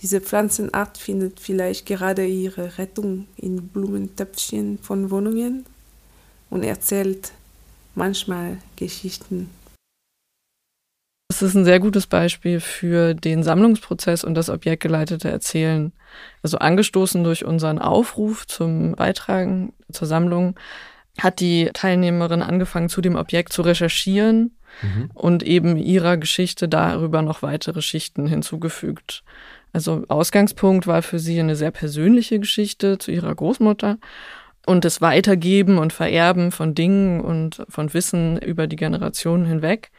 Diese 0.00 0.20
Pflanzenart 0.20 0.98
findet 0.98 1.40
vielleicht 1.40 1.86
gerade 1.86 2.26
ihre 2.26 2.78
Rettung 2.78 3.26
in 3.36 3.68
Blumentöpfchen 3.68 4.78
von 4.78 5.10
Wohnungen 5.10 5.64
und 6.50 6.62
erzählt 6.62 7.32
manchmal 7.94 8.58
Geschichten. 8.76 9.48
Das 11.28 11.42
ist 11.42 11.54
ein 11.54 11.64
sehr 11.64 11.80
gutes 11.80 12.06
Beispiel 12.06 12.60
für 12.60 13.14
den 13.14 13.42
Sammlungsprozess 13.42 14.24
und 14.24 14.34
das 14.34 14.50
objektgeleitete 14.50 15.30
Erzählen. 15.30 15.92
Also 16.42 16.58
angestoßen 16.58 17.24
durch 17.24 17.44
unseren 17.44 17.78
Aufruf 17.78 18.46
zum 18.46 18.92
Beitragen 18.92 19.72
zur 19.90 20.06
Sammlung 20.06 20.54
hat 21.18 21.40
die 21.40 21.70
Teilnehmerin 21.72 22.42
angefangen, 22.42 22.88
zu 22.88 23.00
dem 23.00 23.16
Objekt 23.16 23.52
zu 23.52 23.62
recherchieren 23.62 24.56
Mhm. 24.82 25.10
und 25.14 25.42
eben 25.42 25.76
ihrer 25.76 26.16
Geschichte 26.16 26.68
darüber 26.68 27.22
noch 27.22 27.42
weitere 27.42 27.82
Schichten 27.82 28.26
hinzugefügt. 28.26 29.22
Also 29.74 30.04
Ausgangspunkt 30.06 30.86
war 30.86 31.02
für 31.02 31.18
sie 31.18 31.38
eine 31.40 31.56
sehr 31.56 31.72
persönliche 31.72 32.38
Geschichte 32.38 32.96
zu 32.96 33.10
ihrer 33.10 33.34
Großmutter 33.34 33.98
und 34.66 34.84
das 34.84 35.00
Weitergeben 35.00 35.78
und 35.78 35.92
Vererben 35.92 36.52
von 36.52 36.76
Dingen 36.76 37.20
und 37.20 37.60
von 37.68 37.92
Wissen 37.92 38.38
über 38.38 38.68
die 38.68 38.76
Generationen 38.76 39.44
hinweg. 39.44 39.90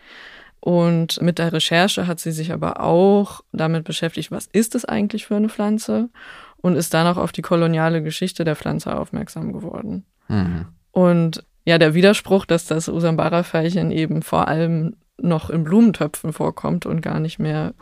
Und 0.61 1.21
mit 1.21 1.39
der 1.39 1.51
Recherche 1.51 2.07
hat 2.07 2.21
sie 2.21 2.31
sich 2.31 2.53
aber 2.53 2.79
auch 2.79 3.41
damit 3.51 3.83
beschäftigt, 3.83 4.31
was 4.31 4.47
ist 4.51 4.75
es 4.75 4.85
eigentlich 4.85 5.27
für 5.27 5.35
eine 5.35 5.49
Pflanze 5.49 6.09
und 6.57 6.77
ist 6.77 6.93
dann 6.93 7.05
auch 7.05 7.17
auf 7.17 7.33
die 7.33 7.43
koloniale 7.43 8.01
Geschichte 8.01 8.45
der 8.45 8.55
Pflanze 8.55 8.97
aufmerksam 8.97 9.51
geworden. 9.51 10.05
Mhm. 10.29 10.67
Und 10.91 11.43
ja, 11.65 11.77
der 11.77 11.93
Widerspruch, 11.93 12.45
dass 12.45 12.65
das 12.65 12.88
Usambara-Veilchen 12.88 13.91
eben 13.91 14.21
vor 14.21 14.47
allem 14.47 14.95
noch 15.17 15.49
in 15.49 15.63
Blumentöpfen 15.63 16.33
vorkommt 16.33 16.85
und 16.85 17.01
gar 17.01 17.19
nicht 17.19 17.39
mehr 17.39 17.73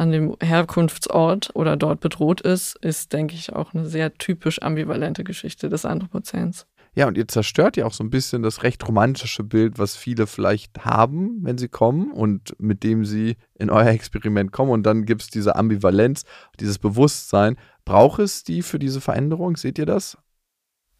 an 0.00 0.10
dem 0.10 0.34
Herkunftsort 0.42 1.50
oder 1.54 1.76
dort 1.76 2.00
bedroht 2.00 2.40
ist, 2.40 2.76
ist, 2.80 3.12
denke 3.12 3.34
ich, 3.34 3.52
auch 3.52 3.74
eine 3.74 3.86
sehr 3.86 4.14
typisch 4.14 4.62
ambivalente 4.62 5.24
Geschichte 5.24 5.68
des 5.68 5.84
Anthropozäns. 5.84 6.66
Ja, 6.94 7.06
und 7.06 7.18
ihr 7.18 7.28
zerstört 7.28 7.76
ja 7.76 7.84
auch 7.84 7.92
so 7.92 8.02
ein 8.02 8.10
bisschen 8.10 8.42
das 8.42 8.62
recht 8.62 8.86
romantische 8.88 9.44
Bild, 9.44 9.78
was 9.78 9.96
viele 9.96 10.26
vielleicht 10.26 10.84
haben, 10.84 11.38
wenn 11.42 11.58
sie 11.58 11.68
kommen 11.68 12.10
und 12.12 12.56
mit 12.58 12.82
dem 12.82 13.04
sie 13.04 13.36
in 13.54 13.68
euer 13.70 13.88
Experiment 13.88 14.52
kommen. 14.52 14.72
Und 14.72 14.84
dann 14.84 15.04
gibt 15.04 15.22
es 15.22 15.28
diese 15.28 15.54
Ambivalenz, 15.54 16.24
dieses 16.58 16.78
Bewusstsein. 16.78 17.56
Braucht 17.84 18.20
es 18.20 18.42
die 18.42 18.62
für 18.62 18.78
diese 18.78 19.00
Veränderung? 19.00 19.56
Seht 19.56 19.78
ihr 19.78 19.86
das? 19.86 20.16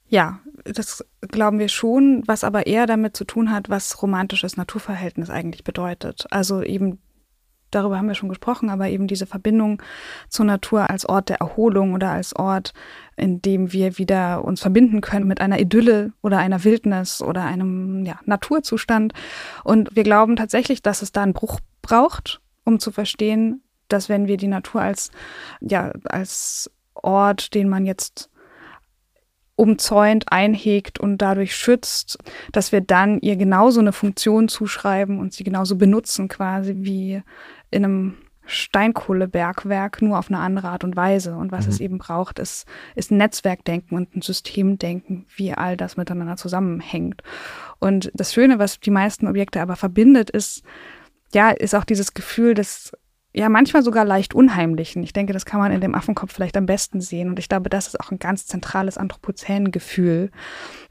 Ja, 0.09 0.41
das 0.65 1.05
glauben 1.23 1.59
wir 1.59 1.69
schon, 1.69 2.23
was 2.27 2.45
aber 2.45 2.67
eher 2.67 2.87
damit 2.87 3.17
zu 3.17 3.25
tun 3.25 3.51
hat, 3.51 3.71
was 3.71 4.03
romantisches 4.03 4.57
Naturverhältnis 4.57 5.31
eigentlich 5.31 5.65
bedeutet. 5.65 6.27
Also 6.31 6.63
eben, 6.63 6.99
darüber 7.71 7.99
haben 7.99 8.09
wir 8.09 8.15
schon 8.15 8.29
gesprochen, 8.29 8.71
aber 8.71 8.89
eben 8.89 9.07
diese 9.07 9.27
Verbindung 9.27 9.83
zur 10.29 10.47
Natur 10.47 10.91
als 10.91 11.07
Ort 11.07 11.29
der 11.29 11.41
Erholung 11.41 11.95
oder 11.95 12.11
als 12.11 12.35
Ort, 12.35 12.73
in 13.17 13.43
dem 13.43 13.73
wir 13.73 13.99
wieder 13.99 14.45
uns 14.45 14.61
verbinden 14.61 15.01
können 15.01 15.27
mit 15.27 15.41
einer 15.41 15.61
Idylle 15.61 16.13
oder 16.23 16.39
einer 16.39 16.65
Wildnis 16.65 17.23
oder 17.23 17.45
einem 17.45 18.05
ja, 18.05 18.19
Naturzustand. 18.25 19.13
Und 19.65 19.95
wir 19.95 20.03
glauben 20.03 20.37
tatsächlich, 20.37 20.83
dass 20.83 21.03
es 21.03 21.13
da 21.13 21.23
einen 21.23 21.33
Bruch 21.33 21.61
braucht, 21.83 22.41
um 22.65 22.79
zu 22.79 22.91
verstehen, 22.91 23.63
dass 23.89 24.09
wenn 24.09 24.27
wir 24.27 24.37
die 24.37 24.49
Natur 24.49 24.83
als, 24.83 25.11
ja, 25.61 25.93
als 26.05 26.71
Ort, 26.95 27.55
den 27.55 27.69
man 27.69 27.87
jetzt 27.87 28.31
umzäunt, 29.61 30.33
einhegt 30.33 30.99
und 30.99 31.19
dadurch 31.19 31.55
schützt, 31.55 32.17
dass 32.51 32.73
wir 32.73 32.81
dann 32.81 33.21
ihr 33.21 33.37
genauso 33.37 33.81
eine 33.81 33.93
Funktion 33.93 34.49
zuschreiben 34.49 35.19
und 35.19 35.35
sie 35.35 35.45
genauso 35.45 35.77
benutzen 35.77 36.29
quasi 36.29 36.77
wie 36.79 37.23
in 37.71 37.85
einem 37.85 38.15
Steinkohlebergwerk, 38.47 40.03
nur 40.03 40.19
auf 40.19 40.29
eine 40.29 40.39
andere 40.39 40.69
Art 40.69 40.83
und 40.83 40.97
Weise. 40.97 41.37
Und 41.37 41.53
was 41.53 41.67
mhm. 41.67 41.73
es 41.73 41.81
eben 41.81 41.99
braucht, 41.99 42.39
ist, 42.39 42.67
ist 42.97 43.11
ein 43.11 43.19
Netzwerkdenken 43.19 43.97
und 43.97 44.17
ein 44.17 44.23
Systemdenken, 44.23 45.27
wie 45.37 45.53
all 45.53 45.77
das 45.77 45.97
miteinander 45.97 46.37
zusammenhängt. 46.37 47.23
Und 47.79 48.11
das 48.15 48.33
Schöne, 48.33 48.59
was 48.59 48.81
die 48.81 48.91
meisten 48.91 49.29
Objekte 49.29 49.61
aber 49.61 49.77
verbindet, 49.77 50.31
ist, 50.31 50.63
ja, 51.33 51.51
ist 51.51 51.75
auch 51.75 51.85
dieses 51.85 52.13
Gefühl 52.13 52.55
des 52.55 52.93
ja 53.33 53.49
manchmal 53.49 53.83
sogar 53.83 54.05
leicht 54.05 54.35
unheimlichen. 54.35 55.03
Ich 55.03 55.13
denke, 55.13 55.33
das 55.33 55.45
kann 55.45 55.61
man 55.61 55.73
in 55.73 55.81
dem 55.81 55.95
Affenkopf 55.95 56.33
vielleicht 56.33 56.57
am 56.57 56.67
besten 56.67 57.01
sehen. 57.01 57.29
Und 57.29 57.39
ich 57.39 57.49
glaube, 57.49 57.71
das 57.71 57.87
ist 57.87 58.01
auch 58.01 58.11
ein 58.11 58.19
ganz 58.19 58.47
zentrales 58.47 58.99
Anthropozän-Gefühl, 58.99 60.31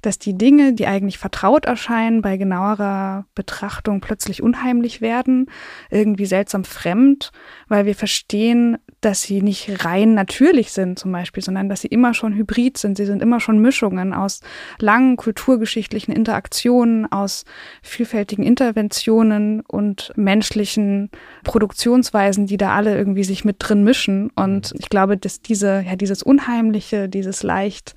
dass 0.01 0.19
die 0.19 0.37
Dinge, 0.37 0.73
die 0.73 0.87
eigentlich 0.87 1.17
vertraut 1.17 1.65
erscheinen, 1.65 2.21
bei 2.21 2.37
genauerer 2.37 3.25
Betrachtung 3.35 3.99
plötzlich 3.99 4.41
unheimlich 4.41 5.01
werden, 5.01 5.47
irgendwie 5.89 6.25
seltsam 6.25 6.63
fremd, 6.63 7.31
weil 7.67 7.85
wir 7.85 7.95
verstehen, 7.95 8.77
dass 9.01 9.21
sie 9.21 9.41
nicht 9.41 9.85
rein 9.85 10.13
natürlich 10.13 10.71
sind 10.71 10.99
zum 10.99 11.11
Beispiel, 11.11 11.43
sondern 11.43 11.69
dass 11.69 11.81
sie 11.81 11.87
immer 11.87 12.13
schon 12.13 12.33
hybrid 12.33 12.77
sind. 12.77 12.97
Sie 12.97 13.05
sind 13.05 13.21
immer 13.21 13.39
schon 13.39 13.61
Mischungen 13.61 14.13
aus 14.13 14.41
langen 14.79 15.15
kulturgeschichtlichen 15.15 16.13
Interaktionen, 16.13 17.11
aus 17.11 17.45
vielfältigen 17.81 18.43
Interventionen 18.43 19.61
und 19.61 20.11
menschlichen 20.15 21.09
Produktionsweisen, 21.43 22.47
die 22.47 22.57
da 22.57 22.75
alle 22.75 22.97
irgendwie 22.97 23.23
sich 23.23 23.45
mit 23.45 23.57
drin 23.59 23.83
mischen. 23.83 24.31
Und 24.35 24.73
ich 24.77 24.89
glaube, 24.89 25.17
dass 25.17 25.41
diese, 25.41 25.83
ja, 25.87 25.95
dieses 25.95 26.23
Unheimliche, 26.23 27.09
dieses 27.09 27.43
leicht 27.43 27.95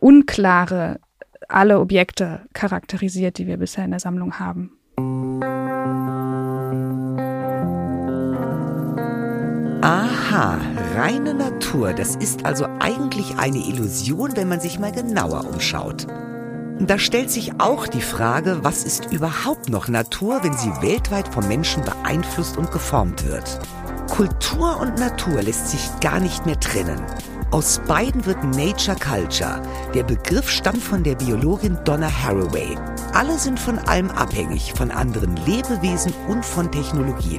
Unklare 0.00 1.00
alle 1.48 1.80
Objekte 1.80 2.40
charakterisiert, 2.52 3.38
die 3.38 3.46
wir 3.46 3.56
bisher 3.56 3.84
in 3.84 3.90
der 3.90 4.00
Sammlung 4.00 4.38
haben. 4.38 4.72
Aha, 9.86 10.58
reine 10.96 11.32
Natur, 11.32 11.92
das 11.92 12.16
ist 12.16 12.44
also 12.44 12.66
eigentlich 12.80 13.38
eine 13.38 13.58
Illusion, 13.58 14.32
wenn 14.34 14.48
man 14.48 14.58
sich 14.58 14.80
mal 14.80 14.90
genauer 14.90 15.46
umschaut. 15.48 16.08
Da 16.80 16.98
stellt 16.98 17.30
sich 17.30 17.60
auch 17.60 17.86
die 17.86 18.00
Frage, 18.00 18.58
was 18.62 18.82
ist 18.82 19.12
überhaupt 19.12 19.68
noch 19.68 19.86
Natur, 19.86 20.40
wenn 20.42 20.54
sie 20.54 20.72
weltweit 20.82 21.28
vom 21.28 21.46
Menschen 21.46 21.84
beeinflusst 21.84 22.56
und 22.56 22.72
geformt 22.72 23.24
wird? 23.28 23.60
Kultur 24.10 24.76
und 24.80 24.98
Natur 24.98 25.40
lässt 25.40 25.68
sich 25.68 25.88
gar 26.00 26.18
nicht 26.18 26.46
mehr 26.46 26.58
trennen. 26.58 27.00
Aus 27.52 27.80
beiden 27.86 28.26
wird 28.26 28.42
Nature 28.42 28.96
Culture. 28.98 29.62
Der 29.94 30.02
Begriff 30.02 30.50
stammt 30.50 30.82
von 30.82 31.04
der 31.04 31.14
Biologin 31.14 31.78
Donna 31.84 32.10
Haraway. 32.10 32.76
Alle 33.14 33.38
sind 33.38 33.60
von 33.60 33.78
allem 33.78 34.10
abhängig, 34.10 34.72
von 34.72 34.90
anderen 34.90 35.36
Lebewesen 35.46 36.12
und 36.26 36.44
von 36.44 36.72
Technologien. 36.72 37.38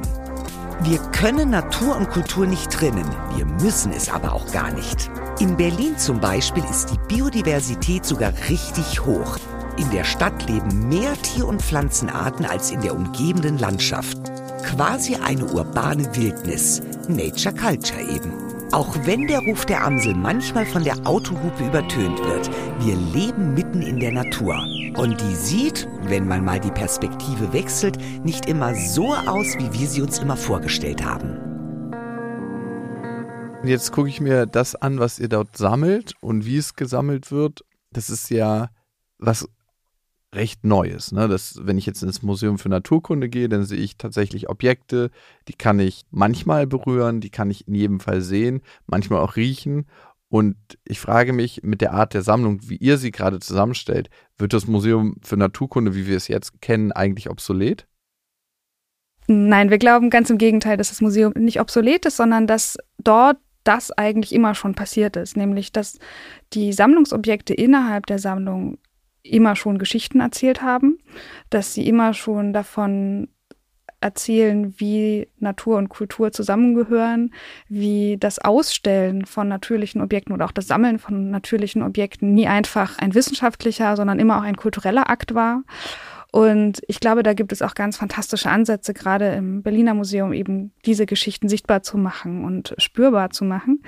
Wir 0.80 0.98
können 1.10 1.50
Natur 1.50 1.96
und 1.96 2.08
Kultur 2.08 2.46
nicht 2.46 2.70
trennen, 2.70 3.04
wir 3.34 3.44
müssen 3.44 3.90
es 3.92 4.08
aber 4.08 4.32
auch 4.32 4.50
gar 4.52 4.70
nicht. 4.70 5.10
In 5.40 5.56
Berlin 5.56 5.98
zum 5.98 6.20
Beispiel 6.20 6.62
ist 6.70 6.92
die 6.92 7.14
Biodiversität 7.14 8.06
sogar 8.06 8.32
richtig 8.48 9.04
hoch. 9.04 9.38
In 9.76 9.90
der 9.90 10.04
Stadt 10.04 10.48
leben 10.48 10.88
mehr 10.88 11.14
Tier- 11.22 11.48
und 11.48 11.62
Pflanzenarten 11.62 12.46
als 12.46 12.70
in 12.70 12.80
der 12.80 12.94
umgebenden 12.94 13.58
Landschaft. 13.58 14.18
Quasi 14.62 15.16
eine 15.16 15.46
urbane 15.46 16.14
Wildnis. 16.14 16.80
Nature 17.08 17.54
Culture 17.54 18.02
eben. 18.02 18.57
Auch 18.70 18.94
wenn 19.06 19.26
der 19.26 19.40
Ruf 19.40 19.64
der 19.64 19.82
Amsel 19.82 20.14
manchmal 20.14 20.66
von 20.66 20.84
der 20.84 21.06
Autohupe 21.06 21.64
übertönt 21.64 22.18
wird, 22.18 22.50
wir 22.80 22.96
leben 22.96 23.54
mitten 23.54 23.80
in 23.80 23.98
der 23.98 24.12
Natur. 24.12 24.62
Und 24.94 25.18
die 25.22 25.34
sieht, 25.34 25.88
wenn 26.02 26.28
man 26.28 26.44
mal 26.44 26.60
die 26.60 26.70
Perspektive 26.70 27.54
wechselt, 27.54 27.96
nicht 28.24 28.44
immer 28.46 28.74
so 28.74 29.14
aus, 29.14 29.56
wie 29.56 29.72
wir 29.72 29.88
sie 29.88 30.02
uns 30.02 30.18
immer 30.18 30.36
vorgestellt 30.36 31.02
haben. 31.02 31.38
Jetzt 33.64 33.90
gucke 33.90 34.10
ich 34.10 34.20
mir 34.20 34.44
das 34.44 34.76
an, 34.76 34.98
was 34.98 35.18
ihr 35.18 35.28
dort 35.28 35.56
sammelt 35.56 36.12
und 36.20 36.44
wie 36.44 36.58
es 36.58 36.74
gesammelt 36.74 37.32
wird. 37.32 37.64
Das 37.90 38.10
ist 38.10 38.28
ja 38.28 38.68
was 39.18 39.48
recht 40.34 40.64
Neues. 40.64 41.12
Ne? 41.12 41.28
Das, 41.28 41.60
wenn 41.62 41.78
ich 41.78 41.86
jetzt 41.86 42.02
ins 42.02 42.22
Museum 42.22 42.58
für 42.58 42.68
Naturkunde 42.68 43.28
gehe, 43.28 43.48
dann 43.48 43.64
sehe 43.64 43.78
ich 43.78 43.96
tatsächlich 43.96 44.48
Objekte, 44.48 45.10
die 45.48 45.54
kann 45.54 45.80
ich 45.80 46.04
manchmal 46.10 46.66
berühren, 46.66 47.20
die 47.20 47.30
kann 47.30 47.50
ich 47.50 47.66
in 47.66 47.74
jedem 47.74 48.00
Fall 48.00 48.20
sehen, 48.20 48.60
manchmal 48.86 49.20
auch 49.20 49.36
riechen. 49.36 49.86
Und 50.28 50.56
ich 50.84 51.00
frage 51.00 51.32
mich, 51.32 51.62
mit 51.62 51.80
der 51.80 51.94
Art 51.94 52.12
der 52.12 52.22
Sammlung, 52.22 52.60
wie 52.68 52.76
ihr 52.76 52.98
sie 52.98 53.10
gerade 53.10 53.38
zusammenstellt, 53.38 54.10
wird 54.36 54.52
das 54.52 54.66
Museum 54.66 55.16
für 55.22 55.38
Naturkunde, 55.38 55.94
wie 55.94 56.06
wir 56.06 56.16
es 56.16 56.28
jetzt 56.28 56.60
kennen, 56.60 56.92
eigentlich 56.92 57.30
obsolet? 57.30 57.86
Nein, 59.26 59.70
wir 59.70 59.78
glauben 59.78 60.10
ganz 60.10 60.28
im 60.30 60.38
Gegenteil, 60.38 60.76
dass 60.76 60.88
das 60.88 61.00
Museum 61.00 61.32
nicht 61.36 61.60
obsolet 61.60 62.04
ist, 62.06 62.16
sondern 62.16 62.46
dass 62.46 62.76
dort 62.98 63.38
das 63.64 63.90
eigentlich 63.90 64.34
immer 64.34 64.54
schon 64.54 64.74
passiert 64.74 65.16
ist, 65.16 65.36
nämlich 65.36 65.72
dass 65.72 65.98
die 66.54 66.72
Sammlungsobjekte 66.72 67.52
innerhalb 67.52 68.06
der 68.06 68.18
Sammlung 68.18 68.78
immer 69.22 69.56
schon 69.56 69.78
Geschichten 69.78 70.20
erzählt 70.20 70.62
haben, 70.62 70.98
dass 71.50 71.74
sie 71.74 71.86
immer 71.86 72.14
schon 72.14 72.52
davon 72.52 73.28
erzählen, 74.00 74.74
wie 74.78 75.28
Natur 75.38 75.76
und 75.76 75.88
Kultur 75.88 76.30
zusammengehören, 76.30 77.32
wie 77.68 78.16
das 78.18 78.38
Ausstellen 78.38 79.24
von 79.24 79.48
natürlichen 79.48 80.00
Objekten 80.00 80.32
oder 80.32 80.44
auch 80.44 80.52
das 80.52 80.68
Sammeln 80.68 80.98
von 80.98 81.30
natürlichen 81.30 81.82
Objekten 81.82 82.32
nie 82.32 82.46
einfach 82.46 82.98
ein 82.98 83.14
wissenschaftlicher, 83.14 83.96
sondern 83.96 84.20
immer 84.20 84.38
auch 84.38 84.42
ein 84.42 84.56
kultureller 84.56 85.10
Akt 85.10 85.34
war. 85.34 85.62
Und 86.30 86.82
ich 86.86 87.00
glaube, 87.00 87.22
da 87.22 87.32
gibt 87.32 87.52
es 87.52 87.62
auch 87.62 87.74
ganz 87.74 87.96
fantastische 87.96 88.50
Ansätze, 88.50 88.92
gerade 88.92 89.30
im 89.30 89.62
Berliner 89.62 89.94
Museum 89.94 90.32
eben 90.32 90.72
diese 90.84 91.06
Geschichten 91.06 91.48
sichtbar 91.48 91.82
zu 91.82 91.96
machen 91.96 92.44
und 92.44 92.74
spürbar 92.76 93.30
zu 93.30 93.44
machen. 93.44 93.82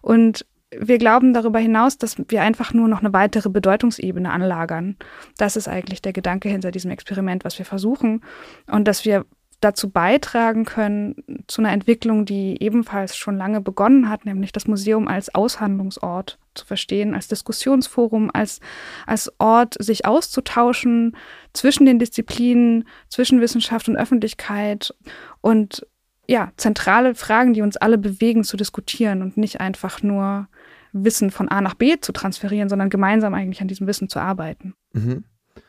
Und 0.00 0.46
wir 0.76 0.98
glauben 0.98 1.34
darüber 1.34 1.58
hinaus, 1.58 1.98
dass 1.98 2.16
wir 2.28 2.42
einfach 2.42 2.72
nur 2.72 2.88
noch 2.88 3.00
eine 3.00 3.12
weitere 3.12 3.48
Bedeutungsebene 3.48 4.30
anlagern. 4.30 4.96
Das 5.36 5.56
ist 5.56 5.68
eigentlich 5.68 6.00
der 6.00 6.12
Gedanke 6.12 6.48
hinter 6.48 6.70
diesem 6.70 6.90
Experiment, 6.90 7.44
was 7.44 7.58
wir 7.58 7.66
versuchen. 7.66 8.22
Und 8.66 8.86
dass 8.86 9.04
wir 9.04 9.24
dazu 9.60 9.90
beitragen 9.90 10.64
können, 10.64 11.44
zu 11.46 11.60
einer 11.60 11.72
Entwicklung, 11.72 12.24
die 12.24 12.62
ebenfalls 12.62 13.16
schon 13.16 13.36
lange 13.36 13.60
begonnen 13.60 14.08
hat, 14.08 14.24
nämlich 14.24 14.52
das 14.52 14.66
Museum 14.66 15.06
als 15.06 15.34
Aushandlungsort 15.34 16.38
zu 16.54 16.64
verstehen, 16.64 17.14
als 17.14 17.28
Diskussionsforum, 17.28 18.30
als, 18.32 18.60
als 19.06 19.30
Ort, 19.38 19.76
sich 19.78 20.06
auszutauschen 20.06 21.16
zwischen 21.52 21.84
den 21.84 21.98
Disziplinen, 21.98 22.88
zwischen 23.08 23.40
Wissenschaft 23.40 23.88
und 23.88 23.96
Öffentlichkeit 23.96 24.94
und 25.42 25.86
ja, 26.26 26.52
zentrale 26.56 27.16
Fragen, 27.16 27.54
die 27.54 27.62
uns 27.62 27.76
alle 27.76 27.98
bewegen, 27.98 28.44
zu 28.44 28.56
diskutieren 28.56 29.20
und 29.20 29.36
nicht 29.36 29.60
einfach 29.60 30.00
nur 30.00 30.48
Wissen 30.92 31.30
von 31.30 31.48
A 31.48 31.60
nach 31.60 31.74
B 31.74 31.98
zu 32.00 32.12
transferieren, 32.12 32.68
sondern 32.68 32.90
gemeinsam 32.90 33.34
eigentlich 33.34 33.60
an 33.60 33.68
diesem 33.68 33.86
Wissen 33.86 34.08
zu 34.08 34.18
arbeiten. 34.18 34.74
Mhm. 34.92 35.24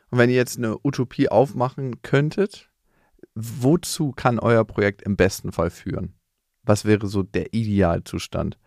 Und 0.10 0.18
wenn 0.18 0.30
ihr 0.30 0.36
jetzt 0.36 0.58
eine 0.58 0.78
Utopie 0.84 1.30
aufmachen 1.30 2.02
könntet, 2.02 2.70
wozu 3.36 4.12
kann 4.12 4.40
euer 4.40 4.66
Projekt 4.66 5.02
im 5.02 5.16
besten 5.16 5.52
Fall 5.52 5.70
führen? 5.70 6.16
Was 6.64 6.86
wäre 6.86 7.08
so 7.08 7.24
der 7.24 7.54
Idealzustand, 7.54 8.58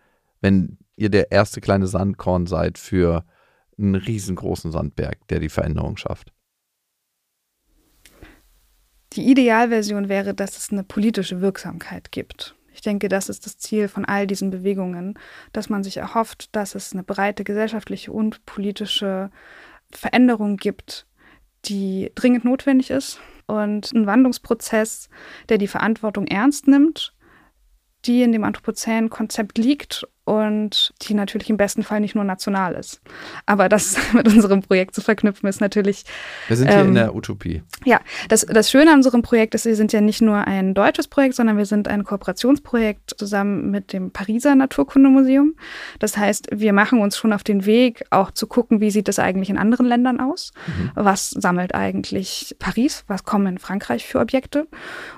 wenn 0.41 0.79
ihr 0.95 1.09
der 1.09 1.31
erste 1.31 1.61
kleine 1.61 1.87
Sandkorn 1.87 2.47
seid 2.47 2.77
für 2.77 3.25
einen 3.77 3.95
riesengroßen 3.95 4.71
Sandberg, 4.71 5.27
der 5.27 5.39
die 5.39 5.49
Veränderung 5.49 5.97
schafft? 5.97 6.33
Die 9.13 9.29
Idealversion 9.29 10.09
wäre, 10.09 10.33
dass 10.33 10.57
es 10.57 10.71
eine 10.71 10.83
politische 10.83 11.39
Wirksamkeit 11.39 12.11
gibt. 12.11 12.54
Denke, 12.85 13.09
das 13.09 13.29
ist 13.29 13.45
das 13.45 13.57
Ziel 13.57 13.87
von 13.87 14.05
all 14.05 14.27
diesen 14.27 14.49
Bewegungen, 14.51 15.17
dass 15.53 15.69
man 15.69 15.83
sich 15.83 15.97
erhofft, 15.97 16.55
dass 16.55 16.75
es 16.75 16.93
eine 16.93 17.03
breite 17.03 17.43
gesellschaftliche 17.43 18.11
und 18.11 18.45
politische 18.45 19.31
Veränderung 19.91 20.57
gibt, 20.57 21.07
die 21.65 22.11
dringend 22.15 22.45
notwendig 22.45 22.91
ist 22.91 23.19
und 23.47 23.91
ein 23.93 24.05
Wandlungsprozess, 24.05 25.09
der 25.49 25.57
die 25.57 25.67
Verantwortung 25.67 26.27
ernst 26.27 26.67
nimmt, 26.67 27.13
die 28.05 28.21
in 28.21 28.31
dem 28.31 28.43
Anthropozän-Konzept 28.43 29.57
liegt 29.57 30.07
und 30.25 30.93
die 31.03 31.13
natürlich 31.13 31.51
im 31.51 31.57
besten 31.57 31.83
Fall 31.83 31.99
nicht 31.99 32.15
nur 32.15 32.23
national 32.23 32.73
ist. 32.73 32.99
Aber 33.45 33.69
das 33.69 33.95
mit 34.13 34.27
unserem 34.27 34.61
Projekt 34.61 34.95
zu 34.95 35.01
verknüpfen 35.01 35.47
ist 35.47 35.61
natürlich. 35.61 36.03
Wir 36.47 36.57
sind 36.57 36.67
hier 36.69 36.79
ähm, 36.79 36.89
in 36.89 36.95
der 36.95 37.15
Utopie. 37.15 37.61
Ja, 37.85 38.01
das, 38.27 38.41
das 38.41 38.71
Schöne 38.71 38.91
an 38.91 38.97
unserem 38.97 39.21
Projekt 39.21 39.53
ist, 39.53 39.65
wir 39.65 39.75
sind 39.75 39.93
ja 39.93 40.01
nicht 40.01 40.21
nur 40.21 40.37
ein 40.47 40.73
deutsches 40.73 41.07
Projekt, 41.07 41.35
sondern 41.35 41.57
wir 41.57 41.67
sind 41.67 41.87
ein 41.87 42.03
Kooperationsprojekt 42.03 43.13
zusammen 43.17 43.69
mit 43.69 43.93
dem 43.93 44.11
Pariser 44.11 44.55
Naturkundemuseum. 44.55 45.55
Das 45.99 46.17
heißt, 46.17 46.47
wir 46.51 46.73
machen 46.73 47.01
uns 47.01 47.17
schon 47.17 47.31
auf 47.31 47.43
den 47.43 47.65
Weg, 47.67 48.03
auch 48.09 48.31
zu 48.31 48.47
gucken, 48.47 48.81
wie 48.81 48.89
sieht 48.89 49.07
es 49.07 49.19
eigentlich 49.19 49.51
in 49.51 49.59
anderen 49.59 49.85
Ländern 49.85 50.19
aus? 50.19 50.53
Mhm. 50.65 50.91
Was 50.95 51.29
sammelt 51.29 51.75
eigentlich 51.75 52.55
Paris? 52.57 53.03
Was 53.07 53.25
kommen 53.25 53.45
in 53.45 53.57
Frankreich 53.59 54.07
für 54.07 54.19
Objekte? 54.19 54.67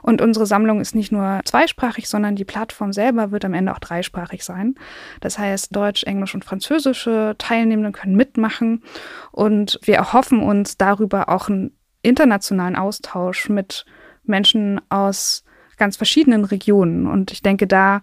Und 0.01 0.21
unsere 0.21 0.45
Sammlung 0.45 0.81
ist 0.81 0.95
nicht 0.95 1.13
nur 1.13 1.39
zweisprachig, 1.45 2.09
sondern 2.09 2.35
die 2.35 2.45
Plattform 2.45 2.91
selber 2.91 3.31
wird 3.31 3.45
am 3.45 3.53
Ende 3.53 3.73
auch 3.73 3.79
dreisprachig 3.79 4.43
sein. 4.43 4.75
Das 5.21 5.37
heißt, 5.37 5.75
Deutsch, 5.75 6.03
Englisch 6.03 6.35
und 6.35 6.45
französische 6.45 7.35
Teilnehmenden 7.37 7.93
können 7.93 8.15
mitmachen. 8.15 8.83
Und 9.31 9.79
wir 9.83 9.95
erhoffen 9.95 10.41
uns 10.41 10.77
darüber 10.77 11.29
auch 11.29 11.49
einen 11.49 11.77
internationalen 12.01 12.75
Austausch 12.75 13.49
mit 13.49 13.85
Menschen 14.23 14.81
aus 14.89 15.43
ganz 15.77 15.95
verschiedenen 15.95 16.43
Regionen. 16.43 17.07
Und 17.07 17.31
ich 17.31 17.41
denke, 17.41 17.67
da, 17.67 18.01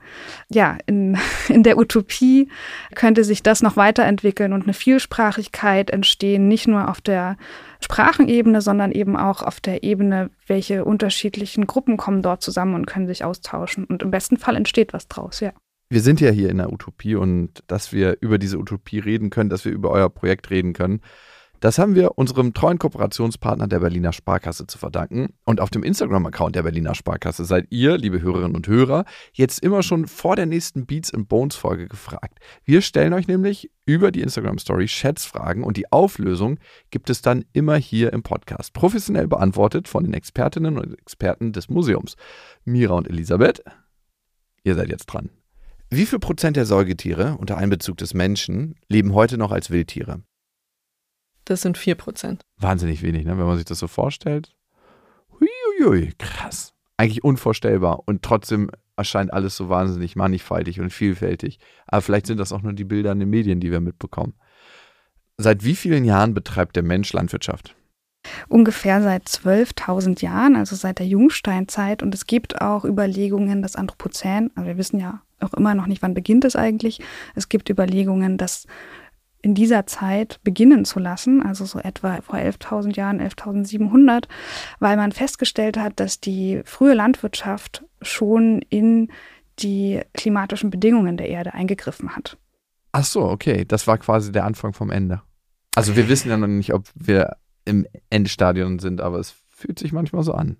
ja, 0.48 0.78
in, 0.86 1.18
in 1.48 1.62
der 1.62 1.76
Utopie 1.76 2.48
könnte 2.94 3.24
sich 3.24 3.42
das 3.42 3.62
noch 3.62 3.76
weiterentwickeln 3.76 4.52
und 4.52 4.62
eine 4.62 4.74
Vielsprachigkeit 4.74 5.90
entstehen, 5.90 6.48
nicht 6.48 6.66
nur 6.66 6.88
auf 6.88 7.00
der 7.00 7.36
Sprachenebene, 7.80 8.62
sondern 8.62 8.92
eben 8.92 9.16
auch 9.16 9.42
auf 9.42 9.60
der 9.60 9.82
Ebene, 9.82 10.30
welche 10.46 10.84
unterschiedlichen 10.84 11.66
Gruppen 11.66 11.96
kommen 11.96 12.22
dort 12.22 12.42
zusammen 12.42 12.74
und 12.74 12.86
können 12.86 13.06
sich 13.06 13.24
austauschen. 13.24 13.84
Und 13.84 14.02
im 14.02 14.10
besten 14.10 14.38
Fall 14.38 14.56
entsteht 14.56 14.92
was 14.92 15.08
draus, 15.08 15.40
ja. 15.40 15.52
Wir 15.94 16.00
sind 16.00 16.20
ja 16.20 16.30
hier 16.30 16.50
in 16.50 16.56
der 16.56 16.72
Utopie 16.72 17.14
und 17.14 17.62
dass 17.68 17.92
wir 17.92 18.16
über 18.20 18.36
diese 18.36 18.58
Utopie 18.58 18.98
reden 18.98 19.30
können, 19.30 19.48
dass 19.48 19.64
wir 19.64 19.70
über 19.70 19.92
euer 19.92 20.10
Projekt 20.10 20.50
reden 20.50 20.72
können, 20.72 21.00
das 21.60 21.78
haben 21.78 21.94
wir 21.94 22.18
unserem 22.18 22.52
treuen 22.52 22.80
Kooperationspartner 22.80 23.68
der 23.68 23.78
Berliner 23.78 24.12
Sparkasse 24.12 24.66
zu 24.66 24.76
verdanken. 24.76 25.34
Und 25.44 25.60
auf 25.60 25.70
dem 25.70 25.84
Instagram-Account 25.84 26.56
der 26.56 26.64
Berliner 26.64 26.96
Sparkasse 26.96 27.44
seid 27.44 27.68
ihr, 27.70 27.96
liebe 27.96 28.20
Hörerinnen 28.20 28.56
und 28.56 28.66
Hörer, 28.66 29.04
jetzt 29.34 29.62
immer 29.62 29.84
schon 29.84 30.08
vor 30.08 30.34
der 30.34 30.46
nächsten 30.46 30.84
Beats 30.84 31.14
and 31.14 31.28
Bones 31.28 31.54
Folge 31.54 31.86
gefragt. 31.86 32.40
Wir 32.64 32.80
stellen 32.80 33.12
euch 33.12 33.28
nämlich 33.28 33.70
über 33.86 34.10
die 34.10 34.22
Instagram-Story 34.22 34.88
Schätzfragen 34.88 35.62
und 35.62 35.76
die 35.76 35.92
Auflösung 35.92 36.58
gibt 36.90 37.08
es 37.08 37.22
dann 37.22 37.44
immer 37.52 37.76
hier 37.76 38.12
im 38.12 38.24
Podcast. 38.24 38.72
Professionell 38.72 39.28
beantwortet 39.28 39.86
von 39.86 40.02
den 40.02 40.12
Expertinnen 40.12 40.76
und 40.76 40.98
Experten 40.98 41.52
des 41.52 41.68
Museums. 41.68 42.16
Mira 42.64 42.94
und 42.94 43.08
Elisabeth, 43.08 43.62
ihr 44.64 44.74
seid 44.74 44.88
jetzt 44.88 45.06
dran. 45.06 45.30
Wie 45.90 46.06
viel 46.06 46.18
Prozent 46.18 46.56
der 46.56 46.66
Säugetiere 46.66 47.36
unter 47.38 47.56
Einbezug 47.56 47.96
des 47.98 48.14
Menschen 48.14 48.74
leben 48.88 49.14
heute 49.14 49.38
noch 49.38 49.52
als 49.52 49.70
Wildtiere? 49.70 50.22
Das 51.44 51.62
sind 51.62 51.76
4 51.76 51.94
Prozent. 51.94 52.42
Wahnsinnig 52.56 53.02
wenig, 53.02 53.24
ne? 53.24 53.38
wenn 53.38 53.46
man 53.46 53.56
sich 53.56 53.66
das 53.66 53.78
so 53.78 53.86
vorstellt. 53.86 54.56
Huiuiui, 55.30 56.12
krass. 56.18 56.72
Eigentlich 56.96 57.22
unvorstellbar 57.22 58.02
und 58.06 58.22
trotzdem 58.22 58.70
erscheint 58.96 59.32
alles 59.32 59.56
so 59.56 59.68
wahnsinnig 59.68 60.16
mannigfaltig 60.16 60.80
und 60.80 60.90
vielfältig. 60.90 61.58
Aber 61.86 62.02
vielleicht 62.02 62.26
sind 62.26 62.38
das 62.38 62.52
auch 62.52 62.62
nur 62.62 62.72
die 62.72 62.84
Bilder 62.84 63.12
in 63.12 63.20
den 63.20 63.30
Medien, 63.30 63.60
die 63.60 63.70
wir 63.70 63.80
mitbekommen. 63.80 64.34
Seit 65.36 65.64
wie 65.64 65.74
vielen 65.74 66.04
Jahren 66.04 66.32
betreibt 66.32 66.76
der 66.76 66.84
Mensch 66.84 67.12
Landwirtschaft? 67.12 67.74
Ungefähr 68.48 69.02
seit 69.02 69.24
12.000 69.26 70.22
Jahren, 70.22 70.56
also 70.56 70.76
seit 70.76 70.98
der 70.98 71.06
Jungsteinzeit. 71.06 72.02
Und 72.02 72.14
es 72.14 72.26
gibt 72.26 72.60
auch 72.60 72.84
Überlegungen, 72.84 73.60
das 73.60 73.76
Anthropozän, 73.76 74.50
also 74.54 74.66
wir 74.66 74.78
wissen 74.78 75.00
ja 75.00 75.22
auch 75.40 75.54
immer 75.54 75.74
noch 75.74 75.86
nicht, 75.86 76.02
wann 76.02 76.14
beginnt 76.14 76.44
es 76.44 76.56
eigentlich. 76.56 77.00
Es 77.34 77.48
gibt 77.48 77.70
Überlegungen, 77.70 78.38
dass 78.38 78.66
in 79.42 79.54
dieser 79.54 79.86
Zeit 79.86 80.40
beginnen 80.42 80.86
zu 80.86 80.98
lassen, 80.98 81.42
also 81.42 81.66
so 81.66 81.78
etwa 81.78 82.22
vor 82.22 82.38
11.000 82.38 82.96
Jahren, 82.96 83.20
11.700, 83.20 84.24
weil 84.80 84.96
man 84.96 85.12
festgestellt 85.12 85.76
hat, 85.76 86.00
dass 86.00 86.18
die 86.18 86.62
frühe 86.64 86.94
Landwirtschaft 86.94 87.84
schon 88.00 88.62
in 88.70 89.08
die 89.58 90.00
klimatischen 90.14 90.70
Bedingungen 90.70 91.18
der 91.18 91.28
Erde 91.28 91.52
eingegriffen 91.52 92.16
hat. 92.16 92.38
Ach 92.92 93.04
so, 93.04 93.24
okay, 93.24 93.64
das 93.66 93.86
war 93.86 93.98
quasi 93.98 94.32
der 94.32 94.44
Anfang 94.44 94.72
vom 94.72 94.90
Ende. 94.90 95.20
Also 95.74 95.94
wir 95.94 96.08
wissen 96.08 96.30
ja 96.30 96.36
noch 96.36 96.46
nicht, 96.46 96.72
ob 96.72 96.88
wir 96.94 97.36
im 97.64 97.86
Endstadion 98.08 98.78
sind, 98.78 99.00
aber 99.00 99.18
es 99.18 99.34
fühlt 99.50 99.78
sich 99.78 99.92
manchmal 99.92 100.22
so 100.22 100.32
an. 100.32 100.56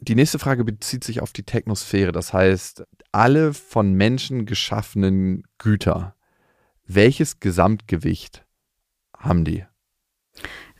Die 0.00 0.14
nächste 0.14 0.38
Frage 0.38 0.64
bezieht 0.64 1.04
sich 1.04 1.22
auf 1.22 1.32
die 1.32 1.44
Technosphäre, 1.44 2.12
das 2.12 2.32
heißt, 2.32 2.84
alle 3.12 3.54
von 3.54 3.94
Menschen 3.94 4.44
geschaffenen 4.44 5.44
Güter 5.58 6.16
welches 6.86 7.40
Gesamtgewicht 7.40 8.46
haben 9.16 9.44
die? 9.44 9.64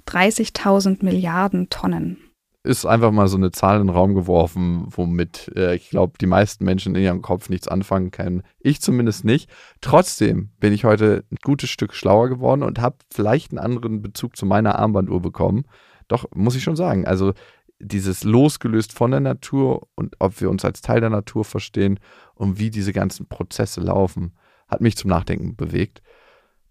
30.000 0.06 1.04
Milliarden 1.04 1.68
Tonnen. 1.68 2.18
Ist 2.62 2.84
einfach 2.84 3.12
mal 3.12 3.28
so 3.28 3.36
eine 3.36 3.52
Zahl 3.52 3.80
in 3.80 3.86
den 3.86 3.94
Raum 3.94 4.14
geworfen, 4.14 4.86
womit 4.88 5.52
äh, 5.54 5.76
ich 5.76 5.90
glaube, 5.90 6.18
die 6.20 6.26
meisten 6.26 6.64
Menschen 6.64 6.96
in 6.96 7.02
ihrem 7.02 7.22
Kopf 7.22 7.48
nichts 7.48 7.68
anfangen 7.68 8.10
können. 8.10 8.42
Ich 8.58 8.80
zumindest 8.80 9.24
nicht. 9.24 9.48
Trotzdem 9.80 10.50
bin 10.58 10.72
ich 10.72 10.84
heute 10.84 11.24
ein 11.30 11.38
gutes 11.42 11.70
Stück 11.70 11.94
schlauer 11.94 12.28
geworden 12.28 12.64
und 12.64 12.80
habe 12.80 12.96
vielleicht 13.12 13.52
einen 13.52 13.58
anderen 13.58 14.02
Bezug 14.02 14.36
zu 14.36 14.46
meiner 14.46 14.78
Armbanduhr 14.78 15.22
bekommen. 15.22 15.64
Doch, 16.08 16.26
muss 16.34 16.56
ich 16.56 16.64
schon 16.64 16.76
sagen, 16.76 17.06
also 17.06 17.34
dieses 17.78 18.24
losgelöst 18.24 18.92
von 18.92 19.10
der 19.10 19.20
Natur 19.20 19.88
und 19.94 20.16
ob 20.18 20.40
wir 20.40 20.50
uns 20.50 20.64
als 20.64 20.80
Teil 20.80 21.00
der 21.00 21.10
Natur 21.10 21.44
verstehen 21.44 22.00
und 22.34 22.58
wie 22.58 22.70
diese 22.70 22.92
ganzen 22.92 23.26
Prozesse 23.26 23.80
laufen 23.80 24.32
hat 24.68 24.80
mich 24.80 24.96
zum 24.96 25.10
Nachdenken 25.10 25.56
bewegt. 25.56 26.02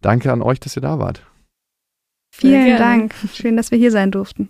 Danke 0.01 0.32
an 0.32 0.41
euch, 0.41 0.60
dass 0.60 0.76
ihr 0.76 0.82
da 0.82 0.99
wart. 0.99 1.26
Vielen 2.32 2.78
Dank. 2.78 3.16
Schön, 3.34 3.56
dass 3.56 3.72
wir 3.72 3.78
hier 3.78 3.91
sein 3.91 4.12
durften. 4.12 4.49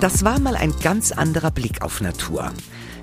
Das 0.00 0.24
war 0.24 0.38
mal 0.40 0.56
ein 0.56 0.72
ganz 0.82 1.12
anderer 1.12 1.50
Blick 1.50 1.82
auf 1.82 2.00
Natur. 2.00 2.52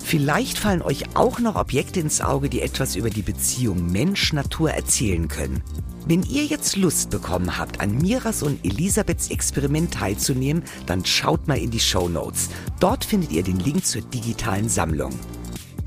Vielleicht 0.07 0.57
fallen 0.57 0.81
euch 0.81 1.03
auch 1.17 1.39
noch 1.39 1.57
Objekte 1.57 1.99
ins 1.99 2.21
Auge, 2.21 2.47
die 2.47 2.61
etwas 2.61 2.95
über 2.95 3.09
die 3.09 3.23
Beziehung 3.23 3.91
Mensch-Natur 3.91 4.71
erzählen 4.71 5.27
können. 5.27 5.61
Wenn 6.05 6.23
ihr 6.23 6.45
jetzt 6.45 6.77
Lust 6.77 7.09
bekommen 7.09 7.57
habt, 7.57 7.81
an 7.81 7.97
Miras 7.97 8.41
und 8.41 8.63
Elisabeths 8.63 9.29
Experiment 9.29 9.95
teilzunehmen, 9.95 10.63
dann 10.85 11.03
schaut 11.03 11.49
mal 11.49 11.57
in 11.57 11.71
die 11.71 11.81
Show 11.81 12.07
Notes. 12.07 12.47
Dort 12.79 13.03
findet 13.03 13.33
ihr 13.33 13.43
den 13.43 13.59
Link 13.59 13.85
zur 13.85 14.01
digitalen 14.01 14.69
Sammlung. 14.69 15.11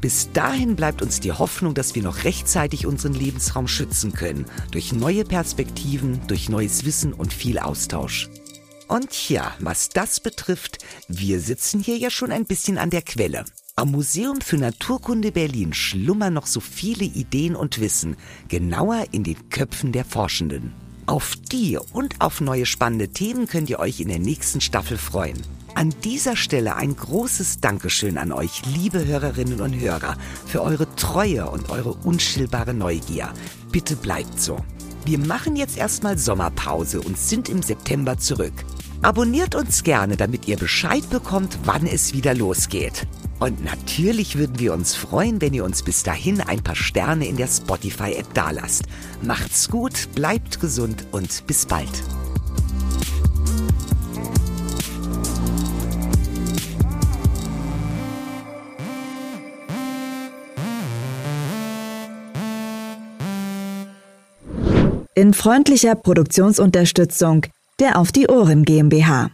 Bis 0.02 0.30
dahin 0.34 0.76
bleibt 0.76 1.00
uns 1.00 1.20
die 1.20 1.32
Hoffnung, 1.32 1.72
dass 1.72 1.94
wir 1.94 2.02
noch 2.02 2.24
rechtzeitig 2.24 2.84
unseren 2.84 3.14
Lebensraum 3.14 3.66
schützen 3.66 4.12
können. 4.12 4.44
Durch 4.70 4.92
neue 4.92 5.24
Perspektiven, 5.24 6.20
durch 6.26 6.50
neues 6.50 6.84
Wissen 6.84 7.14
und 7.14 7.32
viel 7.32 7.58
Austausch. 7.58 8.28
Und 8.86 9.30
ja, 9.30 9.54
was 9.60 9.88
das 9.88 10.20
betrifft, 10.20 10.76
wir 11.08 11.40
sitzen 11.40 11.80
hier 11.80 11.96
ja 11.96 12.10
schon 12.10 12.32
ein 12.32 12.44
bisschen 12.44 12.76
an 12.76 12.90
der 12.90 13.00
Quelle. 13.00 13.46
Am 13.76 13.92
Museum 13.92 14.40
für 14.40 14.58
Naturkunde 14.58 15.32
Berlin 15.32 15.72
schlummern 15.72 16.34
noch 16.34 16.46
so 16.46 16.60
viele 16.60 17.04
Ideen 17.04 17.56
und 17.56 17.80
Wissen, 17.80 18.16
genauer 18.48 19.04
in 19.12 19.24
den 19.24 19.48
Köpfen 19.48 19.92
der 19.92 20.04
Forschenden. 20.04 20.72
Auf 21.06 21.34
die 21.50 21.78
und 21.92 22.20
auf 22.20 22.40
neue 22.40 22.66
spannende 22.66 23.08
Themen 23.08 23.46
könnt 23.46 23.70
ihr 23.70 23.78
euch 23.78 24.00
in 24.00 24.08
der 24.08 24.18
nächsten 24.18 24.60
Staffel 24.60 24.98
freuen. 24.98 25.40
An 25.74 25.94
dieser 26.04 26.36
Stelle 26.36 26.76
ein 26.76 26.94
großes 26.94 27.60
Dankeschön 27.60 28.18
an 28.18 28.32
euch, 28.32 28.62
liebe 28.66 29.06
Hörerinnen 29.06 29.60
und 29.60 29.78
Hörer, 29.78 30.16
für 30.46 30.62
eure 30.62 30.92
Treue 30.96 31.48
und 31.48 31.70
eure 31.70 31.92
unschillbare 31.92 32.74
Neugier. 32.74 33.32
Bitte 33.70 33.96
bleibt 33.96 34.40
so. 34.40 34.58
Wir 35.06 35.18
machen 35.18 35.56
jetzt 35.56 35.78
erstmal 35.78 36.18
Sommerpause 36.18 37.00
und 37.00 37.16
sind 37.16 37.48
im 37.48 37.62
September 37.62 38.18
zurück. 38.18 38.52
Abonniert 39.00 39.54
uns 39.54 39.84
gerne, 39.84 40.16
damit 40.16 40.46
ihr 40.48 40.58
Bescheid 40.58 41.08
bekommt, 41.08 41.58
wann 41.64 41.86
es 41.86 42.12
wieder 42.12 42.34
losgeht. 42.34 43.06
Und 43.41 43.64
natürlich 43.64 44.36
würden 44.36 44.59
wir 44.59 44.72
uns 44.74 44.95
freuen, 44.95 45.41
wenn 45.41 45.55
ihr 45.55 45.64
uns 45.64 45.82
bis 45.82 46.03
dahin 46.03 46.41
ein 46.41 46.62
paar 46.62 46.76
Sterne 46.76 47.26
in 47.26 47.36
der 47.36 47.49
Spotify-App 47.49 48.32
dalasst. 48.34 48.84
Macht's 49.22 49.68
gut, 49.68 50.09
bleibt 50.14 50.61
gesund 50.61 51.07
und 51.11 51.47
bis 51.47 51.66
bald. 51.66 52.03
in 65.20 65.34
freundlicher 65.34 65.97
Produktionsunterstützung 65.97 67.45
der 67.78 67.99
Auf 67.99 68.11
die 68.11 68.28
Ohren 68.28 68.64
GmbH. 68.64 69.30